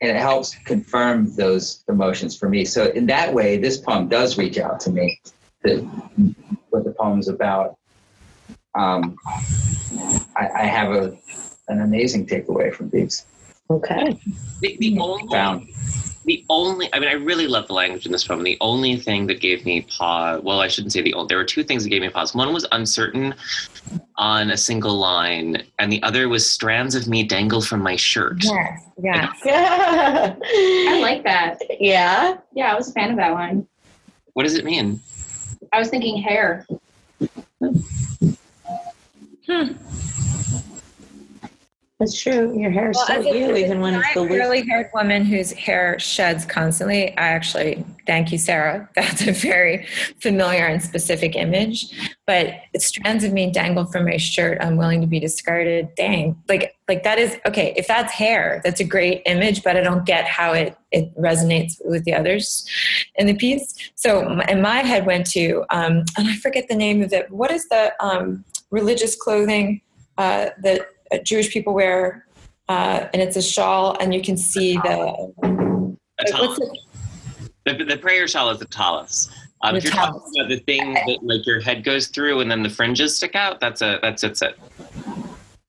and 0.00 0.10
it 0.10 0.20
helps 0.20 0.54
confirm 0.64 1.34
those 1.34 1.84
emotions 1.88 2.36
for 2.36 2.48
me. 2.48 2.64
So 2.64 2.86
in 2.90 3.06
that 3.06 3.32
way, 3.32 3.56
this 3.56 3.78
poem 3.78 4.08
does 4.08 4.38
reach 4.38 4.58
out 4.58 4.80
to 4.80 4.90
me. 4.90 5.20
That 5.62 5.80
what 6.70 6.84
the 6.84 6.92
poem's 6.92 7.28
about. 7.28 7.76
Um, 8.74 9.16
I, 10.36 10.48
I 10.54 10.64
have 10.64 10.92
a 10.92 11.18
an 11.68 11.80
amazing 11.82 12.26
takeaway 12.26 12.72
from 12.72 12.90
these. 12.90 13.26
Okay. 13.70 14.18
The, 14.60 14.76
the 14.78 14.98
only 14.98 15.26
Found. 15.32 15.68
The 16.28 16.44
only 16.48 16.88
i 16.94 16.98
mean 17.00 17.08
i 17.08 17.12
really 17.12 17.46
love 17.46 17.66
the 17.66 17.72
language 17.72 18.04
in 18.06 18.12
this 18.12 18.24
poem 18.26 18.42
the 18.44 18.56
only 18.60 18.96
thing 18.96 19.26
that 19.26 19.40
gave 19.40 19.64
me 19.64 19.80
pause 19.82 20.40
well 20.42 20.60
i 20.60 20.68
shouldn't 20.68 20.92
say 20.92 21.00
the 21.02 21.12
only 21.14 21.26
there 21.28 21.38
were 21.38 21.44
two 21.44 21.64
things 21.64 21.82
that 21.82 21.90
gave 21.90 22.02
me 22.02 22.08
pause 22.08 22.34
one 22.34 22.52
was 22.52 22.66
uncertain 22.72 23.34
on 24.16 24.50
a 24.50 24.56
single 24.56 24.96
line 24.98 25.62
and 25.78 25.90
the 25.90 26.02
other 26.02 26.28
was 26.28 26.48
strands 26.48 26.94
of 26.94 27.08
me 27.08 27.22
dangle 27.24 27.60
from 27.62 27.80
my 27.82 27.96
shirt 27.96 28.44
Yes, 28.44 28.82
yes. 29.02 29.42
I 29.46 30.98
like 31.00 31.22
that. 31.22 31.58
Yeah. 31.78 32.38
Yeah, 32.52 32.72
I 32.72 32.74
was 32.74 32.88
a 32.90 32.92
fan 32.92 33.10
of 33.12 33.16
that 33.16 33.32
one. 33.32 33.66
what 34.34 34.42
does 34.42 34.54
it 34.56 34.64
mean 34.64 35.00
I 35.72 35.78
was 35.78 35.88
thinking 35.88 36.20
hair. 36.22 36.66
Hmm. 39.46 39.72
That's 41.98 42.20
true. 42.20 42.56
Your 42.56 42.70
hair 42.70 42.90
is 42.90 42.96
Well, 42.96 43.24
so 43.24 43.34
you, 43.34 43.56
even 43.56 43.80
when 43.80 43.94
it's 43.94 44.14
the 44.14 44.24
curly 44.24 44.64
haired 44.68 44.88
woman 44.94 45.24
whose 45.24 45.50
hair 45.50 45.98
sheds 45.98 46.44
constantly, 46.44 47.10
I 47.18 47.28
actually 47.28 47.84
thank 48.06 48.30
you, 48.30 48.38
Sarah. 48.38 48.88
That's 48.94 49.26
a 49.26 49.32
very 49.32 49.84
familiar 50.20 50.64
and 50.66 50.80
specific 50.80 51.34
image. 51.34 51.92
But 52.24 52.54
strands 52.76 53.24
of 53.24 53.32
me 53.32 53.50
dangle 53.50 53.84
from 53.84 54.04
my 54.04 54.16
shirt, 54.16 54.58
unwilling 54.60 55.00
to 55.00 55.08
be 55.08 55.18
discarded. 55.18 55.88
Dang, 55.96 56.40
like 56.48 56.76
like 56.86 57.02
that 57.02 57.18
is 57.18 57.36
okay. 57.46 57.74
If 57.76 57.88
that's 57.88 58.12
hair, 58.12 58.60
that's 58.62 58.78
a 58.78 58.84
great 58.84 59.22
image, 59.26 59.64
but 59.64 59.76
I 59.76 59.80
don't 59.80 60.06
get 60.06 60.24
how 60.24 60.52
it 60.52 60.78
it 60.92 61.12
resonates 61.16 61.84
with 61.84 62.04
the 62.04 62.14
others 62.14 62.64
in 63.16 63.26
the 63.26 63.34
piece. 63.34 63.74
So, 63.96 64.22
and 64.48 64.62
my 64.62 64.78
head 64.78 65.04
went 65.04 65.26
to, 65.32 65.64
um, 65.70 66.04
and 66.16 66.28
I 66.28 66.36
forget 66.36 66.68
the 66.68 66.76
name 66.76 67.02
of 67.02 67.12
it. 67.12 67.28
What 67.30 67.50
is 67.50 67.68
the 67.68 67.92
um, 67.98 68.44
religious 68.70 69.16
clothing 69.16 69.80
uh, 70.16 70.50
that 70.62 70.88
Jewish 71.24 71.50
people 71.50 71.74
wear? 71.74 72.26
Uh, 72.68 73.08
and 73.14 73.22
it's 73.22 73.36
a 73.36 73.42
shawl, 73.42 73.96
and 74.00 74.12
you 74.12 74.20
can 74.20 74.36
see 74.36 74.74
the 74.76 75.32
a 75.42 75.52
what's 76.18 76.30
tallis. 76.32 76.58
it? 76.58 77.78
The, 77.78 77.84
the 77.84 77.96
prayer 77.96 78.26
shawl 78.28 78.50
is 78.50 78.60
a 78.60 78.64
tallis 78.66 79.30
um, 79.62 79.76
if 79.76 79.84
you're 79.84 79.92
talking 79.92 80.20
about 80.38 80.48
the 80.48 80.58
thing 80.60 80.94
that 80.94 81.18
like 81.22 81.46
your 81.46 81.60
head 81.60 81.82
goes 81.84 82.08
through 82.08 82.40
and 82.40 82.50
then 82.50 82.62
the 82.62 82.70
fringes 82.70 83.16
stick 83.16 83.34
out 83.34 83.60
that's 83.60 83.80
a 83.82 83.98
that's 84.02 84.22
it's 84.24 84.40
it 84.42 84.58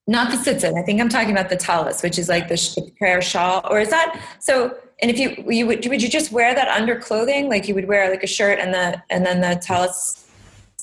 Not 0.06 0.30
the 0.30 0.36
tzitzit. 0.38 0.78
I 0.78 0.82
think 0.82 1.00
I'm 1.00 1.08
talking 1.08 1.30
about 1.30 1.48
the 1.50 1.56
tallis, 1.56 2.02
which 2.02 2.18
is 2.18 2.28
like 2.28 2.48
the, 2.48 2.56
sh- 2.56 2.74
the 2.74 2.90
prayer 2.98 3.20
shawl. 3.22 3.60
Or 3.70 3.80
is 3.80 3.90
that 3.90 4.20
so? 4.40 4.76
And 5.02 5.10
if 5.10 5.18
you 5.18 5.42
you 5.48 5.66
would 5.66 5.86
would 5.88 6.02
you 6.02 6.08
just 6.08 6.32
wear 6.32 6.54
that 6.54 6.68
under 6.68 6.96
clothing? 6.98 7.48
Like 7.48 7.66
you 7.68 7.74
would 7.74 7.86
wear 7.88 8.10
like 8.10 8.22
a 8.22 8.26
shirt 8.26 8.58
and 8.58 8.72
the 8.74 9.00
and 9.10 9.24
then 9.24 9.40
the 9.40 9.60
tallis 9.62 10.28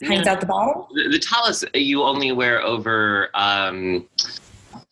hangs 0.01 0.25
Yeah. 0.25 0.31
out 0.33 0.39
the 0.39 0.45
bottom. 0.47 0.83
the, 0.95 1.09
the 1.09 1.19
tallis 1.19 1.63
you 1.73 2.03
only 2.03 2.31
wear 2.31 2.61
over 2.61 3.29
um 3.33 4.07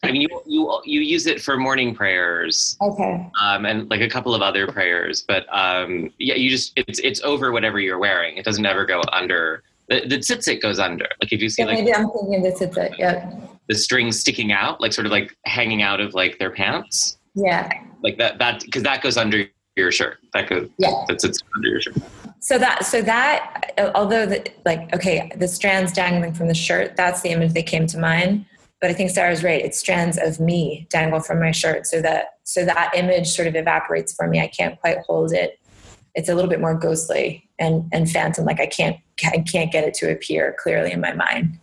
I 0.06 0.12
mean, 0.12 0.22
you, 0.22 0.42
you 0.46 0.82
you 0.86 1.02
use 1.02 1.26
it 1.28 1.42
for 1.42 1.58
morning 1.58 1.94
prayers 1.96 2.78
Okay. 2.82 3.30
um, 3.42 3.66
and 3.66 3.90
like 3.90 4.02
a 4.02 4.10
couple 4.10 4.34
of 4.36 4.42
other 4.42 4.68
prayers, 4.68 5.24
but 5.28 5.46
um, 5.54 6.12
yeah, 6.20 6.36
you 6.36 6.50
just 6.50 6.74
it's 6.78 7.00
it's 7.00 7.22
over 7.24 7.52
whatever 7.52 7.80
you're 7.80 8.00
wearing. 8.00 8.38
It 8.38 8.46
doesn't 8.46 8.66
ever 8.66 8.86
go 8.86 9.02
under. 9.12 9.64
The, 9.90 10.02
the 10.08 10.18
tzitzit 10.18 10.62
goes 10.62 10.80
under. 10.80 11.06
Like 11.22 11.32
if 11.32 11.42
you 11.42 11.50
see 11.50 11.62
Yeah, 11.62 11.68
like 11.68 11.80
maybe 11.80 11.94
I'm 11.94 12.10
thinking 12.12 12.42
the 12.44 12.52
tzitzit. 12.52 12.98
Yeah. 12.98 13.32
the 13.68 13.76
strings 13.76 14.20
sticking 14.20 14.52
out, 14.52 14.82
like 14.82 14.94
sort 14.94 15.06
of 15.06 15.12
like 15.12 15.36
hanging 15.46 15.82
out 15.82 16.00
of 16.02 16.14
like 16.14 16.40
their 16.40 16.50
pants, 16.52 17.18
Yeah. 17.36 17.70
like 18.02 18.18
that 18.18 18.40
that 18.40 18.62
because 18.62 18.84
that 18.84 19.02
goes 19.02 19.18
under 19.18 19.46
your 19.76 19.92
shirt. 19.92 20.18
That 20.34 20.50
goes 20.50 20.70
Yeah. 20.80 21.04
that's 21.08 21.24
it's 21.24 21.40
under 21.56 21.68
your 21.70 21.82
shirt. 21.82 21.98
So 22.40 22.58
that 22.60 22.86
so 22.86 23.02
that 23.02 23.74
although 23.96 24.26
the, 24.26 24.46
like 24.66 24.94
okay 24.96 25.32
the 25.36 25.48
strands 25.48 25.92
dangling 25.92 26.34
from 26.34 26.48
the 26.48 26.54
shirt 26.54 26.96
that's 26.96 27.22
the 27.22 27.30
image 27.30 27.54
that 27.54 27.66
came 27.66 27.88
to 27.88 27.98
mind 27.98 28.46
but 28.82 28.90
I 28.90 28.94
think 28.94 29.10
Sarah's 29.10 29.44
right. 29.44 29.64
It's 29.64 29.80
strands 29.80 30.18
of 30.18 30.40
me 30.40 30.88
dangle 30.90 31.20
from 31.20 31.40
my 31.40 31.52
shirt 31.52 31.88
so 31.88 32.02
that 32.02 32.40
so 32.44 32.66
that 32.66 32.94
image 32.96 33.28
sort 33.30 33.48
of 33.48 33.56
evaporates 33.56 34.14
for 34.14 34.28
me. 34.28 34.40
I 34.40 34.48
can't 34.48 34.80
quite 34.80 35.00
hold 35.00 35.34
it. 35.34 35.60
It's 36.14 36.30
a 36.30 36.36
little 36.36 36.50
bit 36.50 36.60
more 36.60 36.76
ghostly 36.76 37.50
and 37.58 37.90
and 37.94 38.10
phantom 38.10 38.46
like 38.46 38.60
I 38.60 38.68
can't 38.68 38.98
I 39.26 39.40
can't 39.40 39.72
get 39.72 39.86
it 39.86 39.94
to 39.96 40.12
appear 40.12 40.56
clearly 40.60 40.92
in 40.92 41.02
my 41.02 41.14
mind. 41.14 41.58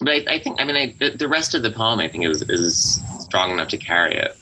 But 0.00 0.08
I, 0.08 0.34
I 0.34 0.38
think 0.40 0.60
I 0.60 0.64
mean 0.64 0.76
I, 0.76 0.94
the, 0.98 1.16
the 1.16 1.28
rest 1.28 1.54
of 1.54 1.62
the 1.62 1.70
poem 1.70 2.00
I 2.00 2.08
think 2.08 2.24
is 2.24 2.42
is 2.42 3.00
strong 3.20 3.52
enough 3.52 3.68
to 3.68 3.78
carry 3.78 4.16
it. 4.16 4.36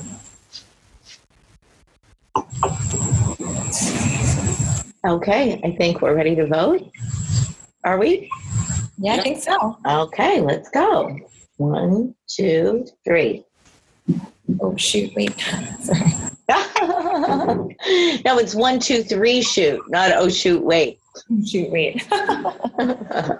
Okay, 5.07 5.61
I 5.65 5.71
think 5.77 6.03
we're 6.03 6.15
ready 6.15 6.35
to 6.37 6.47
vote. 6.47 6.91
Are 7.85 7.99
we? 7.99 8.31
yeah 8.99 9.15
I 9.15 9.21
think 9.23 9.43
so 9.43 9.79
Okay, 9.87 10.41
let's 10.41 10.69
go. 10.71 11.17
One, 11.57 12.15
two, 12.29 12.87
three. 13.05 13.45
oh 14.61 14.77
shoot 14.77 15.11
wait 15.15 15.41
sorry 15.81 16.13
no, 18.25 18.39
it's 18.39 18.55
one, 18.55 18.81
two, 18.81 19.03
three, 19.05 19.41
shoot, 19.41 19.81
not 19.89 20.11
oh, 20.13 20.29
shoot, 20.29 20.63
wait. 20.63 20.99
shoot 21.47 21.71
wait 21.71 22.05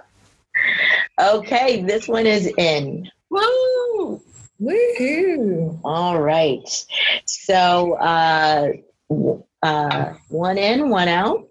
okay, 1.19 1.81
this 1.83 2.07
one 2.07 2.25
is 2.25 2.47
in. 2.57 3.09
woo 3.29 4.21
woohoo 4.61 5.79
All 5.83 6.21
right. 6.21 6.85
So, 7.25 7.93
uh, 7.95 8.71
uh, 9.61 10.13
one 10.29 10.57
in, 10.57 10.89
one 10.89 11.07
out. 11.09 11.50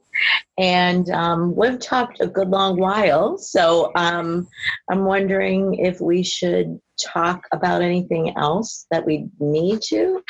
And 0.59 1.09
um, 1.11 1.55
we've 1.55 1.79
talked 1.79 2.21
a 2.21 2.27
good 2.27 2.49
long 2.49 2.79
while. 2.79 3.39
So, 3.39 3.93
um, 3.95 4.49
I'm 4.91 5.05
wondering 5.05 5.77
if 5.77 6.01
we 6.01 6.23
should 6.23 6.81
talk 7.01 7.47
about 7.53 7.83
anything 7.83 8.37
else 8.37 8.87
that 8.91 9.07
we 9.07 9.29
need 9.39 9.81
to. 9.83 10.23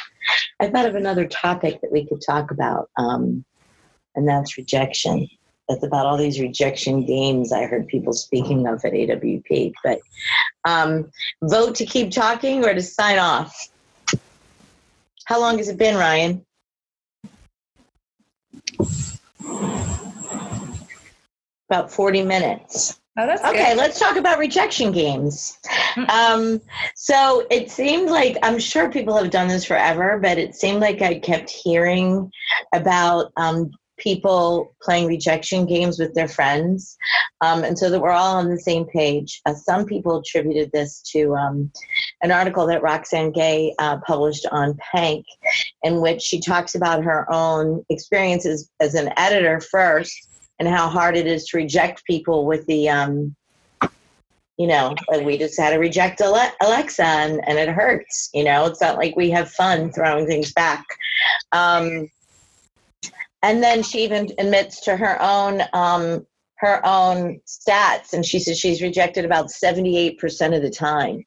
I 0.61 0.69
thought 0.69 0.87
of 0.87 0.95
another 0.95 1.27
topic 1.27 1.81
that 1.81 1.93
we 1.93 2.07
could 2.07 2.23
talk 2.25 2.51
about, 2.51 2.91
um, 2.97 3.45
and 4.15 4.29
that's 4.29 4.57
rejection. 4.57 5.29
That's 5.69 5.85
about 5.85 6.07
all 6.07 6.17
these 6.17 6.41
rejection 6.41 7.07
games 7.07 7.53
I 7.53 7.65
heard 7.65 7.87
people 7.87 8.13
speaking 8.13 8.67
of 8.67 8.85
at 8.85 8.93
AWP. 8.93 9.73
But 9.85 10.01
um, 10.65 11.11
vote 11.43 11.77
to 11.77 11.87
keep 11.87 12.11
talking 12.11 12.65
or 12.65 12.75
to 12.75 12.83
sign 12.83 13.19
off? 13.19 13.69
How 15.27 15.41
long 15.41 15.59
has 15.59 15.69
it 15.69 15.79
been, 15.79 15.97
Ryan? 15.97 16.45
About 21.71 21.93
40 21.93 22.25
minutes. 22.25 23.01
oh 23.17 23.27
that's 23.27 23.45
Okay, 23.45 23.71
good 23.71 23.77
let's 23.77 23.99
talk 23.99 24.17
about 24.17 24.39
rejection 24.39 24.91
games. 24.91 25.57
Um, 26.09 26.61
so 26.95 27.47
it 27.51 27.71
seemed 27.71 28.11
like, 28.11 28.37
I'm 28.43 28.59
sure 28.59 28.91
people 28.91 29.17
have 29.17 29.31
done 29.31 29.49
this 29.49 29.65
forever, 29.65 30.19
but 30.21 30.39
it 30.39 30.55
seemed 30.55 30.81
like 30.81 31.03
I 31.03 31.19
kept 31.19 31.51
hearing 31.51 32.31
about 32.73 33.33
um, 33.37 33.71
people 34.01 34.75
playing 34.83 35.07
rejection 35.07 35.67
games 35.67 35.99
with 35.99 36.15
their 36.15 36.29
friends. 36.29 36.97
Um, 37.41 37.63
and 37.65 37.79
so 37.79 37.89
that 37.91 38.01
we're 38.01 38.11
all 38.11 38.37
on 38.37 38.49
the 38.49 38.59
same 38.59 38.87
page. 38.87 39.41
Uh, 39.47 39.55
some 39.55 39.85
people 39.85 40.19
attributed 40.19 40.71
this 40.73 41.01
to 41.13 41.35
um, 41.37 41.71
an 42.23 42.33
article 42.33 42.67
that 42.67 42.83
Roxane 42.83 43.33
Gay 43.33 43.75
uh, 43.79 43.99
published 44.07 44.47
on 44.51 44.77
Pank, 44.93 45.25
in 45.83 46.01
which 46.01 46.21
she 46.21 46.41
talks 46.41 46.75
about 46.75 47.05
her 47.05 47.27
own 47.33 47.85
experiences 47.91 48.71
as 48.81 48.95
an 48.95 49.13
editor 49.17 49.61
first 49.61 50.30
and 50.61 50.69
how 50.69 50.89
hard 50.89 51.17
it 51.17 51.27
is 51.27 51.47
to 51.47 51.57
reject 51.57 52.05
people 52.05 52.47
with 52.47 52.65
the 52.67 52.89
um, 52.89 53.35
you 54.61 54.67
know, 54.67 54.95
like 55.09 55.25
we 55.25 55.39
just 55.39 55.59
had 55.59 55.71
to 55.71 55.79
reject 55.79 56.21
Alexa 56.21 57.03
and, 57.03 57.41
and 57.49 57.59
it 57.59 57.71
hurts. 57.71 58.29
You 58.35 58.45
know, 58.45 58.67
it's 58.67 58.83
not 58.83 58.99
like 58.99 59.17
we 59.17 59.31
have 59.31 59.51
fun 59.51 59.91
throwing 59.91 60.27
things 60.27 60.53
back. 60.53 60.85
Um, 61.53 62.11
and 63.43 63.63
then 63.63 63.83
she 63.83 64.05
even 64.05 64.29
admits 64.39 64.83
to 64.83 64.99
her 64.99 65.17
own 65.23 65.63
um, 65.73 66.27
her 66.57 66.85
own 66.85 67.41
stats, 67.47 68.13
and 68.13 68.25
she 68.25 68.39
says 68.39 68.59
she's 68.59 68.83
rejected 68.83 69.25
about 69.25 69.47
78% 69.47 70.55
of 70.55 70.61
the 70.61 70.69
time. 70.69 71.25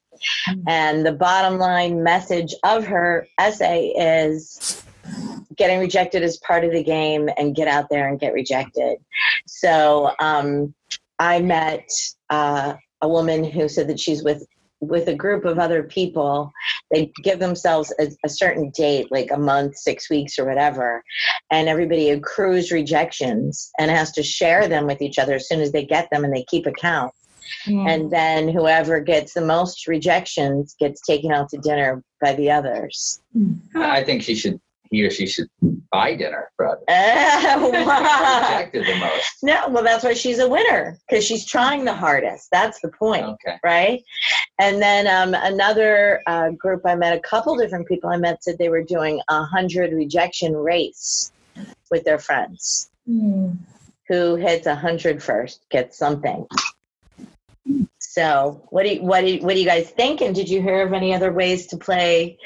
And 0.68 1.04
the 1.04 1.10
bottom 1.10 1.58
line 1.58 2.04
message 2.04 2.54
of 2.62 2.86
her 2.86 3.26
essay 3.40 3.88
is 3.98 4.84
getting 5.56 5.80
rejected 5.80 6.22
is 6.22 6.38
part 6.38 6.64
of 6.64 6.72
the 6.72 6.82
game 6.82 7.28
and 7.36 7.54
get 7.54 7.68
out 7.68 7.86
there 7.90 8.08
and 8.08 8.20
get 8.20 8.32
rejected. 8.32 8.98
So 9.46 10.12
um, 10.20 10.74
I 11.18 11.40
met 11.40 11.88
uh, 12.30 12.74
a 13.02 13.08
woman 13.08 13.44
who 13.44 13.68
said 13.68 13.88
that 13.88 14.00
she's 14.00 14.22
with 14.22 14.46
with 14.80 15.08
a 15.08 15.14
group 15.14 15.44
of 15.44 15.58
other 15.58 15.82
people 15.82 16.52
they 16.90 17.10
give 17.22 17.38
themselves 17.38 17.92
a, 17.98 18.08
a, 18.24 18.28
certain 18.28 18.70
date 18.70 19.10
like 19.10 19.30
a 19.30 19.38
month 19.38 19.76
six 19.76 20.10
weeks 20.10 20.38
or 20.38 20.44
whatever 20.44 21.02
and 21.50 21.68
everybody 21.68 22.10
accrues 22.10 22.70
rejections 22.70 23.70
and 23.78 23.90
has 23.90 24.12
to 24.12 24.22
share 24.22 24.68
them 24.68 24.86
with 24.86 25.00
each 25.00 25.18
other 25.18 25.34
as 25.34 25.48
soon 25.48 25.60
as 25.60 25.72
they 25.72 25.84
get 25.84 26.08
them 26.10 26.24
and 26.24 26.34
they 26.34 26.44
keep 26.44 26.66
account 26.66 27.12
mm. 27.66 27.88
and 27.88 28.10
then 28.10 28.48
whoever 28.48 29.00
gets 29.00 29.32
the 29.32 29.40
most 29.40 29.86
rejections 29.86 30.74
gets 30.78 31.00
taken 31.06 31.32
out 31.32 31.48
to 31.48 31.56
dinner 31.58 32.02
by 32.20 32.34
the 32.34 32.50
others 32.50 33.22
i 33.76 34.02
think 34.02 34.22
she 34.22 34.34
should 34.34 34.60
he 34.90 35.04
or 35.04 35.10
she 35.10 35.26
should 35.26 35.48
buy 35.90 36.14
dinner 36.14 36.50
for 36.56 36.66
others. 36.66 36.84
Uh, 37.94 38.58
rejected 38.58 38.86
the 38.86 38.98
most. 38.98 39.36
No, 39.42 39.68
well, 39.68 39.82
that's 39.82 40.04
why 40.04 40.14
she's 40.14 40.38
a 40.38 40.48
winner 40.48 40.98
because 41.08 41.24
she's 41.24 41.44
trying 41.44 41.84
the 41.84 41.94
hardest. 41.94 42.48
That's 42.50 42.80
the 42.80 42.88
point, 42.88 43.24
okay. 43.24 43.56
right? 43.62 44.02
And 44.58 44.80
then 44.80 45.06
um, 45.06 45.34
another 45.40 46.22
uh, 46.26 46.50
group 46.50 46.82
I 46.84 46.94
met, 46.94 47.16
a 47.16 47.20
couple 47.20 47.56
different 47.56 47.86
people 47.88 48.10
I 48.10 48.16
met 48.16 48.42
said 48.42 48.58
they 48.58 48.68
were 48.68 48.82
doing 48.82 49.20
a 49.28 49.44
hundred 49.44 49.92
rejection 49.92 50.56
race 50.56 51.32
with 51.90 52.04
their 52.04 52.18
friends. 52.18 52.90
Mm. 53.08 53.56
Who 54.08 54.36
hits 54.36 54.66
a 54.66 54.74
hundred 54.74 55.22
first 55.22 55.64
gets 55.70 55.96
something. 55.96 56.46
So, 57.98 58.62
what 58.70 58.84
do 58.84 58.94
you, 58.94 59.02
what 59.02 59.22
do 59.22 59.32
you, 59.32 59.40
what 59.40 59.54
do 59.54 59.58
you 59.58 59.66
guys 59.66 59.90
think? 59.90 60.20
And 60.20 60.34
did 60.34 60.48
you 60.48 60.62
hear 60.62 60.86
of 60.86 60.92
any 60.92 61.14
other 61.14 61.32
ways 61.32 61.66
to 61.68 61.76
play 61.76 62.38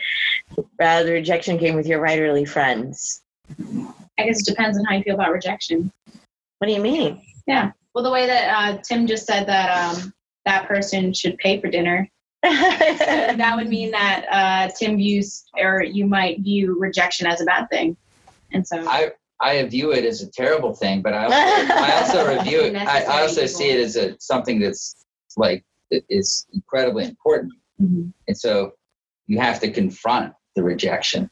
uh, 0.56 1.02
the 1.02 1.12
rejection 1.12 1.56
game 1.56 1.74
with 1.74 1.86
your 1.86 2.00
writerly 2.00 2.48
friends? 2.48 3.22
I 4.18 4.24
guess 4.24 4.40
it 4.40 4.46
depends 4.46 4.78
on 4.78 4.84
how 4.84 4.96
you 4.96 5.02
feel 5.02 5.14
about 5.14 5.32
rejection. 5.32 5.92
What 6.58 6.68
do 6.68 6.72
you 6.72 6.80
mean? 6.80 7.22
Yeah. 7.46 7.72
Well, 7.94 8.04
the 8.04 8.10
way 8.10 8.26
that 8.26 8.54
uh, 8.54 8.78
Tim 8.82 9.06
just 9.06 9.26
said 9.26 9.46
that 9.46 9.70
um, 9.70 10.12
that 10.44 10.68
person 10.68 11.12
should 11.12 11.38
pay 11.38 11.60
for 11.60 11.68
dinner, 11.68 12.08
that 12.42 13.52
would 13.56 13.68
mean 13.68 13.90
that 13.90 14.26
uh, 14.30 14.72
Tim 14.78 14.96
views, 14.96 15.44
or 15.56 15.82
you 15.82 16.06
might 16.06 16.40
view 16.40 16.78
rejection 16.78 17.26
as 17.26 17.40
a 17.40 17.44
bad 17.44 17.68
thing. 17.70 17.96
And 18.52 18.66
so 18.66 18.88
I, 18.88 19.12
I 19.40 19.62
view 19.64 19.92
it 19.92 20.04
as 20.04 20.22
a 20.22 20.30
terrible 20.30 20.74
thing, 20.74 21.02
but 21.02 21.14
I 21.14 21.24
also, 21.24 21.36
I 21.74 22.00
also 22.00 22.36
review 22.36 22.60
it. 22.60 22.76
I, 22.76 23.02
I 23.02 23.22
also 23.22 23.46
see 23.46 23.70
it 23.70 23.80
as 23.80 23.96
a 23.96 24.16
something 24.20 24.60
that's 24.60 25.04
like 25.36 25.64
that 25.90 26.04
is 26.08 26.46
incredibly 26.52 27.04
important. 27.04 27.52
Mm-hmm. 27.80 28.10
And 28.26 28.36
so 28.36 28.72
you 29.26 29.38
have 29.38 29.60
to 29.60 29.70
confront 29.70 30.32
the 30.58 30.64
rejection. 30.64 31.30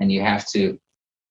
And 0.00 0.10
you 0.10 0.20
have 0.22 0.46
to 0.48 0.78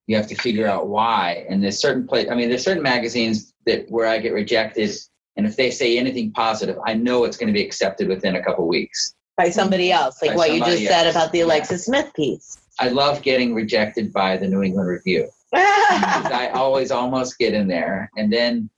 you 0.07 0.15
have 0.15 0.27
to 0.27 0.35
figure 0.35 0.67
out 0.67 0.87
why. 0.87 1.45
And 1.49 1.63
there's 1.63 1.79
certain 1.79 2.05
place 2.05 2.27
i 2.29 2.35
mean 2.35 2.49
there's 2.49 2.63
certain 2.63 2.83
magazines 2.83 3.53
that 3.65 3.89
where 3.89 4.07
i 4.07 4.19
get 4.19 4.33
rejected 4.33 4.91
and 5.37 5.45
if 5.45 5.55
they 5.55 5.71
say 5.71 5.97
anything 5.97 6.31
positive 6.31 6.77
i 6.85 6.93
know 6.93 7.23
it's 7.23 7.37
going 7.37 7.47
to 7.47 7.53
be 7.53 7.63
accepted 7.63 8.07
within 8.07 8.35
a 8.35 8.43
couple 8.43 8.67
weeks. 8.67 9.15
By 9.37 9.49
somebody 9.49 9.91
else 9.91 10.21
like 10.21 10.31
by 10.31 10.35
what 10.35 10.53
you 10.53 10.59
just 10.59 10.81
else. 10.81 10.89
said 10.89 11.07
about 11.07 11.31
the 11.31 11.41
alexis 11.41 11.87
yeah. 11.87 12.01
smith 12.01 12.13
piece. 12.13 12.57
I 12.79 12.89
love 12.89 13.21
getting 13.21 13.55
rejected 13.55 14.11
by 14.11 14.37
the 14.37 14.47
new 14.47 14.61
england 14.61 14.89
review. 14.89 15.29
I 15.53 16.51
always 16.53 16.91
almost 16.91 17.39
get 17.39 17.53
in 17.53 17.67
there 17.67 18.11
and 18.17 18.31
then 18.31 18.69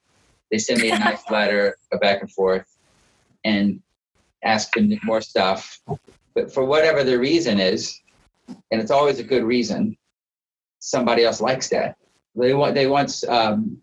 they 0.51 0.59
send 0.59 0.81
me 0.81 0.91
a 0.91 0.99
nice 0.99 1.23
letter 1.31 1.75
go 1.91 1.97
back 1.97 2.21
and 2.21 2.31
forth 2.31 2.67
and 3.43 3.81
ask 4.43 4.71
for 4.73 4.81
more 5.03 5.21
stuff. 5.21 5.79
But 6.33 6.53
for 6.53 6.63
whatever 6.65 7.03
the 7.03 7.17
reason 7.17 7.59
is 7.59 7.99
and 8.71 8.81
it's 8.81 8.91
always 8.91 9.19
a 9.19 9.23
good 9.23 9.43
reason. 9.43 9.97
Somebody 10.79 11.25
else 11.25 11.41
likes 11.41 11.69
that. 11.69 11.97
They 12.35 12.53
want. 12.53 12.75
They 12.75 12.87
once 12.87 13.23
um, 13.27 13.81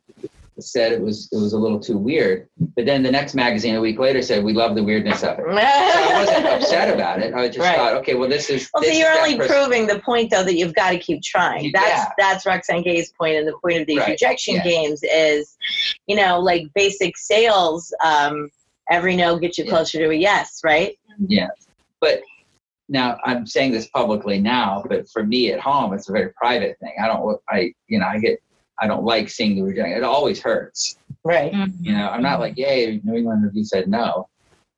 said 0.60 0.92
it 0.92 1.00
was 1.00 1.28
it 1.32 1.36
was 1.36 1.52
a 1.52 1.58
little 1.58 1.78
too 1.78 1.98
weird, 1.98 2.48
but 2.74 2.86
then 2.86 3.02
the 3.02 3.10
next 3.10 3.34
magazine 3.34 3.74
a 3.74 3.80
week 3.80 3.98
later 3.98 4.22
said 4.22 4.42
we 4.42 4.52
love 4.52 4.74
the 4.74 4.82
weirdness 4.82 5.22
of 5.22 5.38
it. 5.38 5.44
so 5.46 5.52
I 5.52 6.24
wasn't 6.24 6.46
upset 6.46 6.92
about 6.92 7.20
it. 7.20 7.34
I 7.34 7.48
just 7.48 7.58
right. 7.58 7.76
thought, 7.76 7.94
okay, 7.94 8.14
well, 8.14 8.28
this 8.28 8.48
is. 8.48 8.70
Well, 8.72 8.82
this 8.82 8.92
so 8.92 8.98
you're 8.98 9.12
only 9.12 9.36
proving 9.36 9.86
the 9.86 10.00
point 10.00 10.30
though 10.30 10.44
that 10.44 10.56
you've 10.56 10.74
got 10.74 10.90
to 10.90 10.98
keep 10.98 11.22
trying. 11.22 11.70
That's 11.72 11.88
yeah. 11.88 12.12
that's 12.18 12.46
Roxane 12.46 12.82
Gay's 12.82 13.12
point, 13.12 13.36
and 13.36 13.46
the 13.46 13.58
point 13.62 13.80
of 13.80 13.86
these 13.86 13.98
right. 13.98 14.10
rejection 14.10 14.56
yeah. 14.56 14.64
games 14.64 15.00
is, 15.02 15.56
you 16.06 16.16
know, 16.16 16.40
like 16.40 16.66
basic 16.74 17.16
sales. 17.16 17.92
Um, 18.02 18.50
every 18.90 19.16
no 19.16 19.38
gets 19.38 19.58
you 19.58 19.68
closer 19.68 19.98
to 19.98 20.10
a 20.10 20.14
yes, 20.14 20.60
right? 20.64 20.98
Yeah, 21.26 21.48
but 22.00 22.22
now 22.88 23.18
I'm 23.24 23.46
saying 23.46 23.72
this 23.72 23.88
publicly 23.88 24.40
now, 24.40 24.84
but 24.88 25.08
for 25.08 25.24
me 25.24 25.52
at 25.52 25.60
home, 25.60 25.92
it's 25.92 26.08
a 26.08 26.12
very 26.12 26.32
private 26.32 26.78
thing. 26.78 26.94
I 27.02 27.06
don't, 27.08 27.40
I, 27.48 27.72
you 27.88 27.98
know, 27.98 28.06
I 28.06 28.18
get, 28.18 28.40
I 28.78 28.86
don't 28.86 29.04
like 29.04 29.28
seeing 29.28 29.56
the 29.56 29.62
rejection. 29.62 29.96
It 29.96 30.04
always 30.04 30.40
hurts. 30.40 30.98
Right. 31.24 31.52
Mm-hmm. 31.52 31.84
You 31.84 31.92
know, 31.92 32.08
I'm 32.08 32.22
not 32.22 32.40
like, 32.40 32.56
yay, 32.56 33.00
New 33.02 33.16
England 33.16 33.44
Review 33.44 33.64
said 33.64 33.88
no. 33.88 34.28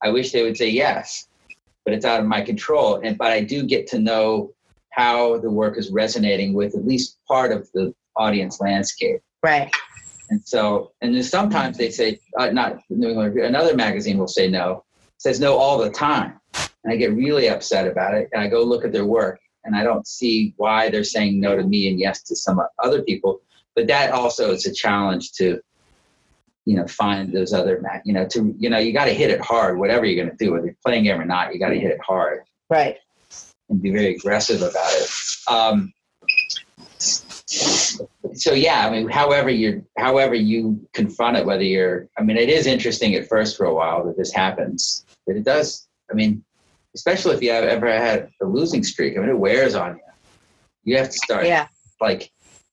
I 0.02 0.10
wish 0.10 0.32
they 0.32 0.42
would 0.42 0.56
say 0.56 0.68
yes, 0.68 1.28
but 1.84 1.92
it's 1.92 2.04
out 2.04 2.20
of 2.20 2.26
my 2.26 2.40
control. 2.40 3.00
And, 3.02 3.18
but 3.18 3.32
I 3.32 3.42
do 3.42 3.64
get 3.64 3.86
to 3.88 3.98
know 3.98 4.52
how 4.90 5.38
the 5.38 5.50
work 5.50 5.76
is 5.76 5.90
resonating 5.90 6.54
with 6.54 6.74
at 6.74 6.86
least 6.86 7.18
part 7.26 7.52
of 7.52 7.68
the 7.72 7.94
audience 8.16 8.60
landscape. 8.60 9.20
Right. 9.42 9.70
And 10.30 10.40
so, 10.44 10.92
and 11.00 11.14
then 11.14 11.22
sometimes 11.22 11.76
they 11.76 11.90
say, 11.90 12.20
uh, 12.38 12.50
not 12.50 12.78
New 12.90 13.08
England 13.08 13.34
Review, 13.34 13.44
another 13.44 13.74
magazine 13.74 14.18
will 14.18 14.28
say 14.28 14.48
no, 14.48 14.84
says 15.18 15.40
no 15.40 15.56
all 15.56 15.78
the 15.78 15.90
time 15.90 16.38
and 16.84 16.92
I 16.92 16.96
get 16.96 17.12
really 17.14 17.48
upset 17.48 17.86
about 17.86 18.14
it. 18.14 18.28
And 18.32 18.42
I 18.42 18.48
go 18.48 18.62
look 18.62 18.84
at 18.84 18.92
their 18.92 19.06
work 19.06 19.40
and 19.64 19.76
I 19.76 19.82
don't 19.82 20.06
see 20.06 20.54
why 20.56 20.88
they're 20.88 21.04
saying 21.04 21.40
no 21.40 21.56
to 21.56 21.62
me 21.62 21.88
and 21.88 21.98
yes 21.98 22.22
to 22.24 22.36
some 22.36 22.60
other 22.82 23.02
people. 23.02 23.40
But 23.74 23.86
that 23.88 24.12
also 24.12 24.52
is 24.52 24.66
a 24.66 24.72
challenge 24.72 25.32
to, 25.32 25.60
you 26.64 26.76
know, 26.76 26.86
find 26.86 27.32
those 27.32 27.52
other, 27.52 27.82
you 28.04 28.12
know, 28.12 28.26
to, 28.28 28.54
you 28.58 28.70
know, 28.70 28.78
you 28.78 28.92
got 28.92 29.06
to 29.06 29.14
hit 29.14 29.30
it 29.30 29.40
hard, 29.40 29.78
whatever 29.78 30.04
you're 30.04 30.24
going 30.24 30.36
to 30.36 30.44
do, 30.44 30.52
whether 30.52 30.66
you're 30.66 30.76
playing 30.84 31.04
game 31.04 31.20
or 31.20 31.24
not, 31.24 31.52
you 31.52 31.60
got 31.60 31.70
to 31.70 31.78
hit 31.78 31.90
it 31.90 32.00
hard. 32.00 32.42
Right. 32.70 32.98
And 33.68 33.80
be 33.82 33.90
very 33.90 34.16
aggressive 34.16 34.62
about 34.62 34.92
it. 34.92 35.10
Um, 35.48 35.92
so 37.46 38.52
yeah, 38.52 38.86
I 38.86 38.90
mean, 38.90 39.08
however 39.08 39.50
you 39.50 39.84
however 39.96 40.34
you 40.34 40.86
confront 40.92 41.36
it, 41.36 41.46
whether 41.46 41.62
you're, 41.62 42.08
I 42.18 42.22
mean, 42.22 42.36
it 42.36 42.48
is 42.48 42.66
interesting 42.66 43.14
at 43.14 43.28
first 43.28 43.56
for 43.56 43.66
a 43.66 43.74
while 43.74 44.04
that 44.04 44.16
this 44.16 44.32
happens, 44.32 45.04
but 45.26 45.36
it 45.36 45.44
does. 45.44 45.88
I 46.10 46.14
mean, 46.14 46.44
especially 46.98 47.36
if 47.36 47.42
you 47.42 47.50
have 47.52 47.64
ever 47.64 47.86
had 47.86 48.28
a 48.42 48.44
losing 48.44 48.82
streak. 48.82 49.16
I 49.16 49.20
mean, 49.20 49.30
it 49.30 49.38
wears 49.38 49.74
on 49.76 49.96
you. 49.96 50.02
You 50.84 50.98
have 50.98 51.10
to 51.10 51.18
start. 51.18 51.46
Yeah. 51.46 51.68
Like. 52.00 52.30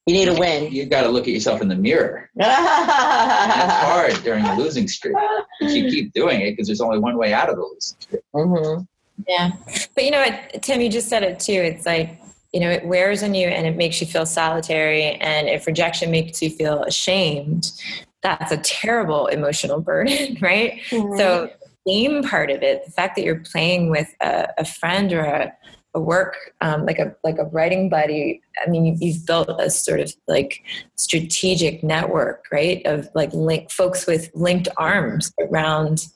You 0.08 0.14
need 0.14 0.28
a 0.28 0.36
win. 0.36 0.72
You 0.72 0.86
got 0.86 1.02
to 1.02 1.10
look 1.10 1.24
at 1.24 1.34
yourself 1.34 1.62
in 1.62 1.68
the 1.68 1.76
mirror. 1.76 2.30
It's 2.40 2.46
hard 3.90 4.14
during 4.24 4.46
a 4.46 4.56
losing 4.56 4.88
streak. 4.88 5.16
But 5.60 5.72
you 5.72 5.90
keep 5.90 6.14
doing 6.14 6.42
it 6.42 6.52
because 6.52 6.68
there's 6.68 6.82
only 6.82 7.00
one 7.00 7.18
way 7.18 7.34
out 7.34 7.50
of 7.50 7.56
the 7.56 7.64
losing 7.64 7.98
streak. 8.00 8.22
Mm-hmm. 8.36 8.84
Yeah. 9.28 9.50
But 9.96 10.04
you 10.04 10.12
know 10.12 10.22
what, 10.22 10.62
Tim, 10.62 10.82
you 10.82 10.90
just 10.90 11.10
said 11.10 11.24
it 11.24 11.40
too. 11.40 11.54
It's 11.54 11.88
like, 11.88 12.22
you 12.54 12.60
know, 12.60 12.70
it 12.70 12.86
wears 12.86 13.24
on 13.24 13.34
you 13.34 13.48
and 13.48 13.66
it 13.66 13.78
makes 13.78 14.00
you 14.00 14.06
feel 14.06 14.28
solitary. 14.28 15.14
And 15.14 15.48
if 15.48 15.66
rejection 15.66 16.12
makes 16.12 16.40
you 16.40 16.52
feel 16.52 16.84
ashamed, 16.84 17.72
that's 18.22 18.52
a 18.52 18.58
terrible 18.58 19.26
emotional 19.28 19.80
burden, 19.90 20.38
right? 20.40 20.82
Mm-hmm. 20.92 21.18
So 21.18 21.50
game 21.86 22.24
part 22.24 22.50
of 22.52 22.62
it, 22.64 22.86
the 22.86 22.92
fact 22.92 23.16
that 23.16 23.24
you're 23.24 23.40
playing 23.40 23.90
with 23.90 24.08
a, 24.22 24.48
a 24.58 24.66
friend 24.66 25.14
or 25.14 25.22
a, 25.22 25.54
a 25.94 26.00
work 26.00 26.36
um, 26.62 26.86
like 26.86 27.00
a 27.00 27.16
like 27.24 27.38
a 27.38 27.46
writing 27.46 27.88
buddy 27.88 28.42
i 28.62 28.70
mean 28.70 28.84
you, 28.84 28.98
you've 29.00 29.26
built 29.26 29.50
a 29.62 29.70
sort 29.70 30.02
of 30.02 30.14
like 30.28 30.62
strategic 30.98 31.84
network 31.84 32.44
right 32.52 32.86
of 32.86 33.08
like 33.16 33.32
link 33.32 33.72
folks 33.72 34.06
with 34.06 34.30
linked 34.34 34.68
arms 34.76 35.32
around 35.40 36.08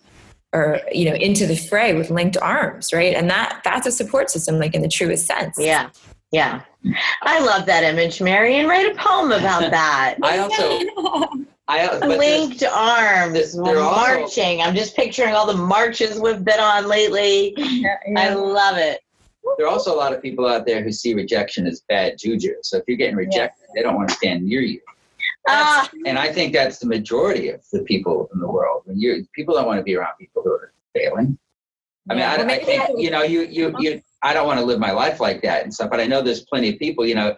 or 0.54 0.80
you 0.92 1.06
know 1.06 1.16
into 1.16 1.46
the 1.46 1.56
fray 1.56 1.94
with 1.94 2.10
linked 2.10 2.38
arms 2.38 2.92
right? 2.92 3.14
And 3.14 3.30
that 3.30 3.62
that's 3.64 3.88
a 3.88 3.92
support 3.92 4.30
system 4.30 4.60
like 4.60 4.74
in 4.74 4.82
the 4.82 4.88
truest 4.88 5.26
sense. 5.26 5.58
Yeah. 5.60 5.90
Yeah. 6.32 6.62
I 7.24 7.40
love 7.40 7.66
that 7.66 7.84
image 7.84 8.22
marion. 8.22 8.68
Write 8.68 8.92
a 8.92 8.96
poem 8.96 9.32
about 9.32 9.62
that. 9.72 10.16
I 10.22 10.38
also 10.38 11.46
I, 11.70 11.98
linked 12.08 12.64
arms 12.64 13.54
they're 13.54 13.76
marching. 13.76 14.62
I'm 14.62 14.76
just 14.76 14.96
picturing 14.96 15.36
all 15.36 15.46
the 15.46 15.58
marches 15.58 16.20
we've 16.20 16.44
been 16.44 16.60
on 16.60 16.88
lately. 16.88 17.54
Yeah, 17.58 17.98
yeah. 18.08 18.20
I 18.20 18.34
love 18.34 18.78
it. 18.78 19.02
There 19.58 19.68
are 19.68 19.70
also 19.70 19.94
a 19.94 19.98
lot 19.98 20.12
of 20.14 20.22
people 20.22 20.48
out 20.48 20.66
there 20.66 20.84
who 20.84 20.92
see 20.92 21.14
rejection 21.14 21.68
as 21.68 21.82
bad 21.88 22.18
juju. 22.18 22.56
So 22.64 22.78
if 22.78 22.84
you're 22.88 22.98
getting 22.98 23.16
rejected, 23.16 23.66
yeah. 23.68 23.74
they 23.76 23.82
don't 23.84 23.96
want 23.96 24.10
to 24.10 24.16
stand 24.16 24.46
near 24.46 24.62
you. 24.62 24.80
Uh, 25.48 25.88
and 26.06 26.18
I 26.18 26.32
think 26.32 26.54
that's 26.54 26.80
the 26.80 26.88
majority 26.88 27.50
of 27.50 27.62
the 27.72 27.84
people 27.84 28.30
in 28.34 28.40
the 28.40 28.48
world. 28.48 28.84
When 28.86 29.00
you 29.00 29.26
people 29.34 29.54
don't 29.54 29.66
want 29.66 29.78
to 29.78 29.84
be 29.84 29.96
around 29.96 30.16
people 30.20 30.42
who 30.44 30.52
are 30.52 30.74
failing. 30.96 31.38
I 32.10 32.14
mean, 32.16 32.24
I, 32.24 32.36
I 32.36 32.60
think 32.64 32.84
you 32.98 33.12
know, 33.12 33.22
you 33.24 33.42
you 33.42 33.76
you. 33.80 34.02
I 34.24 34.34
don't 34.34 34.48
want 34.48 34.60
to 34.60 34.66
live 34.66 34.80
my 34.80 34.92
life 34.92 35.20
like 35.20 35.42
that 35.44 35.64
and 35.64 35.74
stuff. 35.74 35.90
But 35.90 36.00
I 36.00 36.08
know 36.08 36.22
there's 36.22 36.42
plenty 36.42 36.70
of 36.70 36.80
people. 36.80 37.06
You 37.06 37.16
know, 37.16 37.38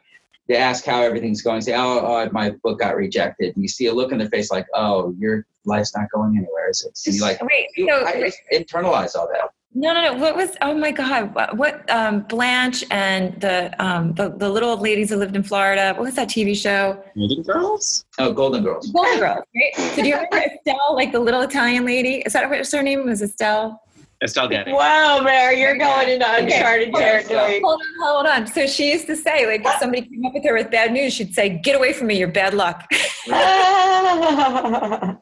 they 0.52 0.58
ask 0.58 0.84
how 0.84 1.02
everything's 1.02 1.42
going. 1.42 1.62
Say, 1.62 1.74
oh, 1.76 2.00
oh, 2.06 2.30
my 2.34 2.50
book 2.62 2.80
got 2.80 2.98
rejected. 2.98 3.56
And 3.56 3.64
you 3.64 3.70
see 3.70 3.86
a 3.86 3.94
look 3.94 4.12
in 4.12 4.18
their 4.18 4.28
face 4.28 4.52
like, 4.52 4.68
oh, 4.76 5.16
your 5.18 5.46
life's 5.64 5.96
not 5.96 6.12
going 6.12 6.36
anywhere, 6.38 6.70
is 6.70 6.84
it? 6.84 7.00
And 7.06 7.16
you're 7.16 7.26
like, 7.26 7.42
Wait, 7.42 7.68
you, 7.78 7.88
so 7.88 8.06
I 8.06 8.20
just 8.20 8.40
internalize 8.54 9.16
all 9.16 9.30
that. 9.32 9.50
no, 9.74 9.94
no, 9.94 10.02
no. 10.02 10.14
What 10.16 10.36
was? 10.36 10.58
Oh 10.62 10.74
my 10.74 10.92
God! 10.92 11.34
What? 11.34 11.56
what 11.56 11.90
um, 11.90 12.24
Blanche 12.24 12.84
and 12.92 13.40
the, 13.40 13.74
um, 13.82 14.14
the 14.16 14.28
the 14.30 14.50
little 14.50 14.72
old 14.72 14.82
ladies 14.82 15.08
that 15.10 15.18
lived 15.18 15.38
in 15.38 15.44
Florida. 15.44 15.94
What 15.96 16.04
was 16.04 16.16
that 16.16 16.28
TV 16.28 16.54
show? 16.54 17.02
Golden 17.16 17.44
Girls? 17.44 18.06
Oh, 18.20 18.34
Golden 18.34 18.62
Girls. 18.62 18.92
Golden 18.92 19.20
Girls. 19.20 19.46
Right? 19.56 19.96
So 19.96 20.02
do 20.02 20.10
you 20.10 20.16
remember 20.16 20.38
Estelle, 20.38 20.96
like 20.96 21.14
the 21.14 21.20
little 21.22 21.42
Italian 21.42 21.86
lady? 21.86 22.16
Is 22.26 22.34
that 22.34 22.50
what 22.50 22.68
her 22.70 22.84
name 22.84 23.06
was? 23.06 23.22
Estelle. 23.22 23.82
Estelle 24.24 24.48
Getty. 24.48 24.72
Wow, 24.72 25.22
Mary, 25.24 25.60
you're 25.60 25.78
going 25.78 26.10
into 26.10 26.26
Okay. 26.30 26.44
uncharted 26.44 26.94
territory. 26.94 27.60
Hold 27.64 27.82
on, 27.82 28.08
hold 28.08 28.28
on. 28.28 28.48
So 28.48 28.68
she 28.68 28.92
used 28.92 29.08
to 29.08 29.16
say, 29.16 29.48
like, 29.48 29.66
if 29.66 29.74
somebody 29.80 30.04
came 30.04 30.24
up 30.26 30.34
with 30.34 30.44
her 30.46 30.54
with 30.54 30.70
bad 30.70 30.92
news, 30.94 31.14
she'd 31.14 31.34
say, 31.34 31.50
"Get 31.50 31.76
away 31.76 31.94
from 31.94 32.08
me! 32.08 32.18
You're 32.20 32.28
bad 32.28 32.54
luck." 32.54 32.86
yeah, 33.28 35.16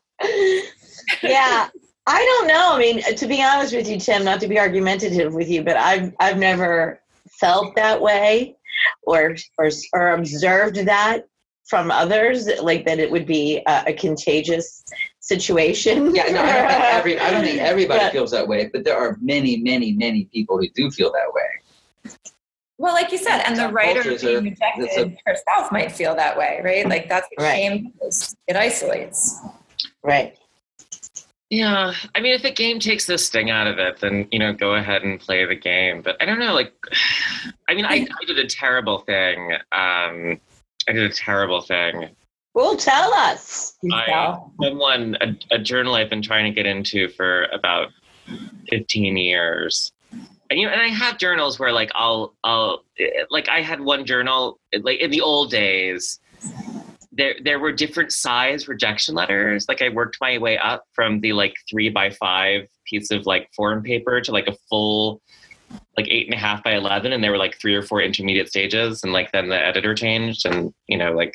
I 2.07 2.25
don't 2.25 2.47
know. 2.47 2.73
I 2.73 2.79
mean, 2.79 3.01
to 3.01 3.27
be 3.27 3.41
honest 3.41 3.73
with 3.73 3.87
you, 3.87 3.99
Tim, 3.99 4.23
not 4.25 4.39
to 4.41 4.47
be 4.47 4.59
argumentative 4.59 5.33
with 5.33 5.49
you, 5.49 5.63
but 5.63 5.77
I've 5.77 6.13
I've 6.19 6.37
never 6.37 6.99
felt 7.39 7.75
that 7.75 8.01
way, 8.01 8.55
or 9.03 9.35
or 9.57 9.69
or 9.93 10.09
observed 10.09 10.75
that 10.75 11.25
from 11.69 11.91
others, 11.91 12.49
like 12.61 12.85
that 12.85 12.99
it 12.99 13.11
would 13.11 13.25
be 13.27 13.61
a, 13.67 13.83
a 13.87 13.93
contagious 13.93 14.83
situation. 15.33 16.13
Yeah, 16.15 16.23
no, 16.31 16.41
I 16.41 16.53
don't 16.53 16.67
think 16.69 16.83
every 16.99 17.19
I 17.19 17.31
don't 17.31 17.43
think 17.43 17.59
everybody 17.61 18.01
Yeah. 18.01 18.09
feels 18.11 18.31
that 18.31 18.47
way, 18.47 18.69
but 18.73 18.83
there 18.83 18.97
are 18.97 19.17
many, 19.21 19.57
many, 19.57 19.93
many 19.93 20.25
people 20.33 20.57
who 20.57 20.67
do 20.69 20.89
feel 20.91 21.11
that 21.13 21.31
way. 21.37 22.13
Well, 22.77 22.93
like 22.93 23.11
you 23.11 23.17
said, 23.17 23.41
and 23.45 23.57
the 23.57 23.67
writer 23.69 24.03
being 24.03 24.37
are- 24.37 24.41
rejected 24.41 24.89
a- 24.97 25.17
herself 25.29 25.71
might 25.71 25.91
feel 25.91 26.15
that 26.15 26.37
way, 26.37 26.61
right? 26.63 26.87
Like 26.87 27.07
that's 27.09 27.27
what 27.35 27.43
Right. 27.45 27.55
shame. 27.55 27.93
It 28.47 28.55
isolates. 28.55 29.39
right. 30.03 30.35
Yeah, 31.51 31.93
I 32.13 32.19
mean, 32.21 32.33
if 32.35 32.43
the 32.43 32.51
game 32.51 32.79
takes 32.79 33.05
the 33.07 33.17
sting 33.17 33.49
out 33.49 33.65
of 33.65 33.79
it, 33.79 33.99
then 33.99 34.27
you 34.31 34.37
know, 34.37 34.53
go 34.53 34.75
ahead 34.75 35.01
and 35.03 35.19
play 35.19 35.45
the 35.45 35.55
game. 35.55 36.01
But 36.03 36.15
I 36.21 36.25
don't 36.25 36.37
know, 36.39 36.53
like, 36.53 36.71
I 37.67 37.73
mean, 37.73 37.85
I, 37.85 38.05
I 38.21 38.25
did 38.25 38.37
a 38.39 38.47
terrible 38.47 38.99
thing. 38.99 39.53
Um, 39.71 40.39
I 40.87 40.91
did 40.93 41.03
a 41.03 41.13
terrible 41.13 41.61
thing. 41.61 42.09
Well, 42.53 42.75
tell 42.75 43.13
us. 43.13 43.77
I, 43.91 44.37
someone, 44.61 45.17
a, 45.21 45.55
a 45.55 45.59
journal 45.59 45.95
I've 45.95 46.09
been 46.09 46.21
trying 46.21 46.45
to 46.45 46.51
get 46.51 46.65
into 46.65 47.09
for 47.09 47.43
about 47.53 47.89
15 48.69 49.17
years. 49.17 49.91
And, 50.49 50.59
you 50.59 50.65
know, 50.65 50.73
and 50.73 50.81
I 50.81 50.87
have 50.87 51.19
journals 51.19 51.59
where 51.59 51.71
like 51.71 51.91
I'll, 51.93 52.33
I'll, 52.43 52.83
like 53.29 53.49
I 53.49 53.61
had 53.61 53.79
one 53.79 54.05
journal, 54.05 54.59
like 54.81 54.99
in 54.99 55.11
the 55.11 55.21
old 55.21 55.51
days, 55.51 56.19
there, 57.11 57.35
there 57.43 57.59
were 57.59 57.71
different 57.71 58.11
size 58.11 58.67
rejection 58.67 59.13
letters. 59.13 59.67
Like 59.69 59.81
I 59.81 59.89
worked 59.89 60.17
my 60.19 60.37
way 60.37 60.57
up 60.57 60.85
from 60.93 61.19
the 61.19 61.33
like 61.33 61.53
three 61.69 61.89
by 61.89 62.09
five 62.09 62.67
piece 62.85 63.11
of 63.11 63.25
like 63.25 63.49
form 63.55 63.83
paper 63.83 64.21
to 64.21 64.31
like 64.31 64.47
a 64.47 64.55
full, 64.69 65.21
like 65.97 66.07
eight 66.09 66.25
and 66.27 66.33
a 66.33 66.37
half 66.37 66.63
by 66.63 66.73
11. 66.73 67.11
And 67.13 67.23
there 67.23 67.31
were 67.31 67.37
like 67.37 67.59
three 67.59 67.75
or 67.75 67.81
four 67.81 68.01
intermediate 68.01 68.47
stages. 68.47 69.03
And 69.03 69.13
like 69.13 69.31
then 69.31 69.49
the 69.49 69.57
editor 69.57 69.93
changed 69.93 70.45
and, 70.45 70.73
you 70.87 70.97
know, 70.97 71.11
like 71.11 71.33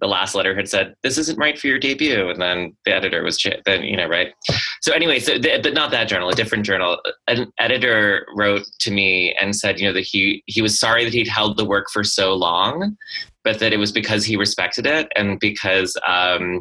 the 0.00 0.06
last 0.06 0.34
letter 0.34 0.54
had 0.54 0.68
said 0.68 0.94
this 1.02 1.18
isn't 1.18 1.38
right 1.38 1.58
for 1.58 1.66
your 1.66 1.78
debut 1.78 2.28
and 2.28 2.40
then 2.40 2.76
the 2.84 2.92
editor 2.92 3.22
was 3.22 3.36
ch- 3.38 3.60
then 3.66 3.82
you 3.82 3.96
know 3.96 4.06
right 4.06 4.32
so 4.80 4.92
anyway 4.92 5.18
so 5.18 5.38
the, 5.38 5.60
but 5.62 5.74
not 5.74 5.90
that 5.90 6.08
journal 6.08 6.28
a 6.28 6.34
different 6.34 6.64
journal 6.64 6.98
an 7.26 7.52
editor 7.58 8.26
wrote 8.36 8.62
to 8.78 8.90
me 8.90 9.34
and 9.40 9.54
said 9.54 9.78
you 9.78 9.86
know 9.86 9.92
that 9.92 10.02
he 10.02 10.42
he 10.46 10.62
was 10.62 10.78
sorry 10.78 11.04
that 11.04 11.12
he'd 11.12 11.28
held 11.28 11.56
the 11.56 11.64
work 11.64 11.86
for 11.92 12.04
so 12.04 12.34
long 12.34 12.96
but 13.44 13.58
that 13.58 13.72
it 13.72 13.78
was 13.78 13.92
because 13.92 14.24
he 14.24 14.36
respected 14.36 14.86
it 14.86 15.10
and 15.16 15.40
because 15.40 15.96
um 16.06 16.60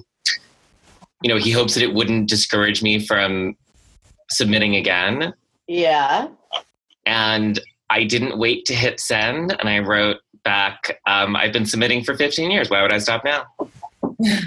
you 1.22 1.30
know 1.30 1.38
he 1.38 1.51
hopes 1.51 1.74
that 1.74 1.84
it 1.84 1.93
wouldn't 1.93 2.28
discourage 2.28 2.82
me 2.82 2.99
from 2.99 3.55
submitting 4.30 4.76
again 4.76 5.34
Yeah. 5.68 6.28
And 7.08 7.60
I 7.89 8.03
didn't 8.03 8.38
wait 8.38 8.66
to 8.66 8.76
hit 8.76 8.99
send, 8.99 9.55
and 9.60 9.70
I 9.70 9.80
wrote 9.80 10.18
back, 10.43 10.99
um, 11.08 11.36
"I've 11.36 11.53
been 11.53 11.66
submitting 11.66 12.03
for 12.03 12.16
15 12.16 12.51
years. 12.51 12.70
Why 12.70 12.82
would 12.82 12.93
I 12.93 12.99
stop 12.99 13.24
now?" 13.24 13.45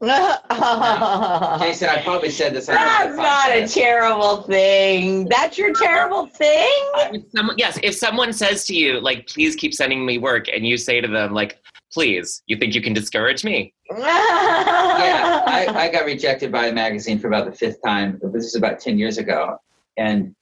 Jason, 0.00 1.88
I 1.88 2.02
probably 2.04 2.30
said 2.30 2.54
this. 2.54 2.66
That's 2.66 3.16
not 3.16 3.50
a 3.50 3.66
terrible 3.66 4.42
thing. 4.42 5.24
That's 5.28 5.58
your 5.58 5.74
terrible 5.74 6.26
thing. 6.26 6.70
If 7.12 7.24
someone, 7.34 7.56
yes, 7.58 7.78
if 7.82 7.94
someone 7.94 8.32
says 8.32 8.64
to 8.66 8.74
you, 8.74 9.00
like, 9.00 9.26
"Please 9.28 9.56
keep 9.56 9.72
sending 9.72 10.04
me 10.04 10.18
work," 10.18 10.48
and 10.48 10.66
you 10.66 10.76
say 10.76 11.00
to 11.00 11.08
them, 11.08 11.32
like, 11.32 11.58
"Please," 11.92 12.42
you 12.46 12.56
think 12.56 12.74
you 12.74 12.82
can 12.82 12.92
discourage 12.92 13.44
me? 13.44 13.72
yeah, 13.90 15.42
I, 15.46 15.66
I 15.74 15.88
got 15.90 16.04
rejected 16.04 16.52
by 16.52 16.66
a 16.66 16.72
magazine 16.72 17.18
for 17.18 17.28
about 17.28 17.46
the 17.46 17.52
fifth 17.52 17.80
time. 17.84 18.20
This 18.22 18.44
is 18.44 18.54
about 18.54 18.80
10 18.80 18.98
years 18.98 19.18
ago. 19.18 19.58
And 19.96 20.34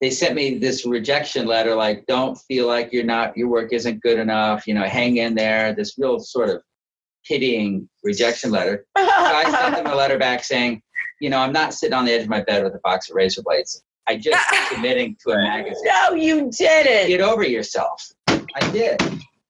they 0.00 0.10
sent 0.10 0.34
me 0.34 0.56
this 0.58 0.86
rejection 0.86 1.46
letter 1.46 1.74
like, 1.74 2.06
don't 2.06 2.36
feel 2.38 2.66
like 2.66 2.92
you're 2.92 3.04
not, 3.04 3.36
your 3.36 3.48
work 3.48 3.72
isn't 3.72 4.00
good 4.02 4.18
enough, 4.18 4.66
you 4.66 4.72
know, 4.74 4.84
hang 4.84 5.18
in 5.18 5.34
there. 5.34 5.74
This 5.74 5.98
real 5.98 6.18
sort 6.18 6.48
of 6.48 6.62
pitying 7.26 7.88
rejection 8.02 8.50
letter. 8.50 8.86
So 8.98 9.36
I 9.36 9.50
sent 9.50 9.76
them 9.76 9.86
a 9.86 9.94
letter 9.94 10.18
back 10.18 10.42
saying, 10.42 10.82
you 11.20 11.28
know, 11.30 11.38
I'm 11.38 11.52
not 11.52 11.74
sitting 11.74 11.92
on 11.94 12.04
the 12.06 12.12
edge 12.12 12.22
of 12.22 12.28
my 12.28 12.40
bed 12.42 12.64
with 12.64 12.74
a 12.74 12.78
box 12.82 13.10
of 13.10 13.16
razor 13.16 13.42
blades. 13.42 13.82
I 14.08 14.16
just 14.16 14.42
submitting 14.72 15.16
to 15.26 15.32
a 15.32 15.36
magazine. 15.36 15.84
no, 15.84 16.14
you 16.14 16.50
did 16.50 16.86
it 16.86 17.08
Get 17.08 17.20
over 17.20 17.44
yourself. 17.44 18.10
I 18.28 18.70
did. 18.72 18.98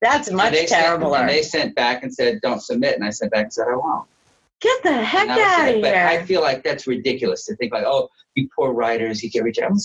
That's 0.01 0.27
And 0.27 0.37
much 0.37 0.51
they 0.51 0.65
sent- 0.67 1.01
and 1.01 1.29
they 1.29 1.41
sent 1.41 1.73
back 1.75 2.03
and 2.03 2.13
said, 2.13 2.41
don't 2.41 2.61
submit. 2.61 2.95
And 2.95 3.05
I 3.05 3.09
sent 3.11 3.31
back 3.31 3.43
and 3.45 3.53
said, 3.53 3.67
I 3.71 3.75
won't. 3.75 4.07
Get 4.59 4.83
the 4.83 4.93
heck 4.93 5.29
And 5.29 5.31
out 5.31 5.69
of 5.69 5.73
here. 5.75 5.81
But 5.81 5.95
I 5.95 6.23
feel 6.25 6.41
like 6.41 6.63
that's 6.63 6.85
ridiculous 6.85 7.45
to 7.45 7.55
think 7.55 7.73
like, 7.73 7.85
oh, 7.85 8.09
you 8.35 8.47
poor 8.55 8.73
writers, 8.73 9.23
you 9.23 9.29
get 9.29 9.43
rejected. 9.43 9.77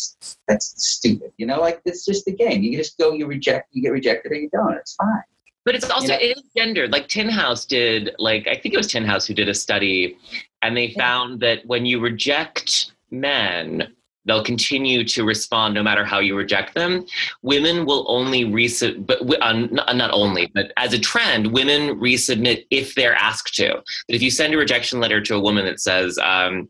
That's 0.49 0.75
stupid. 0.77 1.33
You 1.37 1.47
know, 1.47 1.61
like 1.61 1.81
it's 1.85 2.05
just 2.05 2.25
the 2.25 2.33
game. 2.33 2.63
You 2.63 2.77
just 2.77 2.99
go, 2.99 3.13
you 3.13 3.27
reject, 3.27 3.69
you 3.73 3.83
get 3.83 3.91
rejected, 3.93 4.33
or 4.33 4.37
you 4.37 4.49
don't. 4.51 4.75
It's 4.75 4.95
fine. 4.95 5.23
But 5.65 5.75
it's 5.75 5.91
also 5.91 6.07
You 6.07 6.13
know- 6.13 6.19
it 6.21 6.37
is 6.39 6.43
gendered. 6.57 6.93
Like 6.93 7.09
Tin 7.09 7.29
House 7.29 7.65
did, 7.67 8.15
like 8.19 8.47
I 8.47 8.55
think 8.55 8.75
it 8.75 8.77
was 8.77 8.87
Tin 8.87 9.05
House 9.05 9.27
who 9.27 9.35
did 9.35 9.49
a 9.49 9.55
study, 9.55 10.17
and 10.63 10.77
they 10.77 10.93
found 10.93 11.41
that 11.41 11.67
when 11.67 11.85
you 11.87 12.01
reject 12.01 12.93
men, 13.11 13.93
they'll 14.27 14.45
continue 14.45 15.05
to 15.05 15.25
respond 15.25 15.73
no 15.75 15.83
matter 15.83 16.05
how 16.05 16.19
you 16.19 16.37
reject 16.37 16.75
them. 16.75 17.05
Women 17.43 17.87
will 17.87 18.05
only 18.09 18.45
resubmit, 18.45 19.07
but 19.07 19.21
uh, 19.41 19.53
not, 19.53 19.97
not 19.97 20.11
only, 20.13 20.51
but 20.53 20.73
as 20.77 20.93
a 20.93 20.99
trend, 20.99 21.53
women 21.53 22.01
resubmit 22.01 22.67
if 22.71 22.95
they're 22.97 23.15
asked 23.15 23.55
to. 23.57 23.75
But 24.09 24.17
if 24.17 24.23
you 24.23 24.31
send 24.31 24.53
a 24.53 24.57
rejection 24.57 24.99
letter 25.01 25.21
to 25.21 25.37
a 25.37 25.41
woman 25.41 25.65
that 25.67 25.81
says, 25.81 26.19
um, 26.19 26.69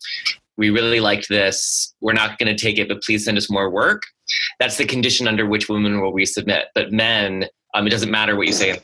"We 0.56 0.70
really 0.70 1.00
liked 1.00 1.28
this. 1.28 1.94
We're 2.00 2.12
not 2.12 2.38
going 2.38 2.54
to 2.54 2.60
take 2.60 2.78
it, 2.78 2.88
but 2.88 3.02
please 3.02 3.24
send 3.24 3.38
us 3.38 3.50
more 3.50 3.70
work," 3.70 4.02
that's 4.58 4.76
the 4.76 4.86
condition 4.86 5.28
under 5.28 5.46
which 5.46 5.68
women 5.68 6.00
will 6.00 6.12
resubmit. 6.12 6.64
But 6.74 6.92
men, 6.92 7.46
um, 7.74 7.86
it 7.86 7.90
doesn't 7.90 8.10
matter 8.10 8.36
what 8.36 8.46
you 8.46 8.52
say. 8.52 8.80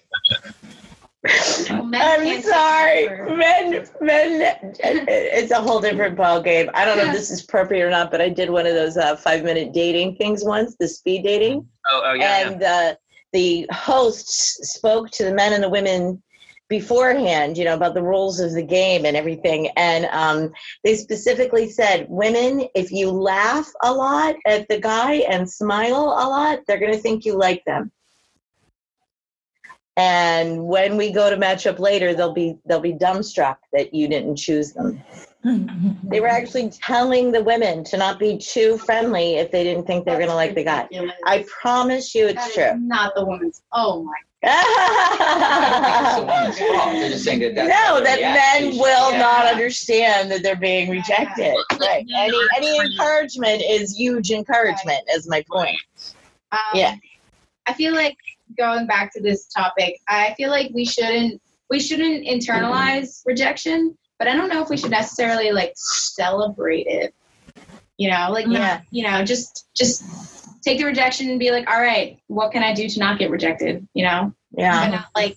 I'm 1.24 2.42
sorry. 2.42 3.36
Men, 3.36 3.86
men, 4.00 4.56
it's 4.82 5.52
a 5.52 5.60
whole 5.60 5.80
different 5.80 6.16
ball 6.16 6.42
game. 6.42 6.68
I 6.74 6.84
don't 6.84 6.98
know 6.98 7.04
if 7.04 7.12
this 7.12 7.30
is 7.30 7.44
appropriate 7.44 7.84
or 7.84 7.90
not, 7.90 8.10
but 8.10 8.20
I 8.20 8.28
did 8.28 8.50
one 8.50 8.66
of 8.66 8.74
those 8.74 8.96
uh, 8.96 9.14
five 9.16 9.44
minute 9.44 9.72
dating 9.72 10.16
things 10.16 10.44
once, 10.44 10.74
the 10.80 10.88
speed 10.88 11.22
dating. 11.22 11.66
Oh, 11.92 12.02
oh 12.06 12.12
yeah. 12.14 12.40
yeah. 12.40 12.50
and 12.50 12.62
uh, 12.62 12.94
the 13.32 13.66
hosts 13.70 14.58
spoke 14.74 15.10
to 15.12 15.24
the 15.24 15.34
men 15.34 15.52
and 15.52 15.62
the 15.62 15.68
women 15.68 16.20
beforehand, 16.72 17.58
you 17.58 17.66
know, 17.66 17.74
about 17.74 17.92
the 17.92 18.02
rules 18.02 18.40
of 18.40 18.54
the 18.54 18.62
game 18.62 19.04
and 19.04 19.14
everything. 19.14 19.68
And 19.76 20.06
um, 20.06 20.52
they 20.82 20.94
specifically 20.94 21.68
said, 21.68 22.06
women, 22.08 22.66
if 22.74 22.90
you 22.90 23.10
laugh 23.10 23.70
a 23.82 23.92
lot 23.92 24.36
at 24.46 24.66
the 24.68 24.80
guy 24.80 25.16
and 25.28 25.48
smile 25.48 26.16
a 26.16 26.26
lot, 26.26 26.60
they're 26.66 26.80
going 26.80 26.94
to 26.94 26.98
think 26.98 27.26
you 27.26 27.36
like 27.36 27.62
them. 27.66 27.92
And 29.96 30.64
when 30.66 30.96
we 30.96 31.10
go 31.12 31.28
to 31.28 31.36
match 31.36 31.66
up 31.66 31.78
later, 31.78 32.14
they'll 32.14 32.32
be 32.32 32.56
they'll 32.64 32.80
be 32.80 32.94
dumbstruck 32.94 33.56
that 33.74 33.92
you 33.92 34.08
didn't 34.08 34.36
choose 34.36 34.72
them. 34.72 35.02
They 36.04 36.20
were 36.20 36.28
actually 36.28 36.70
telling 36.70 37.32
the 37.32 37.42
women 37.42 37.82
to 37.84 37.96
not 37.96 38.18
be 38.20 38.38
too 38.38 38.78
friendly 38.78 39.34
if 39.36 39.50
they 39.50 39.64
didn't 39.64 39.86
think 39.88 40.04
they 40.04 40.12
were 40.12 40.18
going 40.18 40.30
to 40.30 40.36
like 40.36 40.54
the 40.54 40.62
guy. 40.64 40.88
I 41.26 41.44
promise 41.60 42.14
you, 42.14 42.28
it's 42.28 42.54
That 42.54 42.72
true. 42.72 42.80
Not 42.80 43.12
the 43.16 43.24
woman's. 43.24 43.62
Oh 43.72 44.04
my. 44.04 44.12
I 44.44 46.14
don't 46.14 46.24
think 46.24 46.48
it's 46.48 46.58
a 46.58 46.64
woman's 46.64 46.76
fault. 46.80 46.92
They're 46.94 47.10
just 47.10 47.24
saying 47.24 47.40
that 47.40 47.54
no, 47.54 48.00
that 48.02 48.20
men 48.20 48.78
will 48.78 49.10
Yeah. 49.12 49.18
not 49.18 49.46
understand 49.46 50.30
that 50.30 50.42
they're 50.42 50.56
being 50.56 50.90
rejected. 50.90 51.54
Right. 51.80 52.06
Any 52.16 52.38
any 52.56 52.78
encouragement 52.78 53.62
is 53.68 53.96
huge 53.96 54.30
encouragement, 54.30 55.00
is 55.12 55.28
my 55.28 55.44
point. 55.50 55.76
Um, 56.52 56.58
Yeah. 56.74 56.94
I 57.66 57.72
feel 57.74 57.94
like 57.94 58.16
going 58.56 58.86
back 58.86 59.12
to 59.14 59.20
this 59.22 59.46
topic, 59.46 59.98
I 60.08 60.34
feel 60.36 60.50
like 60.50 60.70
we 60.74 60.84
shouldn't 60.84 61.40
we 61.70 61.80
shouldn't 61.80 62.26
internalize 62.26 63.22
rejection, 63.24 63.96
but 64.18 64.28
I 64.28 64.34
don't 64.36 64.48
know 64.50 64.62
if 64.62 64.68
we 64.68 64.76
should 64.76 64.90
necessarily 64.90 65.52
like 65.52 65.72
celebrate 65.76 66.86
it. 66.86 67.14
You 67.96 68.10
know, 68.10 68.28
like 68.30 68.46
not- 68.46 68.58
Yeah. 68.58 68.80
you 68.90 69.04
know, 69.04 69.24
just 69.24 69.66
just 69.74 70.04
take 70.62 70.78
the 70.78 70.84
rejection 70.84 71.28
and 71.30 71.38
be 71.40 71.50
like, 71.50 71.68
all 71.70 71.80
right, 71.80 72.18
what 72.28 72.52
can 72.52 72.62
I 72.62 72.72
do 72.74 72.88
to 72.88 72.98
not 73.00 73.18
get 73.18 73.30
rejected? 73.30 73.86
You 73.94 74.04
know, 74.04 74.34
Yeah. 74.56 74.82
And 74.82 74.92
not, 74.92 75.06
like 75.14 75.36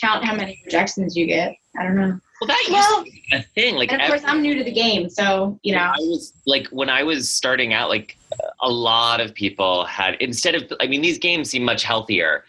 count 0.00 0.24
how 0.24 0.34
many 0.34 0.60
rejections 0.64 1.16
you 1.16 1.26
get. 1.26 1.54
I 1.78 1.84
don't 1.84 1.96
know. 1.96 2.18
Well, 2.40 2.48
that 2.48 2.58
used 2.62 2.72
Well- 2.72 3.04
to 3.04 3.10
be 3.10 3.22
a 3.32 3.42
thing. 3.42 3.76
Like 3.76 3.92
And 3.92 4.02
of 4.02 4.08
course, 4.08 4.20
every- 4.22 4.30
I'm 4.30 4.42
new 4.42 4.54
to 4.56 4.64
the 4.64 4.72
game, 4.72 5.08
so 5.08 5.58
you 5.62 5.72
know. 5.74 5.78
I 5.94 5.96
was 5.98 6.32
like 6.46 6.66
when 6.68 6.90
I 6.90 7.02
was 7.02 7.30
starting 7.30 7.72
out, 7.72 7.88
like 7.88 8.16
a 8.60 8.68
lot 8.70 9.20
of 9.20 9.34
people 9.34 9.84
had 9.86 10.16
instead 10.20 10.54
of 10.54 10.70
I 10.80 10.86
mean 10.86 11.00
these 11.02 11.18
games 11.18 11.50
seem 11.50 11.64
much 11.64 11.82
healthier. 11.84 12.44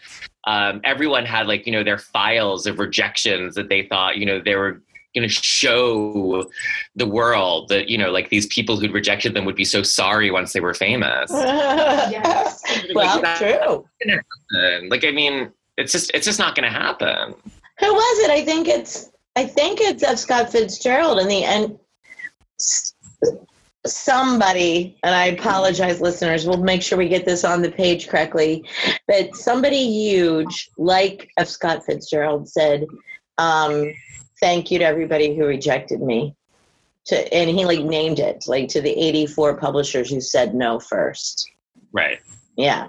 Um, 0.46 0.82
everyone 0.84 1.26
had 1.26 1.48
like 1.48 1.66
you 1.66 1.72
know 1.74 1.84
their 1.84 1.98
files 1.98 2.66
of 2.68 2.80
rejections 2.80 3.56
that 3.56 3.70
they 3.70 3.84
thought 3.84 4.18
you 4.18 4.26
know 4.26 4.40
they 4.40 4.56
were 4.56 4.82
going 5.16 5.28
to 5.28 5.34
show 5.34 6.46
the 6.96 7.06
world 7.08 7.70
that 7.70 7.88
you 7.90 7.98
know 7.98 8.12
like 8.12 8.30
these 8.30 8.46
people 8.48 8.78
who'd 8.80 8.92
rejected 8.94 9.34
them 9.34 9.46
would 9.46 9.56
be 9.56 9.66
so 9.66 9.82
sorry 9.82 10.30
once 10.32 10.54
they 10.54 10.60
were 10.60 10.74
famous. 10.74 11.32
Yes. 12.12 12.62
well, 12.94 13.22
Like, 13.22 13.38
true. 13.38 13.86
Like 14.90 15.06
I 15.06 15.12
mean, 15.12 15.52
it's 15.78 15.92
just 15.92 16.12
it's 16.14 16.26
just 16.26 16.40
not 16.40 16.56
going 16.56 16.72
to 16.72 16.78
happen. 16.78 17.34
Who 17.80 17.94
was 17.94 18.20
it? 18.26 18.32
I 18.32 18.44
think 18.44 18.68
it's 18.68 19.12
I 19.38 19.46
think 19.46 19.80
it's 19.80 20.02
F. 20.02 20.18
Scott 20.18 20.52
Fitzgerald 20.52 21.20
in 21.20 21.28
the 21.28 21.44
end. 21.44 21.78
Somebody, 23.86 24.98
and 25.04 25.14
I 25.14 25.28
apologize, 25.28 26.02
listeners. 26.02 26.48
We'll 26.48 26.64
make 26.64 26.82
sure 26.82 26.98
we 26.98 27.08
get 27.08 27.24
this 27.24 27.46
on 27.46 27.62
the 27.62 27.70
page 27.70 28.08
correctly. 28.08 28.66
But 29.08 29.36
somebody 29.36 29.78
huge, 29.78 30.72
like 30.80 31.30
F. 31.38 31.50
Scott 31.50 31.86
Fitzgerald, 31.86 32.50
said, 32.50 32.88
um, 33.38 33.94
"Thank 34.40 34.72
you 34.72 34.80
to 34.80 34.86
everybody 34.86 35.36
who 35.36 35.46
rejected 35.46 36.02
me." 36.02 36.36
To 37.06 37.32
and 37.32 37.48
he 37.48 37.64
like 37.64 37.86
named 37.86 38.18
it 38.18 38.46
like 38.48 38.68
to 38.70 38.82
the 38.82 38.90
eighty-four 38.90 39.58
publishers 39.58 40.10
who 40.10 40.20
said 40.20 40.56
no 40.56 40.80
first. 40.80 41.48
Right. 41.92 42.20
Yeah. 42.58 42.88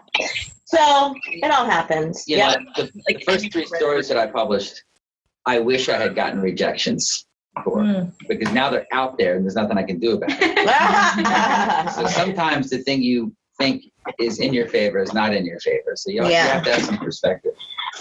So 0.64 1.14
it 1.26 1.50
all 1.52 1.66
happens. 1.66 2.24
Yeah. 2.26 2.54
know, 2.54 2.64
the, 2.76 3.02
the 3.06 3.22
first 3.26 3.52
three 3.52 3.66
stories 3.66 4.08
that 4.08 4.16
I 4.16 4.26
published, 4.26 4.82
I 5.48 5.60
wish 5.60 5.88
I 5.88 5.96
had 5.96 6.14
gotten 6.14 6.40
rejections 6.42 7.26
for 7.64 7.78
Mm. 7.78 8.12
because 8.28 8.52
now 8.52 8.68
they're 8.70 8.86
out 8.92 9.16
there 9.16 9.34
and 9.34 9.44
there's 9.44 9.56
nothing 9.56 9.78
I 9.78 9.82
can 9.82 9.98
do 9.98 10.12
about 10.12 10.30
it. 10.30 11.90
So 11.96 12.06
sometimes 12.06 12.68
the 12.68 12.78
thing 12.78 13.02
you 13.02 13.34
think 13.56 13.84
is 14.18 14.38
in 14.40 14.52
your 14.52 14.68
favor 14.68 14.98
is 14.98 15.12
not 15.14 15.34
in 15.34 15.46
your 15.46 15.58
favor. 15.60 15.92
So 15.96 16.10
you, 16.10 16.22
Yeah. 16.22 16.44
you 16.44 16.50
have 16.50 16.64
to 16.64 16.72
have 16.74 16.84
some 16.84 16.98
perspective. 16.98 17.52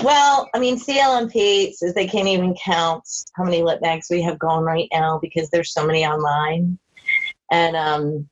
Well, 0.04 0.50
I 0.54 0.60
mean, 0.60 0.78
CLMP 0.78 1.74
says 1.74 1.93
they 1.93 2.06
can't 2.06 2.28
even 2.28 2.54
count 2.64 3.04
how 3.36 3.45
many 3.45 3.64
lit 3.64 3.82
mags 3.82 4.08
we 4.12 4.22
have 4.24 4.38
going 4.38 4.66
right 4.66 4.89
now 4.91 5.18
because 5.20 5.50
there's 5.50 5.74
so 5.74 5.88
many 5.88 6.06
online. 6.06 6.78
And, 7.50 7.76
um, 7.78 8.30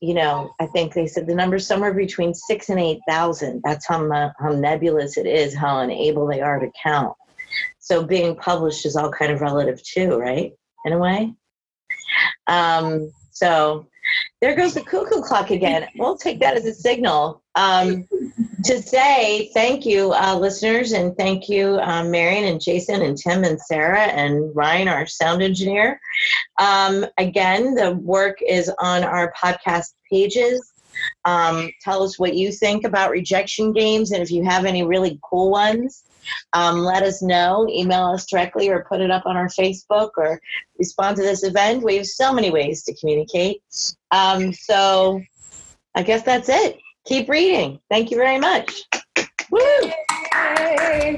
you 0.00 0.14
know, 0.14 0.54
I 0.60 0.66
think 0.66 0.94
they 0.94 1.06
said 1.08 1.26
the 1.26 1.34
number's 1.34 1.66
somewhere 1.66 1.92
between 1.92 2.34
six 2.34 2.70
and 2.70 2.78
8,000. 2.80 3.60
That's 3.64 3.86
how, 3.86 4.32
how 4.38 4.50
nebulous 4.50 5.18
it 5.18 5.26
is, 5.26 5.54
how 5.54 5.80
unable 5.80 6.26
they 6.26 6.40
are 6.40 6.60
to 6.60 6.70
count. 6.82 7.16
So 7.82 8.04
being 8.04 8.36
published 8.36 8.86
is 8.86 8.94
all 8.94 9.10
kind 9.10 9.32
of 9.32 9.40
relative 9.40 9.82
too, 9.82 10.16
right? 10.16 10.52
In 10.84 10.92
a 10.92 10.98
way. 10.98 11.34
Um, 12.46 13.10
so 13.32 13.86
there 14.40 14.54
goes 14.54 14.74
the 14.74 14.82
cuckoo 14.82 15.20
clock 15.20 15.50
again. 15.50 15.88
We'll 15.96 16.16
take 16.16 16.38
that 16.40 16.56
as 16.56 16.64
a 16.64 16.74
signal. 16.74 17.42
Um, 17.56 18.06
to 18.64 18.80
say 18.80 19.50
thank 19.52 19.84
you, 19.84 20.12
uh, 20.12 20.38
listeners, 20.38 20.92
and 20.92 21.16
thank 21.16 21.48
you, 21.48 21.80
um, 21.80 22.12
Marion 22.12 22.44
and 22.44 22.60
Jason 22.60 23.02
and 23.02 23.18
Tim 23.18 23.42
and 23.42 23.60
Sarah 23.60 24.06
and 24.06 24.54
Ryan, 24.54 24.86
our 24.86 25.06
sound 25.06 25.42
engineer. 25.42 26.00
Um, 26.60 27.04
again, 27.18 27.74
the 27.74 27.96
work 27.96 28.38
is 28.46 28.70
on 28.78 29.02
our 29.02 29.32
podcast 29.32 29.94
pages. 30.08 30.72
Um, 31.24 31.72
tell 31.82 32.04
us 32.04 32.16
what 32.16 32.36
you 32.36 32.52
think 32.52 32.84
about 32.84 33.10
rejection 33.10 33.72
games, 33.72 34.12
and 34.12 34.22
if 34.22 34.30
you 34.30 34.44
have 34.44 34.66
any 34.66 34.84
really 34.84 35.18
cool 35.28 35.50
ones, 35.50 36.04
um, 36.52 36.78
let 36.80 37.02
us 37.02 37.22
know. 37.22 37.66
Email 37.68 38.06
us 38.06 38.26
directly 38.26 38.68
or 38.68 38.84
put 38.88 39.00
it 39.00 39.10
up 39.10 39.26
on 39.26 39.36
our 39.36 39.48
Facebook 39.48 40.10
or 40.16 40.40
respond 40.78 41.16
to 41.16 41.22
this 41.22 41.44
event. 41.44 41.82
We 41.82 41.96
have 41.96 42.06
so 42.06 42.32
many 42.32 42.50
ways 42.50 42.84
to 42.84 42.94
communicate. 42.94 43.62
Um, 44.10 44.52
so 44.52 45.22
I 45.94 46.02
guess 46.02 46.22
that's 46.22 46.48
it 46.48 46.78
keep 47.04 47.28
reading. 47.28 47.80
Thank 47.90 48.10
you 48.10 48.16
very 48.16 48.38
much. 48.38 48.82
Woo! 49.50 49.60
Yay. 50.34 51.16